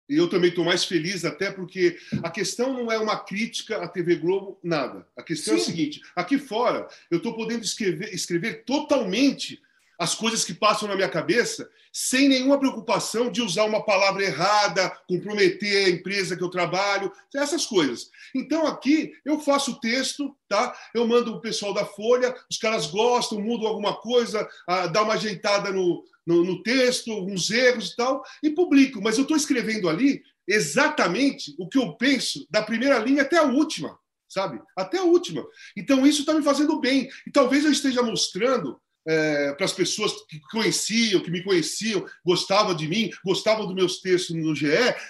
E 0.09 0.17
eu 0.17 0.29
também 0.29 0.51
estou 0.51 0.65
mais 0.65 0.85
feliz, 0.85 1.25
até 1.25 1.51
porque 1.51 1.97
a 2.23 2.31
questão 2.31 2.73
não 2.75 2.93
é 2.93 2.99
uma 2.99 3.17
crítica 3.17 3.79
à 3.79 3.89
TV 3.89 4.17
Globo, 4.17 4.59
nada. 4.63 5.07
A 5.17 5.23
questão 5.23 5.55
Sim. 5.55 5.61
é 5.61 5.63
a 5.63 5.67
seguinte: 5.67 6.03
aqui 6.15 6.39
fora, 6.39 6.87
eu 7.11 7.19
estou 7.19 7.35
podendo 7.35 7.65
escrever, 7.65 8.13
escrever 8.13 8.65
totalmente 8.65 9.61
as 9.99 10.15
coisas 10.15 10.45
que 10.45 10.53
passam 10.53 10.89
na 10.89 10.97
minha 10.97 11.09
cabeça 11.09 11.69
sem 11.97 12.29
nenhuma 12.29 12.59
preocupação 12.59 13.31
de 13.31 13.41
usar 13.41 13.65
uma 13.67 13.85
palavra 13.85 14.25
errada, 14.25 14.91
comprometer 15.09 15.87
a 15.87 15.91
empresa 15.91 16.37
que 16.37 16.43
eu 16.43 16.51
trabalho, 16.51 17.13
essas 17.33 17.65
coisas. 17.65 18.11
Então 18.35 18.67
aqui 18.67 19.13
eu 19.25 19.39
faço 19.39 19.71
o 19.71 19.81
texto, 19.81 20.37
tá? 20.49 20.77
Eu 20.93 21.07
mando 21.07 21.33
o 21.33 21.41
pessoal 21.41 21.73
da 21.73 21.85
Folha, 21.85 22.35
os 22.51 22.59
caras 22.59 22.87
gostam, 22.89 23.41
mudam 23.41 23.69
alguma 23.69 23.95
coisa, 23.95 24.49
ah, 24.67 24.89
dá 24.89 25.03
uma 25.03 25.15
ajeitada 25.15 25.71
no, 25.71 26.05
no, 26.27 26.45
no 26.45 26.63
texto, 26.63 27.13
uns 27.13 27.51
erros 27.51 27.91
e 27.91 27.97
tal, 27.97 28.23
e 28.43 28.51
publico. 28.51 29.01
Mas 29.03 29.17
eu 29.17 29.23
estou 29.23 29.37
escrevendo 29.37 29.89
ali 29.89 30.23
exatamente 30.47 31.55
o 31.59 31.69
que 31.69 31.79
eu 31.79 31.95
penso 31.97 32.47
da 32.51 32.63
primeira 32.63 32.99
linha 32.99 33.23
até 33.23 33.39
a 33.39 33.45
última, 33.45 33.99
sabe? 34.29 34.61
Até 34.77 34.99
a 34.99 35.05
última. 35.05 35.45
Então 35.77 36.07
isso 36.07 36.21
está 36.21 36.35
me 36.35 36.43
fazendo 36.43 36.81
bem. 36.81 37.09
E 37.27 37.31
talvez 37.31 37.65
eu 37.65 37.73
esteja 37.73 38.03
mostrando 38.03 38.81
é, 39.07 39.53
para 39.53 39.67
as 39.67 39.73
pessoas 39.73 40.13
que 40.29 40.41
conheciam, 40.51 41.21
que 41.21 41.31
me 41.31 41.43
conheciam, 41.43 42.07
gostavam 42.25 42.75
de 42.75 42.89
mim, 42.89 43.11
gostavam 43.25 43.67
dos 43.67 43.75
meus 43.75 44.01
textos 44.01 44.35
no 44.35 44.55
GE, 44.55 44.67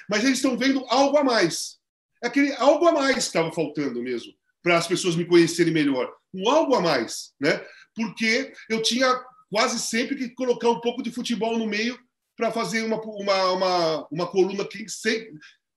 mas 0.09 0.25
eles 0.25 0.39
estão 0.39 0.59
vendo 0.59 0.85
algo 0.89 1.17
a 1.17 1.25
mais. 1.25 1.79
É 2.23 2.27
aquele 2.27 2.53
algo 2.55 2.87
a 2.87 2.93
mais 2.93 3.15
que 3.15 3.21
estava 3.21 3.53
faltando 3.53 4.03
mesmo, 4.03 4.33
para 4.63 4.79
as 4.79 4.87
pessoas 4.87 5.15
me 5.15 5.25
conhecerem 5.25 5.73
melhor. 5.73 6.13
Um 6.33 6.49
algo 6.49 6.75
a 6.75 6.81
mais, 6.81 7.33
né? 7.41 7.65
Porque 7.95 8.53
eu 8.69 8.83
tinha 8.83 9.15
quase 9.55 9.79
sempre 9.79 10.17
que 10.17 10.31
colocar 10.31 10.69
um 10.69 10.81
pouco 10.81 11.01
de 11.01 11.13
futebol 11.13 11.57
no 11.57 11.65
meio 11.65 11.97
para 12.37 12.51
fazer 12.51 12.83
uma, 12.83 13.01
uma, 13.01 13.53
uma, 13.53 14.09
uma 14.11 14.27
coluna 14.27 14.65
que 14.65 14.85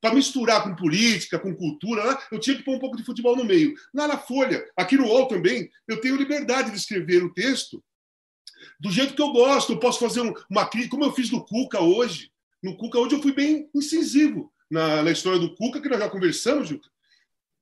para 0.01 0.15
misturar 0.15 0.63
com 0.63 0.75
política, 0.75 1.37
com 1.37 1.55
cultura, 1.55 2.03
né? 2.03 2.17
eu 2.31 2.39
tinha 2.39 2.55
que 2.55 2.63
pôr 2.63 2.75
um 2.75 2.79
pouco 2.79 2.97
de 2.97 3.03
futebol 3.03 3.35
no 3.35 3.45
meio. 3.45 3.75
Lá 3.93 4.07
na 4.07 4.17
Folha, 4.17 4.65
aqui 4.75 4.97
no 4.97 5.05
UOL 5.05 5.27
também, 5.27 5.69
eu 5.87 6.01
tenho 6.01 6.15
liberdade 6.15 6.71
de 6.71 6.77
escrever 6.77 7.23
o 7.23 7.31
texto 7.31 7.83
do 8.79 8.91
jeito 8.91 9.13
que 9.13 9.21
eu 9.21 9.31
gosto. 9.31 9.73
Eu 9.73 9.79
posso 9.79 9.99
fazer 9.99 10.21
uma 10.49 10.67
crítica, 10.67 10.95
como 10.95 11.05
eu 11.05 11.13
fiz 11.13 11.29
no 11.29 11.45
Cuca 11.45 11.79
hoje. 11.79 12.31
No 12.63 12.75
Cuca 12.77 12.97
hoje 12.97 13.13
eu 13.13 13.21
fui 13.21 13.31
bem 13.31 13.69
incisivo 13.75 14.51
na, 14.71 15.03
na 15.03 15.11
história 15.11 15.37
do 15.37 15.55
Cuca, 15.55 15.79
que 15.79 15.87
nós 15.87 15.99
já 15.99 16.09
conversamos, 16.09 16.67
Juca. 16.67 16.89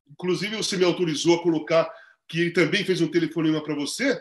Inclusive, 0.10 0.56
você 0.56 0.78
me 0.78 0.86
autorizou 0.86 1.36
a 1.36 1.44
colocar 1.44 1.92
que 2.26 2.40
ele 2.40 2.52
também 2.52 2.86
fez 2.86 3.02
um 3.02 3.12
telefonema 3.12 3.62
para 3.62 3.76
você, 3.76 4.18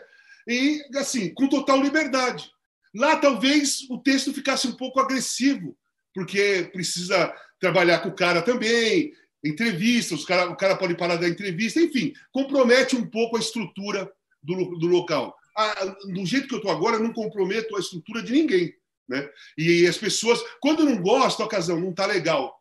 e 0.47 0.81
assim, 0.95 1.33
com 1.33 1.47
total 1.47 1.81
liberdade. 1.81 2.49
Lá 2.93 3.17
talvez 3.17 3.81
o 3.89 3.97
texto 3.97 4.33
ficasse 4.33 4.67
um 4.67 4.73
pouco 4.73 4.99
agressivo, 4.99 5.77
porque 6.13 6.69
precisa 6.71 7.33
trabalhar 7.59 7.99
com 7.99 8.09
o 8.09 8.15
cara 8.15 8.41
também, 8.41 9.11
entrevistas, 9.43 10.23
o 10.23 10.25
cara, 10.25 10.49
o 10.49 10.55
cara 10.55 10.75
pode 10.75 10.95
parar 10.95 11.17
da 11.17 11.27
entrevista, 11.27 11.79
enfim, 11.79 12.13
compromete 12.31 12.95
um 12.95 13.05
pouco 13.05 13.35
a 13.35 13.39
estrutura 13.39 14.11
do, 14.41 14.77
do 14.77 14.87
local 14.87 15.35
a, 15.55 15.85
do 15.85 16.25
jeito 16.25 16.47
que 16.47 16.53
eu 16.53 16.57
estou 16.57 16.71
agora, 16.71 16.97
eu 16.97 17.03
não 17.03 17.13
comprometo 17.13 17.75
a 17.75 17.79
estrutura 17.79 18.21
de 18.21 18.33
ninguém. 18.33 18.75
Né? 19.07 19.27
E 19.57 19.87
as 19.87 19.97
pessoas, 19.97 20.43
quando 20.59 20.83
não 20.83 21.01
gostam, 21.01 21.45
ocasião 21.45 21.79
não 21.79 21.91
está 21.91 22.05
legal, 22.05 22.59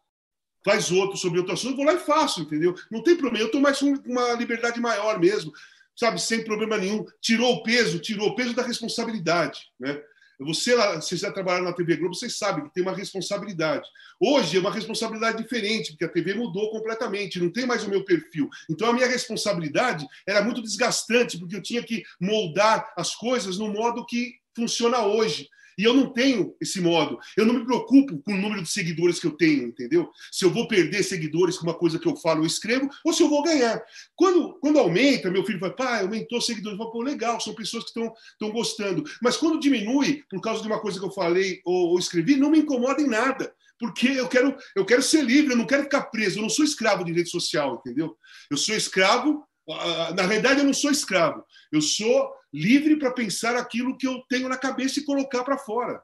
faz 0.64 0.90
outro 0.92 1.16
sobre 1.16 1.38
outro 1.38 1.54
assunto, 1.54 1.76
vou 1.76 1.84
lá 1.84 1.94
e 1.94 1.98
faço, 1.98 2.42
entendeu? 2.42 2.74
Não 2.90 3.02
tem 3.02 3.16
problema, 3.16 3.42
eu 3.42 3.46
estou 3.46 3.60
mais 3.60 3.78
com 3.78 3.92
uma 4.06 4.32
liberdade 4.34 4.80
maior 4.80 5.18
mesmo, 5.18 5.52
sabe, 5.96 6.20
sem 6.20 6.44
problema 6.44 6.76
nenhum. 6.76 7.04
Tirou 7.20 7.54
o 7.54 7.62
peso, 7.62 7.98
tirou 7.98 8.28
o 8.28 8.34
peso 8.34 8.54
da 8.54 8.62
responsabilidade, 8.62 9.60
né? 9.78 10.00
Você, 10.40 10.74
você 10.94 11.16
já 11.16 11.30
trabalhar 11.30 11.62
na 11.62 11.72
TV 11.72 11.96
Globo, 11.96 12.14
vocês 12.14 12.36
sabem 12.36 12.64
que 12.64 12.74
tem 12.74 12.82
uma 12.82 12.94
responsabilidade. 12.94 13.88
Hoje 14.20 14.56
é 14.56 14.60
uma 14.60 14.70
responsabilidade 14.70 15.40
diferente, 15.40 15.92
porque 15.92 16.04
a 16.04 16.08
TV 16.08 16.34
mudou 16.34 16.70
completamente, 16.70 17.38
não 17.38 17.50
tem 17.50 17.66
mais 17.66 17.84
o 17.84 17.90
meu 17.90 18.04
perfil. 18.04 18.48
Então 18.68 18.88
a 18.88 18.92
minha 18.92 19.06
responsabilidade 19.06 20.06
era 20.26 20.42
muito 20.42 20.60
desgastante, 20.60 21.38
porque 21.38 21.56
eu 21.56 21.62
tinha 21.62 21.82
que 21.82 22.02
moldar 22.20 22.92
as 22.96 23.14
coisas 23.14 23.58
no 23.58 23.72
modo 23.72 24.04
que 24.04 24.34
funciona 24.56 25.06
hoje. 25.06 25.48
E 25.78 25.84
eu 25.84 25.94
não 25.94 26.12
tenho 26.12 26.54
esse 26.60 26.80
modo. 26.80 27.18
Eu 27.36 27.46
não 27.46 27.54
me 27.54 27.64
preocupo 27.64 28.18
com 28.22 28.32
o 28.32 28.36
número 28.36 28.62
de 28.62 28.68
seguidores 28.68 29.18
que 29.18 29.26
eu 29.26 29.32
tenho, 29.32 29.68
entendeu? 29.68 30.10
Se 30.30 30.44
eu 30.44 30.50
vou 30.50 30.68
perder 30.68 31.02
seguidores 31.02 31.56
com 31.56 31.64
uma 31.64 31.74
coisa 31.74 31.98
que 31.98 32.06
eu 32.06 32.16
falo 32.16 32.40
ou 32.40 32.46
escrevo, 32.46 32.88
ou 33.04 33.12
se 33.12 33.22
eu 33.22 33.28
vou 33.28 33.42
ganhar. 33.42 33.82
Quando, 34.14 34.54
quando 34.60 34.78
aumenta, 34.78 35.30
meu 35.30 35.44
filho 35.44 35.58
fala, 35.58 35.74
pai, 35.74 36.02
aumentou 36.02 36.40
seguidores. 36.40 36.78
Eu 36.78 36.84
falo, 36.84 36.92
pô, 36.92 37.02
legal, 37.02 37.40
são 37.40 37.54
pessoas 37.54 37.84
que 37.84 37.90
estão 38.00 38.50
gostando. 38.50 39.04
Mas 39.22 39.36
quando 39.36 39.60
diminui, 39.60 40.22
por 40.30 40.40
causa 40.40 40.62
de 40.62 40.68
uma 40.68 40.80
coisa 40.80 40.98
que 40.98 41.04
eu 41.04 41.10
falei 41.10 41.60
ou, 41.64 41.90
ou 41.90 41.98
escrevi, 41.98 42.36
não 42.36 42.50
me 42.50 42.60
incomoda 42.60 43.00
em 43.00 43.08
nada 43.08 43.52
porque 43.78 44.08
eu 44.08 44.28
quero, 44.28 44.56
eu 44.74 44.84
quero 44.84 45.02
ser 45.02 45.22
livre, 45.22 45.52
eu 45.52 45.56
não 45.56 45.66
quero 45.66 45.82
ficar 45.82 46.04
preso, 46.04 46.38
eu 46.38 46.42
não 46.42 46.48
sou 46.48 46.64
escravo 46.64 47.04
de 47.04 47.12
rede 47.12 47.28
social, 47.28 47.74
entendeu? 47.74 48.16
Eu 48.50 48.56
sou 48.56 48.74
escravo, 48.74 49.44
ah, 49.68 50.12
na 50.14 50.22
realidade 50.22 50.60
eu 50.60 50.64
não 50.64 50.74
sou 50.74 50.90
escravo, 50.90 51.44
eu 51.72 51.80
sou 51.80 52.30
livre 52.54 52.96
para 52.96 53.10
pensar 53.10 53.56
aquilo 53.56 53.98
que 53.98 54.06
eu 54.06 54.22
tenho 54.28 54.48
na 54.48 54.56
cabeça 54.56 55.00
e 55.00 55.04
colocar 55.04 55.42
para 55.42 55.58
fora. 55.58 56.00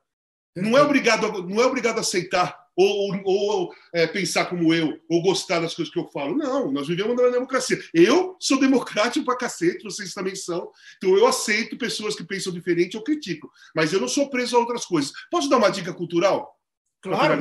Não 0.57 0.77
é 0.77 0.83
obrigado, 0.83 1.27
a, 1.27 1.43
não 1.43 1.63
é 1.63 1.65
obrigado 1.65 1.99
a 1.99 2.01
aceitar 2.01 2.59
ou, 2.77 3.15
ou, 3.25 3.25
ou 3.25 3.75
é, 3.95 4.07
pensar 4.07 4.47
como 4.47 4.75
eu, 4.75 5.01
ou 5.09 5.23
gostar 5.23 5.61
das 5.61 5.75
coisas 5.75 5.93
que 5.93 5.99
eu 5.99 6.11
falo. 6.11 6.37
Não, 6.37 6.73
nós 6.73 6.89
vivemos 6.89 7.17
numa 7.17 7.31
democracia. 7.31 7.81
Eu 7.95 8.37
sou 8.41 8.59
democrático 8.59 9.25
para 9.25 9.37
cacete, 9.37 9.85
vocês 9.85 10.13
também 10.13 10.35
são. 10.35 10.71
Então 10.97 11.17
eu 11.17 11.27
aceito 11.27 11.79
pessoas 11.79 12.17
que 12.17 12.25
pensam 12.25 12.53
diferente, 12.53 12.97
eu 12.97 13.03
critico. 13.03 13.51
Mas 13.75 13.93
eu 13.93 14.01
não 14.01 14.09
sou 14.09 14.29
preso 14.29 14.57
a 14.57 14.61
outras 14.61 14.85
coisas. 14.85 15.13
Posso 15.31 15.49
dar 15.49 15.59
uma 15.59 15.71
dica 15.71 15.93
cultural? 15.93 16.59
Claro. 17.01 17.41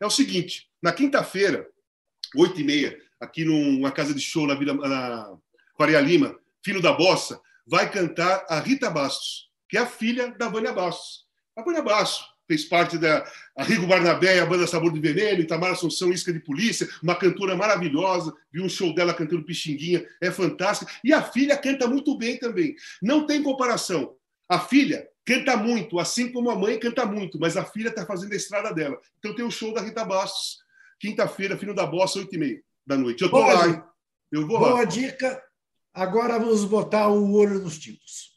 É 0.00 0.06
o 0.06 0.10
seguinte: 0.10 0.68
na 0.82 0.92
quinta-feira, 0.92 1.68
oito 2.36 2.58
e 2.58 2.64
meia, 2.64 2.98
aqui 3.20 3.44
numa 3.44 3.92
casa 3.92 4.14
de 4.14 4.20
show 4.20 4.46
na, 4.46 4.54
Vila, 4.54 4.74
na 4.74 5.36
Faria 5.76 6.00
Lima, 6.00 6.38
Filho 6.64 6.80
da 6.80 6.92
Bossa, 6.92 7.40
vai 7.66 7.90
cantar 7.90 8.44
a 8.48 8.58
Rita 8.60 8.90
Bastos, 8.90 9.50
que 9.68 9.76
é 9.76 9.80
a 9.80 9.86
filha 9.86 10.32
da 10.38 10.48
Vânia 10.48 10.72
Bastos. 10.72 11.24
A 11.56 11.62
Vânia 11.62 11.82
Bastos 11.82 12.26
fez 12.46 12.64
parte 12.64 12.98
da 12.98 13.24
Rigo 13.58 13.86
Barnabé, 13.86 14.40
a 14.40 14.46
banda 14.46 14.66
Sabor 14.66 14.92
de 14.92 15.00
Veneno, 15.00 15.40
Itamar 15.40 15.72
Assunção, 15.72 16.12
Isca 16.12 16.32
de 16.32 16.40
Polícia, 16.40 16.88
uma 17.02 17.14
cantora 17.14 17.56
maravilhosa, 17.56 18.34
vi 18.52 18.60
um 18.60 18.68
show 18.68 18.94
dela 18.94 19.14
cantando 19.14 19.44
Pixinguinha, 19.44 20.06
é 20.20 20.30
fantástica. 20.30 20.92
E 21.02 21.12
a 21.12 21.22
filha 21.22 21.56
canta 21.56 21.86
muito 21.86 22.16
bem 22.18 22.38
também. 22.38 22.74
Não 23.00 23.26
tem 23.26 23.42
comparação. 23.42 24.14
A 24.48 24.58
filha 24.58 25.08
canta 25.24 25.56
muito, 25.56 25.98
assim 25.98 26.30
como 26.30 26.50
a 26.50 26.56
mãe 26.56 26.78
canta 26.78 27.06
muito, 27.06 27.38
mas 27.40 27.56
a 27.56 27.64
filha 27.64 27.88
está 27.88 28.04
fazendo 28.04 28.32
a 28.32 28.36
estrada 28.36 28.74
dela. 28.74 28.98
Então 29.18 29.34
tem 29.34 29.44
o 29.44 29.50
show 29.50 29.72
da 29.72 29.80
Rita 29.80 30.04
Bastos, 30.04 30.58
quinta-feira, 31.00 31.56
Filho 31.56 31.74
da 31.74 31.86
Bossa, 31.86 32.18
oito 32.18 32.34
e 32.34 32.38
meia 32.38 32.60
da 32.86 32.96
noite. 32.96 33.22
Eu 33.22 33.30
tô 33.30 33.38
Boa 33.38 33.54
lá, 33.54 33.68
hein? 33.68 33.82
Eu 34.30 34.46
vou 34.46 34.58
Boa 34.58 34.68
lá. 34.68 34.76
Boa 34.76 34.84
dica. 34.84 35.42
Agora 35.96 36.40
vamos 36.40 36.64
botar 36.64 37.08
o 37.08 37.34
olho 37.34 37.60
nos 37.60 37.78
tipos. 37.78 38.36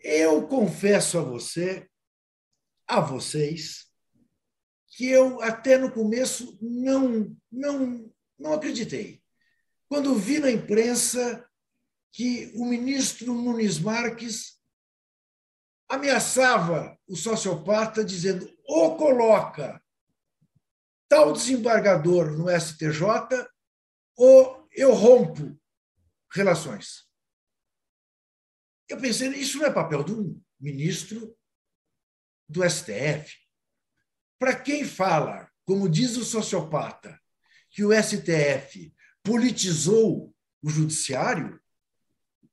Eu 0.00 0.48
confesso 0.48 1.18
a 1.18 1.22
você, 1.22 1.86
a 2.88 2.98
vocês, 2.98 3.92
que 4.88 5.06
eu 5.06 5.42
até 5.42 5.76
no 5.76 5.92
começo 5.92 6.56
não 6.62 7.36
não 7.52 8.10
não 8.38 8.54
acreditei. 8.54 9.22
Quando 9.86 10.14
vi 10.14 10.38
na 10.38 10.50
imprensa 10.50 11.46
que 12.10 12.52
o 12.54 12.64
ministro 12.64 13.34
Nunes 13.34 13.78
Marques 13.78 14.58
ameaçava 15.86 16.98
o 17.06 17.14
sociopata 17.14 18.02
dizendo: 18.02 18.50
ou 18.64 18.96
coloca 18.96 19.78
tal 21.08 21.32
desembargador 21.32 22.32
no 22.32 22.48
STJ 22.48 23.46
ou 24.16 24.68
eu 24.72 24.92
rompo 24.92 25.58
relações. 26.32 27.06
Eu 28.88 28.98
pensei, 28.98 29.28
isso 29.30 29.58
não 29.58 29.66
é 29.66 29.72
papel 29.72 30.04
um 30.08 30.40
ministro 30.60 31.36
do 32.48 32.68
STF. 32.68 33.36
Para 34.38 34.54
quem 34.54 34.84
fala, 34.84 35.50
como 35.64 35.88
diz 35.88 36.16
o 36.16 36.24
sociopata, 36.24 37.20
que 37.70 37.84
o 37.84 37.90
STF 37.92 38.94
politizou 39.22 40.34
o 40.62 40.70
judiciário, 40.70 41.60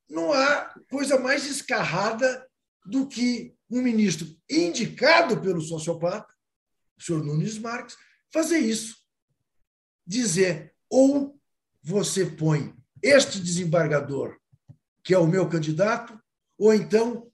não 0.09 0.33
há 0.33 0.73
coisa 0.89 1.19
mais 1.19 1.45
escarrada 1.45 2.49
do 2.85 3.07
que 3.07 3.55
um 3.69 3.81
ministro 3.81 4.27
indicado 4.49 5.39
pelo 5.41 5.61
sociopata, 5.61 6.33
o 6.97 7.01
senhor 7.01 7.23
Nunes 7.23 7.57
Marques, 7.57 7.97
fazer 8.33 8.57
isso. 8.57 8.97
Dizer, 10.05 10.73
ou 10.89 11.39
você 11.81 12.25
põe 12.25 12.75
este 13.01 13.39
desembargador, 13.39 14.37
que 15.03 15.13
é 15.13 15.17
o 15.17 15.27
meu 15.27 15.47
candidato, 15.47 16.19
ou 16.57 16.73
então 16.73 17.31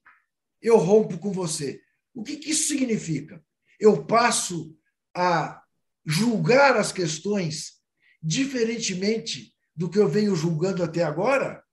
eu 0.62 0.78
rompo 0.78 1.18
com 1.18 1.32
você. 1.32 1.82
O 2.14 2.22
que, 2.24 2.38
que 2.38 2.52
isso 2.52 2.68
significa? 2.68 3.43
Eu 3.80 4.06
passo 4.06 4.78
a 5.16 5.64
julgar 6.06 6.76
as 6.76 6.91
questões 6.91 7.80
diferentemente 8.22 9.56
do 9.76 9.89
que 9.89 9.97
eu 9.97 10.10
venho 10.10 10.36
julgando 10.36 10.84
até 10.84 11.04
agora, 11.04 11.64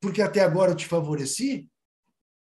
porque 0.00 0.20
até 0.20 0.40
agora 0.40 0.72
eu 0.72 0.76
te 0.76 0.86
favoreci, 0.86 1.70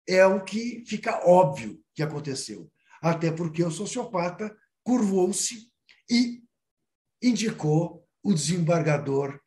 é 0.07 0.27
o 0.27 0.45
que 0.45 0.85
fica 0.87 1.27
óbvio 1.27 1.83
que 1.95 2.03
aconteceu. 2.03 2.71
Até 3.01 3.31
porque 3.31 3.63
o 3.63 3.71
sociopata 3.71 4.55
curvou-se 4.83 5.71
e 6.11 6.43
indicou 7.23 8.07
o 8.23 8.33
desembargador 8.33 9.41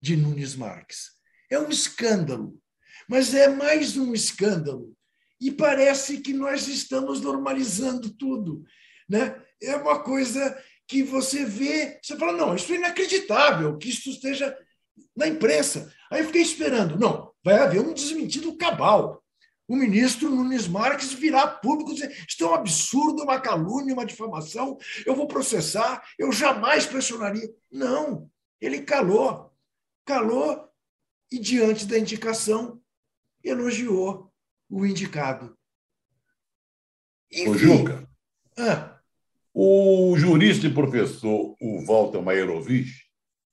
de 0.00 0.16
Nunes 0.16 0.54
Marques. 0.54 1.10
É 1.50 1.58
um 1.58 1.68
escândalo, 1.68 2.60
mas 3.08 3.34
é 3.34 3.48
mais 3.48 3.96
um 3.96 4.12
escândalo. 4.14 4.94
E 5.40 5.50
parece 5.50 6.18
que 6.20 6.32
nós 6.32 6.66
estamos 6.66 7.20
normalizando 7.20 8.10
tudo. 8.10 8.64
Né? 9.08 9.40
É 9.62 9.76
uma 9.76 10.02
coisa 10.02 10.56
que 10.86 11.02
você 11.02 11.44
vê, 11.44 12.00
você 12.02 12.16
fala, 12.16 12.32
não, 12.32 12.54
isso 12.54 12.72
é 12.72 12.76
inacreditável 12.76 13.76
que 13.76 13.90
isso 13.90 14.10
esteja 14.10 14.56
na 15.16 15.28
imprensa. 15.28 15.92
Aí 16.10 16.20
eu 16.20 16.26
fiquei 16.26 16.42
esperando, 16.42 16.98
não, 16.98 17.30
vai 17.44 17.58
haver 17.58 17.80
um 17.80 17.92
desmentido 17.92 18.56
cabal. 18.56 19.22
O 19.68 19.76
ministro 19.76 20.30
Nunes 20.30 20.66
Marques 20.66 21.12
virá 21.12 21.46
público 21.46 21.90
e 21.90 21.94
dizer: 21.94 22.24
isto 22.26 22.42
é 22.42 22.48
um 22.48 22.54
absurdo, 22.54 23.22
uma 23.22 23.38
calúnia, 23.38 23.92
uma 23.92 24.06
difamação, 24.06 24.78
eu 25.04 25.14
vou 25.14 25.28
processar, 25.28 26.02
eu 26.18 26.32
jamais 26.32 26.86
pressionaria. 26.86 27.54
Não, 27.70 28.30
ele 28.58 28.80
calou. 28.80 29.52
Calou 30.06 30.66
e, 31.30 31.38
diante 31.38 31.84
da 31.84 31.98
indicação, 31.98 32.80
elogiou 33.44 34.32
o 34.70 34.86
indicado. 34.86 35.54
Enfim, 37.30 37.50
Ô, 37.50 37.58
Juca, 37.58 38.10
ah, 38.56 38.98
o 39.52 40.16
jurista 40.16 40.66
e 40.66 40.72
professor 40.72 41.54
o 41.60 41.84
Walter 41.84 42.22
Maierovich 42.22 43.04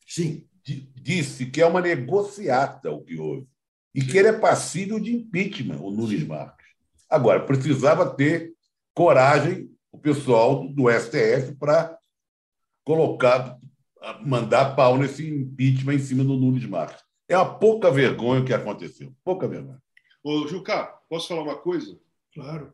sim. 0.07 0.47
disse 0.63 1.45
que 1.47 1.61
é 1.61 1.66
uma 1.66 1.82
negociata 1.82 2.89
o 2.89 3.03
que 3.03 3.18
houve 3.18 3.47
e 3.96 4.02
que 4.02 4.18
ele 4.18 4.28
é 4.28 4.34
passível 4.34 5.00
de 5.00 5.16
impeachment, 5.16 5.78
o 5.80 5.89
Nunes 5.89 6.28
Marques. 6.28 6.68
Agora, 7.10 7.46
precisava 7.46 8.14
ter 8.14 8.54
coragem 8.93 9.72
o 9.89 9.98
pessoal 9.98 10.68
do 10.68 10.91
STF 10.91 11.56
para 11.58 11.98
colocar, 12.84 13.58
mandar 14.22 14.76
pau 14.76 14.98
nesse 14.98 15.26
impeachment 15.26 15.93
em 15.93 16.00
cima 16.00 16.26
do 16.26 16.36
Nunes 16.36 16.66
Marques. 16.66 17.02
É 17.30 17.38
uma 17.38 17.58
pouca 17.58 17.89
vergonha 17.89 18.41
o 18.41 18.46
que 18.46 18.54
aconteceu. 18.54 19.16
Pouca 19.24 19.48
vergonha. 19.48 19.82
Ô, 20.22 20.46
Juca, 20.46 20.88
posso 21.10 21.30
falar 21.30 21.43
uma 21.43 21.58
coisa? 21.58 21.98
Claro. 22.34 22.74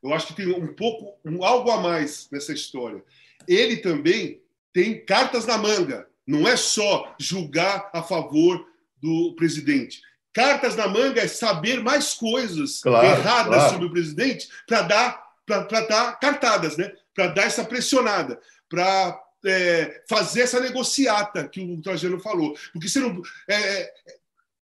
Eu 0.00 0.14
acho 0.14 0.28
que 0.28 0.34
tem 0.34 0.46
um 0.54 0.72
pouco, 0.72 1.18
um, 1.24 1.44
algo 1.44 1.68
a 1.72 1.80
mais 1.80 2.28
nessa 2.30 2.52
história. 2.52 3.02
Ele 3.48 3.78
também 3.78 4.40
tem 4.72 5.04
cartas 5.04 5.46
na 5.46 5.58
manga. 5.58 6.08
Não 6.24 6.46
é 6.46 6.56
só 6.56 7.12
julgar 7.18 7.90
a 7.92 8.04
favor 8.04 8.64
do 9.02 9.34
presidente. 9.34 10.00
Cartas 10.32 10.76
na 10.76 10.86
manga 10.86 11.20
é 11.20 11.28
saber 11.28 11.82
mais 11.82 12.14
coisas 12.14 12.80
Claro, 12.80 13.06
erradas 13.06 13.54
claro. 13.54 13.70
sobre 13.70 13.86
o 13.86 13.90
presidente 13.90 14.48
para 14.66 14.82
dar, 14.82 15.22
para 15.46 15.80
dar 15.86 16.20
cartadas, 16.20 16.76
né? 16.76 16.92
para 17.14 17.28
dar 17.28 17.42
essa 17.44 17.64
pressionada, 17.64 18.40
para 18.68 19.20
é, 19.44 20.02
fazer 20.08 20.42
essa 20.42 20.60
negociata 20.60 21.48
que 21.48 21.60
o 21.60 21.80
Trajano 21.80 22.20
falou. 22.20 22.56
Porque 22.72 22.88
você 22.88 23.00
não. 23.00 23.20
É, 23.48 23.92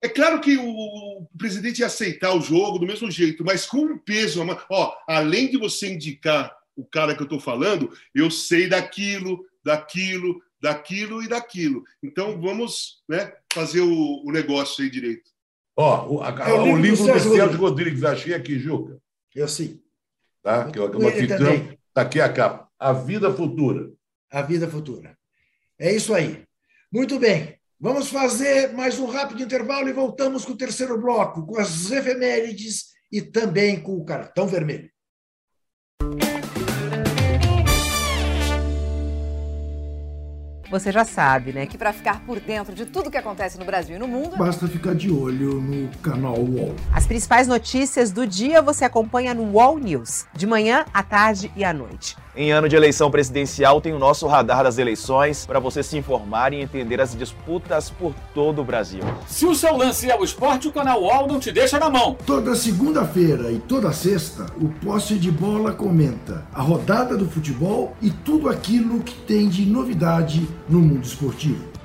é 0.02 0.08
claro 0.08 0.40
que 0.40 0.56
o 0.56 1.26
presidente 1.36 1.80
ia 1.80 1.86
aceitar 1.86 2.32
o 2.32 2.40
jogo 2.40 2.78
do 2.78 2.86
mesmo 2.86 3.10
jeito, 3.10 3.44
mas 3.44 3.66
com 3.66 3.78
um 3.78 3.98
peso. 3.98 4.44
Ó, 4.70 4.96
além 5.06 5.50
de 5.50 5.58
você 5.58 5.92
indicar 5.92 6.56
o 6.76 6.84
cara 6.84 7.14
que 7.14 7.20
eu 7.20 7.24
estou 7.24 7.40
falando, 7.40 7.92
eu 8.14 8.30
sei 8.30 8.68
daquilo, 8.68 9.44
daquilo, 9.64 10.40
daquilo 10.60 11.22
e 11.22 11.28
daquilo. 11.28 11.84
Então 12.02 12.40
vamos 12.40 13.02
né, 13.08 13.32
fazer 13.52 13.80
o, 13.80 14.22
o 14.24 14.30
negócio 14.30 14.84
aí 14.84 14.90
direito. 14.90 15.30
Ó, 15.80 16.08
o, 16.08 16.20
a- 16.22 16.30
É 16.48 16.52
o 16.52 16.62
o 16.62 16.64
livro 16.64 16.76
do 16.76 16.82
livro 16.82 16.96
do 16.98 17.04
Sérgio 17.04 17.30
Sérgio 17.36 17.60
Rodrigues, 17.60 18.02
achei 18.02 18.34
aqui, 18.34 18.58
Juca. 18.58 18.98
Eu 19.32 19.46
sim. 19.46 19.80
Tá? 20.42 20.68
Que 20.72 20.78
é 20.80 20.82
ele 20.82 21.10
ficção. 21.12 21.38
também. 21.38 21.78
Está 21.88 22.02
aqui 22.02 22.20
a 22.20 22.32
capa. 22.32 22.68
A 22.76 22.92
Vida 22.92 23.32
Futura. 23.32 23.92
A 24.30 24.42
vida 24.42 24.68
futura. 24.68 25.16
É 25.78 25.94
isso 25.94 26.12
aí. 26.12 26.44
Muito 26.92 27.18
bem. 27.18 27.56
Vamos 27.80 28.10
fazer 28.10 28.72
mais 28.74 28.98
um 28.98 29.06
rápido 29.06 29.42
intervalo 29.42 29.88
e 29.88 29.92
voltamos 29.92 30.44
com 30.44 30.52
o 30.52 30.56
terceiro 30.56 31.00
bloco, 31.00 31.46
com 31.46 31.58
as 31.58 31.90
efemérides 31.90 32.88
e 33.10 33.22
também 33.22 33.80
com 33.80 33.96
o 33.96 34.04
cartão 34.04 34.46
vermelho. 34.46 34.90
Você 40.78 40.92
já 40.92 41.04
sabe, 41.04 41.52
né? 41.52 41.66
Que 41.66 41.76
para 41.76 41.92
ficar 41.92 42.20
por 42.20 42.38
dentro 42.38 42.72
de 42.72 42.86
tudo 42.86 43.10
que 43.10 43.16
acontece 43.16 43.58
no 43.58 43.64
Brasil 43.64 43.96
e 43.96 43.98
no 43.98 44.06
mundo, 44.06 44.36
Basta 44.36 44.68
ficar 44.68 44.94
de 44.94 45.10
olho 45.10 45.60
no 45.60 45.88
canal 45.98 46.38
UOL. 46.38 46.76
As 46.94 47.04
principais 47.04 47.48
notícias 47.48 48.12
do 48.12 48.24
dia 48.24 48.62
você 48.62 48.84
acompanha 48.84 49.34
no 49.34 49.54
Wall 49.54 49.76
News, 49.78 50.26
de 50.32 50.46
manhã, 50.46 50.84
à 50.94 51.02
tarde 51.02 51.50
e 51.56 51.64
à 51.64 51.72
noite. 51.72 52.16
Em 52.40 52.52
ano 52.52 52.68
de 52.68 52.76
eleição 52.76 53.10
presidencial, 53.10 53.80
tem 53.80 53.92
o 53.92 53.98
nosso 53.98 54.24
radar 54.28 54.62
das 54.62 54.78
eleições 54.78 55.44
para 55.44 55.58
você 55.58 55.82
se 55.82 55.98
informar 55.98 56.52
e 56.52 56.60
entender 56.60 57.00
as 57.00 57.16
disputas 57.16 57.90
por 57.90 58.14
todo 58.32 58.62
o 58.62 58.64
Brasil. 58.64 59.00
Se 59.26 59.44
o 59.44 59.56
seu 59.56 59.76
lance 59.76 60.08
é 60.08 60.16
o 60.16 60.22
esporte, 60.22 60.68
o 60.68 60.72
canal 60.72 61.02
UOL 61.02 61.26
não 61.26 61.40
te 61.40 61.50
deixa 61.50 61.80
na 61.80 61.90
mão. 61.90 62.16
Toda 62.24 62.54
segunda-feira 62.54 63.50
e 63.50 63.58
toda 63.58 63.90
sexta, 63.90 64.46
o 64.56 64.68
Posse 64.68 65.14
de 65.14 65.32
Bola 65.32 65.72
comenta 65.72 66.46
a 66.54 66.62
rodada 66.62 67.16
do 67.16 67.28
futebol 67.28 67.96
e 68.00 68.08
tudo 68.08 68.48
aquilo 68.48 69.00
que 69.00 69.14
tem 69.14 69.48
de 69.48 69.66
novidade 69.66 70.48
no 70.68 70.78
mundo 70.78 71.02
esportivo. 71.02 71.64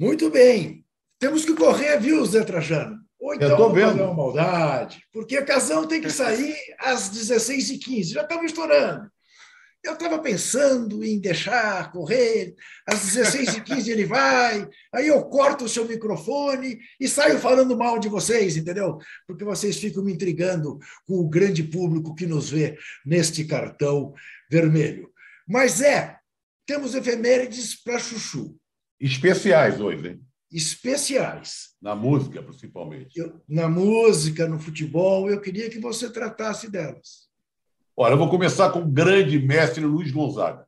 Muito 0.00 0.30
bem. 0.30 0.82
Temos 1.18 1.44
que 1.44 1.54
correr, 1.54 2.00
viu, 2.00 2.24
Zé 2.24 2.42
Trajano? 2.42 2.98
Ou 3.20 3.34
então 3.34 3.54
vamos 3.54 3.74
vendo. 3.74 3.90
fazer 3.90 4.02
uma 4.02 4.14
maldade, 4.14 5.04
porque 5.12 5.36
a 5.36 5.44
casão 5.44 5.86
tem 5.86 6.00
que 6.00 6.08
sair 6.08 6.56
às 6.78 7.10
16h15. 7.10 8.14
Já 8.14 8.22
estava 8.22 8.42
estourando. 8.46 9.10
Eu 9.84 9.92
estava 9.92 10.18
pensando 10.18 11.04
em 11.04 11.20
deixar 11.20 11.92
correr, 11.92 12.54
às 12.86 13.00
16h15 13.00 13.88
ele 13.88 14.06
vai, 14.06 14.66
aí 14.90 15.06
eu 15.06 15.22
corto 15.24 15.64
o 15.64 15.68
seu 15.68 15.86
microfone 15.86 16.78
e 16.98 17.06
saio 17.06 17.38
falando 17.38 17.76
mal 17.76 17.98
de 17.98 18.08
vocês, 18.08 18.56
entendeu? 18.56 18.98
Porque 19.26 19.44
vocês 19.44 19.76
ficam 19.76 20.02
me 20.02 20.14
intrigando 20.14 20.78
com 21.06 21.14
o 21.14 21.28
grande 21.28 21.62
público 21.62 22.14
que 22.14 22.26
nos 22.26 22.50
vê 22.50 22.78
neste 23.04 23.44
cartão 23.44 24.14
vermelho. 24.50 25.10
Mas 25.46 25.82
é, 25.82 26.16
temos 26.66 26.94
efemérides 26.94 27.74
para 27.82 27.98
Chuchu, 27.98 28.59
Especiais 29.00 29.80
hoje, 29.80 30.08
hein? 30.08 30.20
especiais. 30.52 31.76
Na 31.80 31.94
música, 31.94 32.42
principalmente. 32.42 33.16
Eu- 33.18 33.40
na 33.48 33.68
música, 33.68 34.48
no 34.48 34.58
futebol, 34.58 35.30
eu 35.30 35.40
queria 35.40 35.70
que 35.70 35.78
você 35.78 36.10
tratasse 36.10 36.68
delas. 36.68 37.28
Olha, 37.96 38.14
eu 38.14 38.18
vou 38.18 38.28
começar 38.28 38.70
com 38.70 38.80
o 38.80 38.90
grande 38.90 39.38
mestre 39.38 39.84
Luiz 39.84 40.10
Gonzaga. 40.10 40.66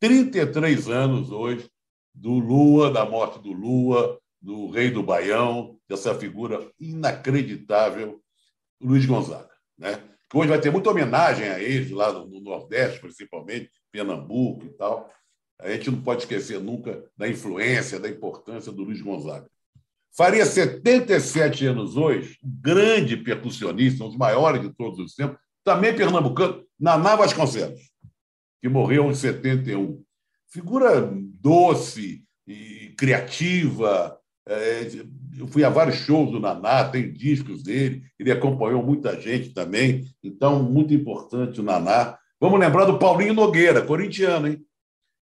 33 0.00 0.88
anos 0.88 1.30
hoje, 1.30 1.68
do 2.14 2.32
Lua, 2.32 2.90
da 2.90 3.04
morte 3.08 3.40
do 3.40 3.52
Lua, 3.52 4.20
do 4.40 4.70
Rei 4.70 4.90
do 4.90 5.02
Baião, 5.02 5.78
dessa 5.88 6.14
figura 6.14 6.70
inacreditável, 6.78 8.20
Luiz 8.80 9.06
Gonzaga. 9.06 9.50
Né? 9.78 9.96
Que 10.28 10.36
hoje 10.36 10.48
vai 10.50 10.60
ter 10.60 10.70
muita 10.70 10.90
homenagem 10.90 11.48
a 11.48 11.58
ele, 11.58 11.94
lá 11.94 12.12
no, 12.12 12.26
no 12.26 12.40
Nordeste, 12.40 13.00
principalmente, 13.00 13.70
Pernambuco 13.90 14.66
e 14.66 14.70
tal. 14.70 15.10
A 15.60 15.70
gente 15.70 15.90
não 15.90 16.00
pode 16.00 16.22
esquecer 16.22 16.60
nunca 16.60 17.04
da 17.16 17.28
influência, 17.28 18.00
da 18.00 18.08
importância 18.08 18.72
do 18.72 18.82
Luiz 18.82 19.00
Gonzaga. 19.00 19.48
Faria 20.16 20.46
77 20.46 21.66
anos 21.66 21.96
hoje, 21.96 22.38
grande 22.42 23.16
percussionista, 23.16 24.04
um 24.04 24.08
dos 24.08 24.16
maiores 24.16 24.60
de 24.62 24.72
todos 24.72 24.98
os 24.98 25.14
tempos, 25.14 25.38
também 25.64 25.94
pernambucano, 25.94 26.64
Naná 26.78 27.16
Vasconcelos, 27.16 27.80
que 28.62 28.68
morreu 28.68 29.10
em 29.10 29.14
71. 29.14 30.02
Figura 30.48 31.10
doce 31.40 32.22
e 32.46 32.94
criativa. 32.96 34.16
é, 34.46 34.88
Eu 35.36 35.48
fui 35.48 35.64
a 35.64 35.70
vários 35.70 35.96
shows 35.96 36.30
do 36.30 36.38
Naná, 36.38 36.88
tem 36.88 37.12
discos 37.12 37.62
dele, 37.62 38.04
ele 38.18 38.30
acompanhou 38.30 38.82
muita 38.82 39.20
gente 39.20 39.50
também. 39.50 40.04
Então, 40.22 40.62
muito 40.62 40.94
importante 40.94 41.60
o 41.60 41.64
Naná, 41.64 42.16
Vamos 42.44 42.60
lembrar 42.60 42.84
do 42.84 42.98
Paulinho 42.98 43.32
Nogueira, 43.32 43.80
corintiano, 43.80 44.48
hein? 44.48 44.62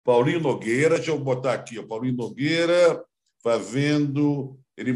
Paulinho 0.05 0.39
Nogueira, 0.39 0.97
deixa 0.97 1.09
eu 1.09 1.17
botar 1.17 1.53
aqui, 1.53 1.79
ó, 1.79 1.83
Paulinho 1.83 2.15
Nogueira 2.15 3.03
fazendo. 3.43 4.55
Ele, 4.77 4.91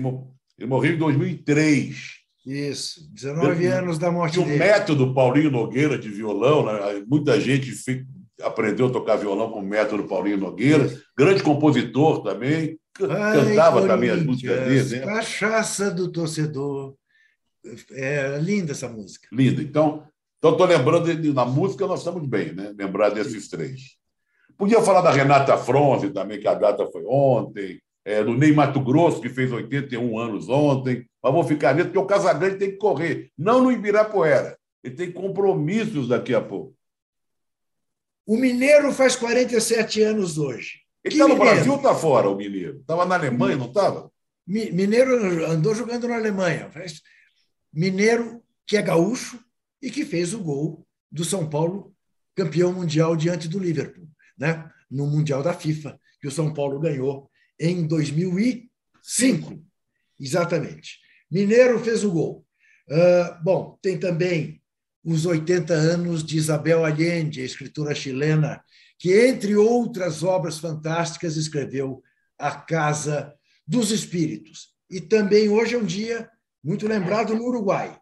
ele 0.58 0.68
morreu 0.68 0.94
em 0.94 0.98
2003. 0.98 2.20
Isso, 2.46 3.12
19 3.12 3.66
eu, 3.66 3.74
anos 3.74 3.98
da 3.98 4.12
morte 4.12 4.40
e 4.40 4.44
dele. 4.44 4.56
o 4.56 4.60
método 4.60 5.14
Paulinho 5.14 5.50
Nogueira 5.50 5.98
de 5.98 6.10
violão, 6.10 6.66
né? 6.66 7.04
muita 7.08 7.40
gente 7.42 7.72
aprendeu 8.42 8.88
a 8.88 8.92
tocar 8.92 9.18
violão 9.18 9.52
com 9.52 9.60
o 9.60 9.68
método 9.68 10.08
Paulinho 10.08 10.38
Nogueira, 10.38 10.86
Isso. 10.86 11.04
grande 11.18 11.44
compositor 11.44 12.24
também, 12.24 12.80
Ai, 13.10 13.46
cantava 13.46 13.88
também 13.88 14.12
as 14.12 14.24
músicas 14.24 14.60
dele. 14.68 15.00
Né? 15.00 15.06
Cachaça 15.06 15.92
do 15.92 16.12
torcedor. 16.12 16.96
É 17.92 18.38
linda 18.40 18.72
essa 18.72 18.88
música. 18.88 19.28
Linda. 19.32 19.62
Então, 19.62 20.08
estou 20.42 20.66
lembrando 20.66 21.34
na 21.34 21.46
música, 21.46 21.86
nós 21.86 22.00
estamos 22.00 22.26
bem, 22.28 22.54
né? 22.54 22.74
Lembrar 22.78 23.10
desses 23.10 23.46
Sim. 23.46 23.50
três. 23.50 23.99
Podia 24.60 24.82
falar 24.82 25.00
da 25.00 25.10
Renata 25.10 25.58
Fronze 25.58 26.10
também, 26.10 26.38
que 26.38 26.48
a 26.48 26.54
data 26.54 26.86
foi 26.88 27.06
ontem, 27.08 27.80
é, 28.04 28.22
do 28.22 28.34
Ney 28.34 28.52
Mato 28.52 28.82
Grosso, 28.82 29.22
que 29.22 29.30
fez 29.30 29.50
81 29.50 30.20
anos 30.20 30.50
ontem, 30.50 31.08
mas 31.24 31.34
vou 31.34 31.46
ficar 31.46 31.74
nisso, 31.74 31.86
porque 31.86 32.00
o 32.00 32.06
Casagrande 32.06 32.58
tem 32.58 32.72
que 32.72 32.76
correr, 32.76 33.32
não 33.38 33.64
no 33.64 33.72
Ibirapuera. 33.72 34.58
Ele 34.84 34.96
tem 34.96 35.12
compromissos 35.14 36.10
daqui 36.10 36.36
a 36.36 36.42
pouco. 36.42 36.76
O 38.26 38.36
Mineiro 38.36 38.92
faz 38.92 39.16
47 39.16 40.02
anos 40.02 40.38
hoje. 40.38 40.82
Ele 41.06 41.16
está 41.16 41.26
no 41.26 41.38
Brasil 41.38 41.72
ou 41.72 41.78
está 41.78 41.96
fora, 41.96 42.30
o 42.30 42.36
Mineiro? 42.36 42.80
Estava 42.80 43.06
na 43.06 43.16
Alemanha, 43.16 43.56
não 43.56 43.68
estava? 43.68 44.12
Mineiro 44.46 45.46
andou 45.46 45.74
jogando 45.74 46.06
na 46.06 46.18
Alemanha. 46.18 46.70
Mineiro, 47.74 48.44
que 48.68 48.76
é 48.76 48.82
gaúcho 48.82 49.40
e 49.82 49.90
que 49.90 50.04
fez 50.04 50.34
o 50.34 50.40
gol 50.40 50.86
do 51.10 51.24
São 51.24 51.50
Paulo, 51.50 51.94
campeão 52.36 52.74
mundial 52.74 53.16
diante 53.16 53.48
do 53.48 53.58
Liverpool, 53.58 54.09
né? 54.40 54.70
no 54.90 55.06
Mundial 55.06 55.44
da 55.44 55.54
FIFA, 55.54 56.00
que 56.20 56.28
o 56.28 56.32
São 56.32 56.54
Paulo 56.54 56.80
ganhou 56.80 57.30
em 57.60 57.86
2005. 57.86 59.64
Exatamente. 60.20 61.00
Mineiro 61.30 61.80
fez 61.80 62.04
o 62.04 62.12
gol. 62.12 62.46
Uh, 62.90 63.44
bom, 63.44 63.78
tem 63.82 64.00
também 64.00 64.62
os 65.04 65.26
80 65.26 65.74
anos 65.74 66.24
de 66.24 66.38
Isabel 66.38 66.84
Allende, 66.84 67.42
a 67.42 67.46
escritora 67.46 67.94
chilena, 67.94 68.64
que, 68.98 69.14
entre 69.14 69.56
outras 69.56 70.24
obras 70.24 70.60
fantásticas, 70.60 71.38
escreveu 71.38 72.02
A 72.38 72.52
Casa 72.52 73.34
dos 73.66 73.92
Espíritos. 73.92 74.70
E 74.90 75.00
também 75.00 75.50
hoje 75.50 75.76
é 75.76 75.78
um 75.78 75.86
dia 75.86 76.30
muito 76.64 76.88
lembrado 76.88 77.36
no 77.36 77.46
Uruguai, 77.46 77.98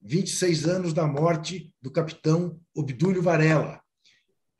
26 0.00 0.66
anos 0.66 0.92
da 0.94 1.06
morte 1.06 1.72
do 1.82 1.90
capitão 1.90 2.58
Obdúlio 2.74 3.20
Varela, 3.20 3.82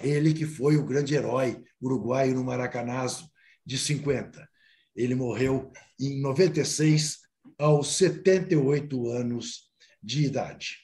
ele 0.03 0.33
que 0.33 0.47
foi 0.47 0.77
o 0.77 0.85
grande 0.85 1.15
herói 1.15 1.63
uruguaio 1.81 2.35
no 2.35 2.45
Maracanazo 2.45 3.29
de 3.65 3.79
50. 3.79 4.49
Ele 4.95 5.15
morreu 5.15 5.71
em 6.01 6.21
96, 6.21 7.19
aos 7.59 7.97
78 7.97 9.11
anos 9.11 9.69
de 10.03 10.25
idade. 10.25 10.79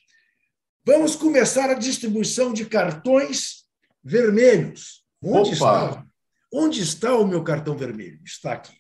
Vamos 0.85 1.17
começar 1.17 1.71
a 1.71 1.75
distribuição 1.75 2.53
de 2.53 2.67
cartões 2.67 3.65
vermelhos. 4.03 5.05
Onde 5.23 5.55
Opa. 5.55 5.55
está? 5.55 6.07
Onde 6.53 6.83
está 6.83 7.17
o 7.17 7.27
meu 7.27 7.43
cartão 7.43 7.77
vermelho? 7.77 8.21
Está 8.25 8.53
aqui. 8.53 8.77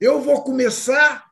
Eu 0.00 0.20
vou 0.20 0.42
começar 0.44 1.26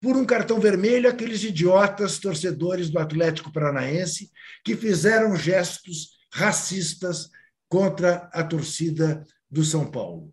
por 0.00 0.16
um 0.16 0.24
cartão 0.24 0.60
vermelho 0.60 1.08
aqueles 1.08 1.42
idiotas 1.42 2.18
torcedores 2.18 2.90
do 2.90 2.98
Atlético 2.98 3.52
Paranaense 3.52 4.30
que 4.64 4.76
fizeram 4.76 5.36
gestos 5.36 6.17
racistas 6.32 7.30
contra 7.68 8.28
a 8.32 8.42
torcida 8.42 9.24
do 9.50 9.64
São 9.64 9.90
Paulo. 9.90 10.32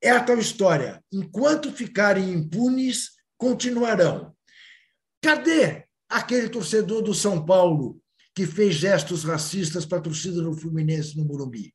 É 0.00 0.10
a 0.10 0.22
tal 0.22 0.38
história. 0.38 1.02
Enquanto 1.12 1.72
ficarem 1.72 2.32
impunes, 2.32 3.12
continuarão. 3.36 4.34
Cadê 5.22 5.84
aquele 6.08 6.48
torcedor 6.48 7.02
do 7.02 7.14
São 7.14 7.44
Paulo 7.44 8.00
que 8.34 8.46
fez 8.46 8.74
gestos 8.76 9.24
racistas 9.24 9.84
para 9.84 9.98
a 9.98 10.02
torcida 10.02 10.40
do 10.40 10.54
Fluminense 10.54 11.16
no 11.16 11.24
Morumbi? 11.24 11.74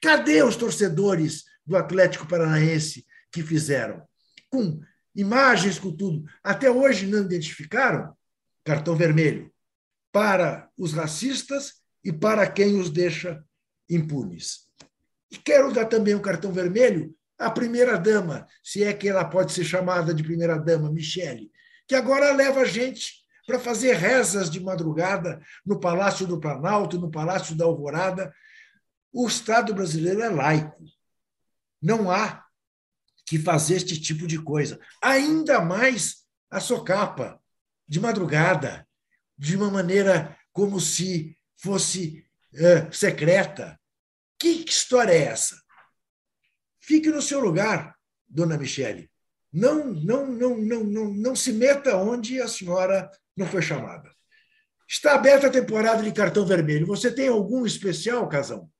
Cadê 0.00 0.42
os 0.42 0.56
torcedores 0.56 1.44
do 1.66 1.76
Atlético 1.76 2.28
Paranaense 2.28 3.04
que 3.32 3.42
fizeram? 3.42 4.02
Com 4.48 4.80
imagens, 5.14 5.78
com 5.78 5.94
tudo. 5.94 6.24
Até 6.42 6.70
hoje 6.70 7.06
não 7.06 7.24
identificaram 7.24 8.16
cartão 8.64 8.94
vermelho 8.94 9.52
para 10.12 10.70
os 10.76 10.92
racistas 10.92 11.82
e 12.04 12.12
para 12.12 12.48
quem 12.50 12.78
os 12.78 12.90
deixa 12.90 13.42
impunes. 13.88 14.66
E 15.30 15.36
quero 15.36 15.72
dar 15.72 15.86
também 15.86 16.14
um 16.14 16.22
cartão 16.22 16.52
vermelho 16.52 17.14
à 17.38 17.50
primeira-dama, 17.50 18.46
se 18.62 18.82
é 18.82 18.92
que 18.92 19.08
ela 19.08 19.24
pode 19.24 19.52
ser 19.52 19.64
chamada 19.64 20.12
de 20.12 20.22
primeira-dama, 20.22 20.90
Michele, 20.90 21.50
que 21.86 21.94
agora 21.94 22.32
leva 22.32 22.60
a 22.60 22.64
gente 22.64 23.18
para 23.46 23.58
fazer 23.58 23.94
rezas 23.94 24.50
de 24.50 24.60
madrugada 24.60 25.40
no 25.64 25.80
Palácio 25.80 26.26
do 26.26 26.38
Planalto, 26.38 26.98
no 26.98 27.10
Palácio 27.10 27.56
da 27.56 27.64
Alvorada. 27.64 28.34
O 29.10 29.26
Estado 29.26 29.72
brasileiro 29.72 30.20
é 30.20 30.28
laico. 30.28 30.84
Não 31.80 32.10
há 32.10 32.44
que 33.24 33.38
fazer 33.38 33.76
este 33.76 33.98
tipo 33.98 34.26
de 34.26 34.38
coisa. 34.38 34.78
Ainda 35.02 35.62
mais 35.62 36.26
a 36.50 36.60
socapa, 36.60 37.40
de 37.86 37.98
madrugada, 38.00 38.86
de 39.36 39.56
uma 39.56 39.70
maneira 39.70 40.36
como 40.52 40.78
se 40.78 41.37
fosse 41.58 42.24
é, 42.54 42.90
secreta. 42.90 43.78
Que 44.38 44.48
história 44.48 45.12
é 45.12 45.24
essa? 45.24 45.60
Fique 46.80 47.10
no 47.10 47.20
seu 47.20 47.40
lugar, 47.40 47.94
dona 48.26 48.56
Michele. 48.56 49.10
Não, 49.52 49.86
não, 49.92 50.26
não, 50.26 50.56
não, 50.58 50.84
não, 50.84 51.04
não 51.12 51.36
se 51.36 51.52
meta 51.52 51.96
onde 51.96 52.40
a 52.40 52.48
senhora 52.48 53.10
não 53.36 53.46
foi 53.46 53.62
chamada. 53.62 54.10
Está 54.86 55.14
aberta 55.14 55.48
a 55.48 55.50
temporada 55.50 56.02
de 56.02 56.12
cartão 56.12 56.46
vermelho. 56.46 56.86
Você 56.86 57.10
tem 57.12 57.28
algum 57.28 57.66
especial, 57.66 58.26
Casão? 58.28 58.70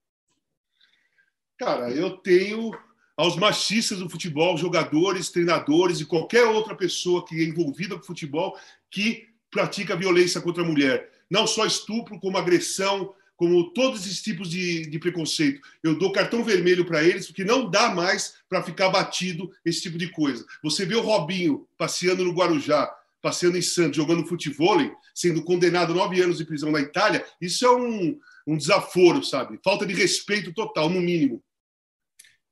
Cara, 1.59 1.91
eu 1.91 2.17
tenho 2.19 2.71
aos 3.17 3.37
machistas 3.37 3.99
do 3.99 4.09
futebol, 4.09 4.57
jogadores, 4.57 5.31
treinadores 5.31 6.01
e 6.01 6.07
qualquer 6.07 6.45
outra 6.45 6.75
pessoa 6.77 7.27
que 7.27 7.41
é 7.41 7.45
envolvida 7.45 7.97
com 7.97 8.05
futebol 8.05 8.57
que 8.91 9.27
pratica 9.51 9.97
violência 9.97 10.41
contra 10.41 10.63
a 10.63 10.67
mulher. 10.67 11.11
Não 11.31 11.47
só 11.47 11.67
estupro, 11.67 12.19
como 12.19 12.39
agressão, 12.39 13.15
como 13.37 13.71
todos 13.73 14.05
esses 14.05 14.21
tipos 14.21 14.51
de, 14.51 14.87
de 14.91 14.99
preconceito. 14.99 15.61
Eu 15.83 15.97
dou 15.97 16.11
cartão 16.11 16.43
vermelho 16.43 16.85
para 16.85 17.05
eles, 17.05 17.27
porque 17.27 17.45
não 17.45 17.71
dá 17.71 17.95
mais 17.95 18.35
para 18.49 18.63
ficar 18.63 18.89
batido 18.89 19.51
esse 19.65 19.83
tipo 19.83 19.97
de 19.97 20.11
coisa. 20.11 20.45
Você 20.63 20.85
vê 20.85 20.97
o 20.97 21.03
Robinho 21.03 21.67
passeando 21.79 22.25
no 22.25 22.33
Guarujá, 22.33 22.93
passeando 23.23 23.57
em 23.57 23.63
Santos, 23.63 23.97
jogando 23.97 24.27
futebol, 24.27 24.79
sendo 25.15 25.45
condenado 25.45 25.93
a 25.93 25.97
nove 25.97 26.21
anos 26.21 26.39
de 26.39 26.45
prisão 26.45 26.73
na 26.73 26.81
Itália, 26.81 27.25
isso 27.41 27.65
é 27.65 27.71
um, 27.71 28.19
um 28.47 28.57
desaforo, 28.57 29.23
sabe? 29.23 29.59
Falta 29.63 29.87
de 29.87 29.95
respeito 29.95 30.53
total, 30.53 30.89
no 30.89 31.01
mínimo. 31.01 31.43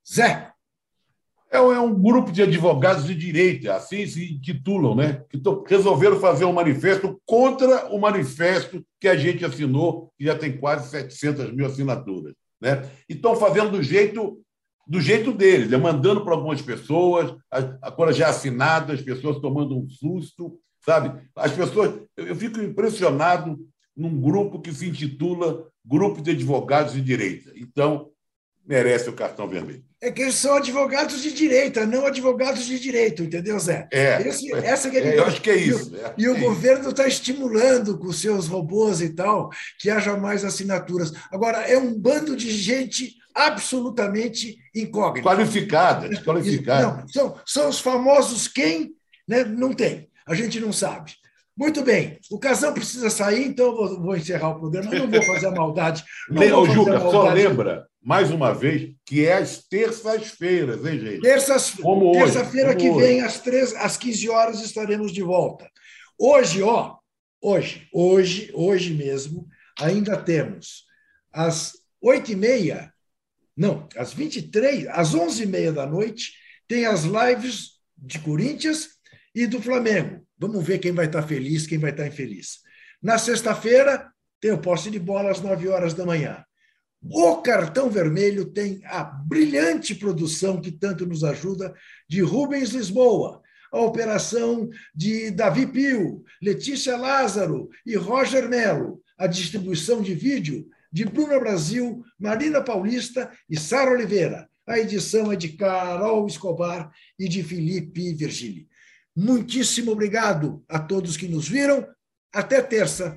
Zé, 0.08 0.52
é, 1.50 1.58
é 1.58 1.80
um 1.80 1.94
grupo 1.94 2.32
de 2.32 2.42
advogados 2.42 3.06
de 3.06 3.14
direita, 3.14 3.74
assim 3.74 4.06
se 4.06 4.34
intitulam, 4.34 4.94
né? 4.94 5.22
que 5.30 5.40
resolveram 5.68 6.18
fazer 6.18 6.44
um 6.44 6.52
manifesto 6.52 7.20
contra 7.24 7.86
o 7.86 8.00
manifesto 8.00 8.84
que 9.00 9.08
a 9.08 9.16
gente 9.16 9.44
assinou, 9.44 10.12
que 10.18 10.24
já 10.24 10.36
tem 10.36 10.56
quase 10.56 10.90
700 10.90 11.52
mil 11.52 11.66
assinaturas. 11.66 12.34
Né? 12.60 12.88
E 13.08 13.14
estão 13.14 13.36
fazendo 13.36 13.70
do 13.70 13.82
jeito, 13.82 14.40
do 14.86 15.00
jeito 15.00 15.32
deles, 15.32 15.70
né? 15.70 15.76
mandando 15.76 16.24
para 16.24 16.34
algumas 16.34 16.60
pessoas, 16.60 17.34
agora 17.80 18.12
já 18.12 18.28
assinado, 18.28 18.92
as 18.92 19.00
pessoas 19.00 19.38
tomando 19.38 19.78
um 19.78 19.88
susto, 19.88 20.58
sabe? 20.84 21.20
As 21.34 21.52
pessoas. 21.52 22.00
Eu 22.16 22.36
fico 22.36 22.60
impressionado 22.60 23.58
num 23.96 24.20
grupo 24.20 24.60
que 24.60 24.72
se 24.72 24.88
intitula 24.88 25.66
Grupo 25.84 26.20
de 26.20 26.30
Advogados 26.32 26.92
de 26.92 27.00
Direita. 27.00 27.52
Então, 27.56 28.10
merece 28.66 29.08
o 29.08 29.12
cartão 29.12 29.48
vermelho. 29.48 29.84
É 30.00 30.10
que 30.10 30.22
eles 30.22 30.34
são 30.34 30.56
advogados 30.56 31.22
de 31.22 31.32
direita, 31.32 31.86
não 31.86 32.04
advogados 32.04 32.66
de 32.66 32.78
direito, 32.78 33.22
entendeu, 33.22 33.58
Zé? 33.58 33.88
É, 33.92 34.20
Esse, 34.28 34.52
essa 34.52 34.90
que 34.90 34.98
é, 34.98 35.18
eu 35.18 35.24
acho 35.24 35.40
que 35.40 35.50
é 35.50 35.56
isso. 35.56 35.94
E, 35.94 35.98
é, 35.98 36.14
e 36.18 36.28
o 36.28 36.36
é 36.36 36.40
governo 36.40 36.90
está 36.90 37.06
estimulando 37.06 37.98
com 37.98 38.12
seus 38.12 38.46
robôs 38.46 39.00
e 39.00 39.10
tal 39.10 39.50
que 39.78 39.88
haja 39.88 40.16
mais 40.16 40.44
assinaturas. 40.44 41.12
Agora, 41.30 41.58
é 41.58 41.78
um 41.78 41.98
bando 41.98 42.36
de 42.36 42.50
gente 42.50 43.14
absolutamente 43.34 44.56
incógnita. 44.74 45.28
Qualificada, 45.28 46.08
desqualificada. 46.08 46.82
Não, 46.82 47.08
são, 47.08 47.40
são 47.44 47.68
os 47.68 47.78
famosos 47.78 48.48
quem 48.48 48.94
né, 49.28 49.44
não 49.44 49.72
tem, 49.72 50.08
a 50.26 50.34
gente 50.34 50.58
não 50.60 50.72
sabe. 50.72 51.12
Muito 51.56 51.82
bem, 51.82 52.18
o 52.30 52.38
Casão 52.38 52.74
precisa 52.74 53.08
sair, 53.08 53.46
então 53.46 53.66
eu 53.66 53.76
vou, 53.76 54.02
vou 54.02 54.16
encerrar 54.16 54.50
o 54.50 54.60
programa. 54.60 54.94
Eu 54.94 55.04
não 55.04 55.10
vou 55.10 55.22
fazer 55.22 55.46
a 55.46 55.50
maldade. 55.50 56.04
Não 56.28 56.66
Juca, 56.66 56.98
maldade. 56.98 57.10
só 57.10 57.32
lembra, 57.32 57.86
mais 58.02 58.30
uma 58.30 58.52
vez, 58.52 58.92
que 59.06 59.24
é 59.24 59.38
às 59.38 59.66
terças-feiras, 59.66 60.84
hein, 60.84 60.98
gente? 60.98 61.22
Terças, 61.22 61.74
Terça-feira 62.12 62.76
que 62.76 62.90
hoje. 62.90 63.06
vem, 63.06 63.20
às, 63.22 63.40
três, 63.40 63.74
às 63.74 63.96
15 63.96 64.28
horas, 64.28 64.60
estaremos 64.60 65.12
de 65.12 65.22
volta. 65.22 65.66
Hoje, 66.18 66.62
ó, 66.62 66.96
hoje, 67.40 67.88
hoje, 67.90 68.50
hoje 68.52 68.92
mesmo, 68.92 69.46
ainda 69.80 70.16
temos 70.16 70.84
às 71.32 71.72
8h30, 72.04 72.90
não, 73.56 73.88
às 73.96 74.12
23, 74.12 74.88
às 74.88 75.14
11h30 75.14 75.72
da 75.72 75.86
noite, 75.86 76.32
tem 76.68 76.84
as 76.84 77.04
lives 77.04 77.76
de 77.96 78.18
Corinthians 78.18 78.88
e 79.34 79.46
do 79.46 79.62
Flamengo. 79.62 80.25
Vamos 80.38 80.64
ver 80.64 80.78
quem 80.78 80.92
vai 80.92 81.06
estar 81.06 81.22
feliz, 81.22 81.66
quem 81.66 81.78
vai 81.78 81.90
estar 81.90 82.06
infeliz. 82.06 82.58
Na 83.02 83.18
sexta-feira, 83.18 84.10
tem 84.40 84.52
o 84.52 84.58
posse 84.58 84.90
de 84.90 84.98
bola 84.98 85.30
às 85.30 85.40
9 85.40 85.68
horas 85.68 85.94
da 85.94 86.04
manhã. 86.04 86.44
O 87.02 87.36
Cartão 87.36 87.88
Vermelho 87.88 88.46
tem 88.46 88.80
a 88.84 89.04
brilhante 89.04 89.94
produção 89.94 90.60
que 90.60 90.72
tanto 90.72 91.06
nos 91.06 91.22
ajuda 91.22 91.74
de 92.08 92.20
Rubens 92.20 92.70
Lisboa, 92.70 93.40
a 93.72 93.80
operação 93.80 94.68
de 94.94 95.30
Davi 95.30 95.66
Pio, 95.66 96.24
Letícia 96.42 96.96
Lázaro 96.96 97.68
e 97.84 97.94
Roger 97.96 98.48
Melo, 98.48 99.02
a 99.18 99.26
distribuição 99.26 100.02
de 100.02 100.14
vídeo 100.14 100.66
de 100.92 101.04
Bruna 101.04 101.38
Brasil, 101.38 102.02
Marina 102.18 102.62
Paulista 102.62 103.30
e 103.48 103.58
Sara 103.58 103.90
Oliveira. 103.90 104.48
A 104.66 104.78
edição 104.78 105.30
é 105.30 105.36
de 105.36 105.50
Carol 105.50 106.26
Escobar 106.26 106.90
e 107.18 107.28
de 107.28 107.42
Felipe 107.42 108.14
Virgili. 108.14 108.68
Muitíssimo 109.16 109.92
obrigado 109.92 110.62
a 110.68 110.78
todos 110.78 111.16
que 111.16 111.26
nos 111.26 111.48
viram. 111.48 111.86
Até 112.34 112.60
terça, 112.60 113.16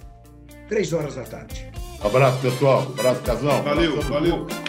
três 0.70 0.94
horas 0.94 1.16
da 1.16 1.24
tarde. 1.24 1.70
Abraço, 2.02 2.40
pessoal. 2.42 2.84
Abraço, 2.98 3.22
casal. 3.22 3.62
Valeu, 3.64 4.02
valeu. 4.04 4.69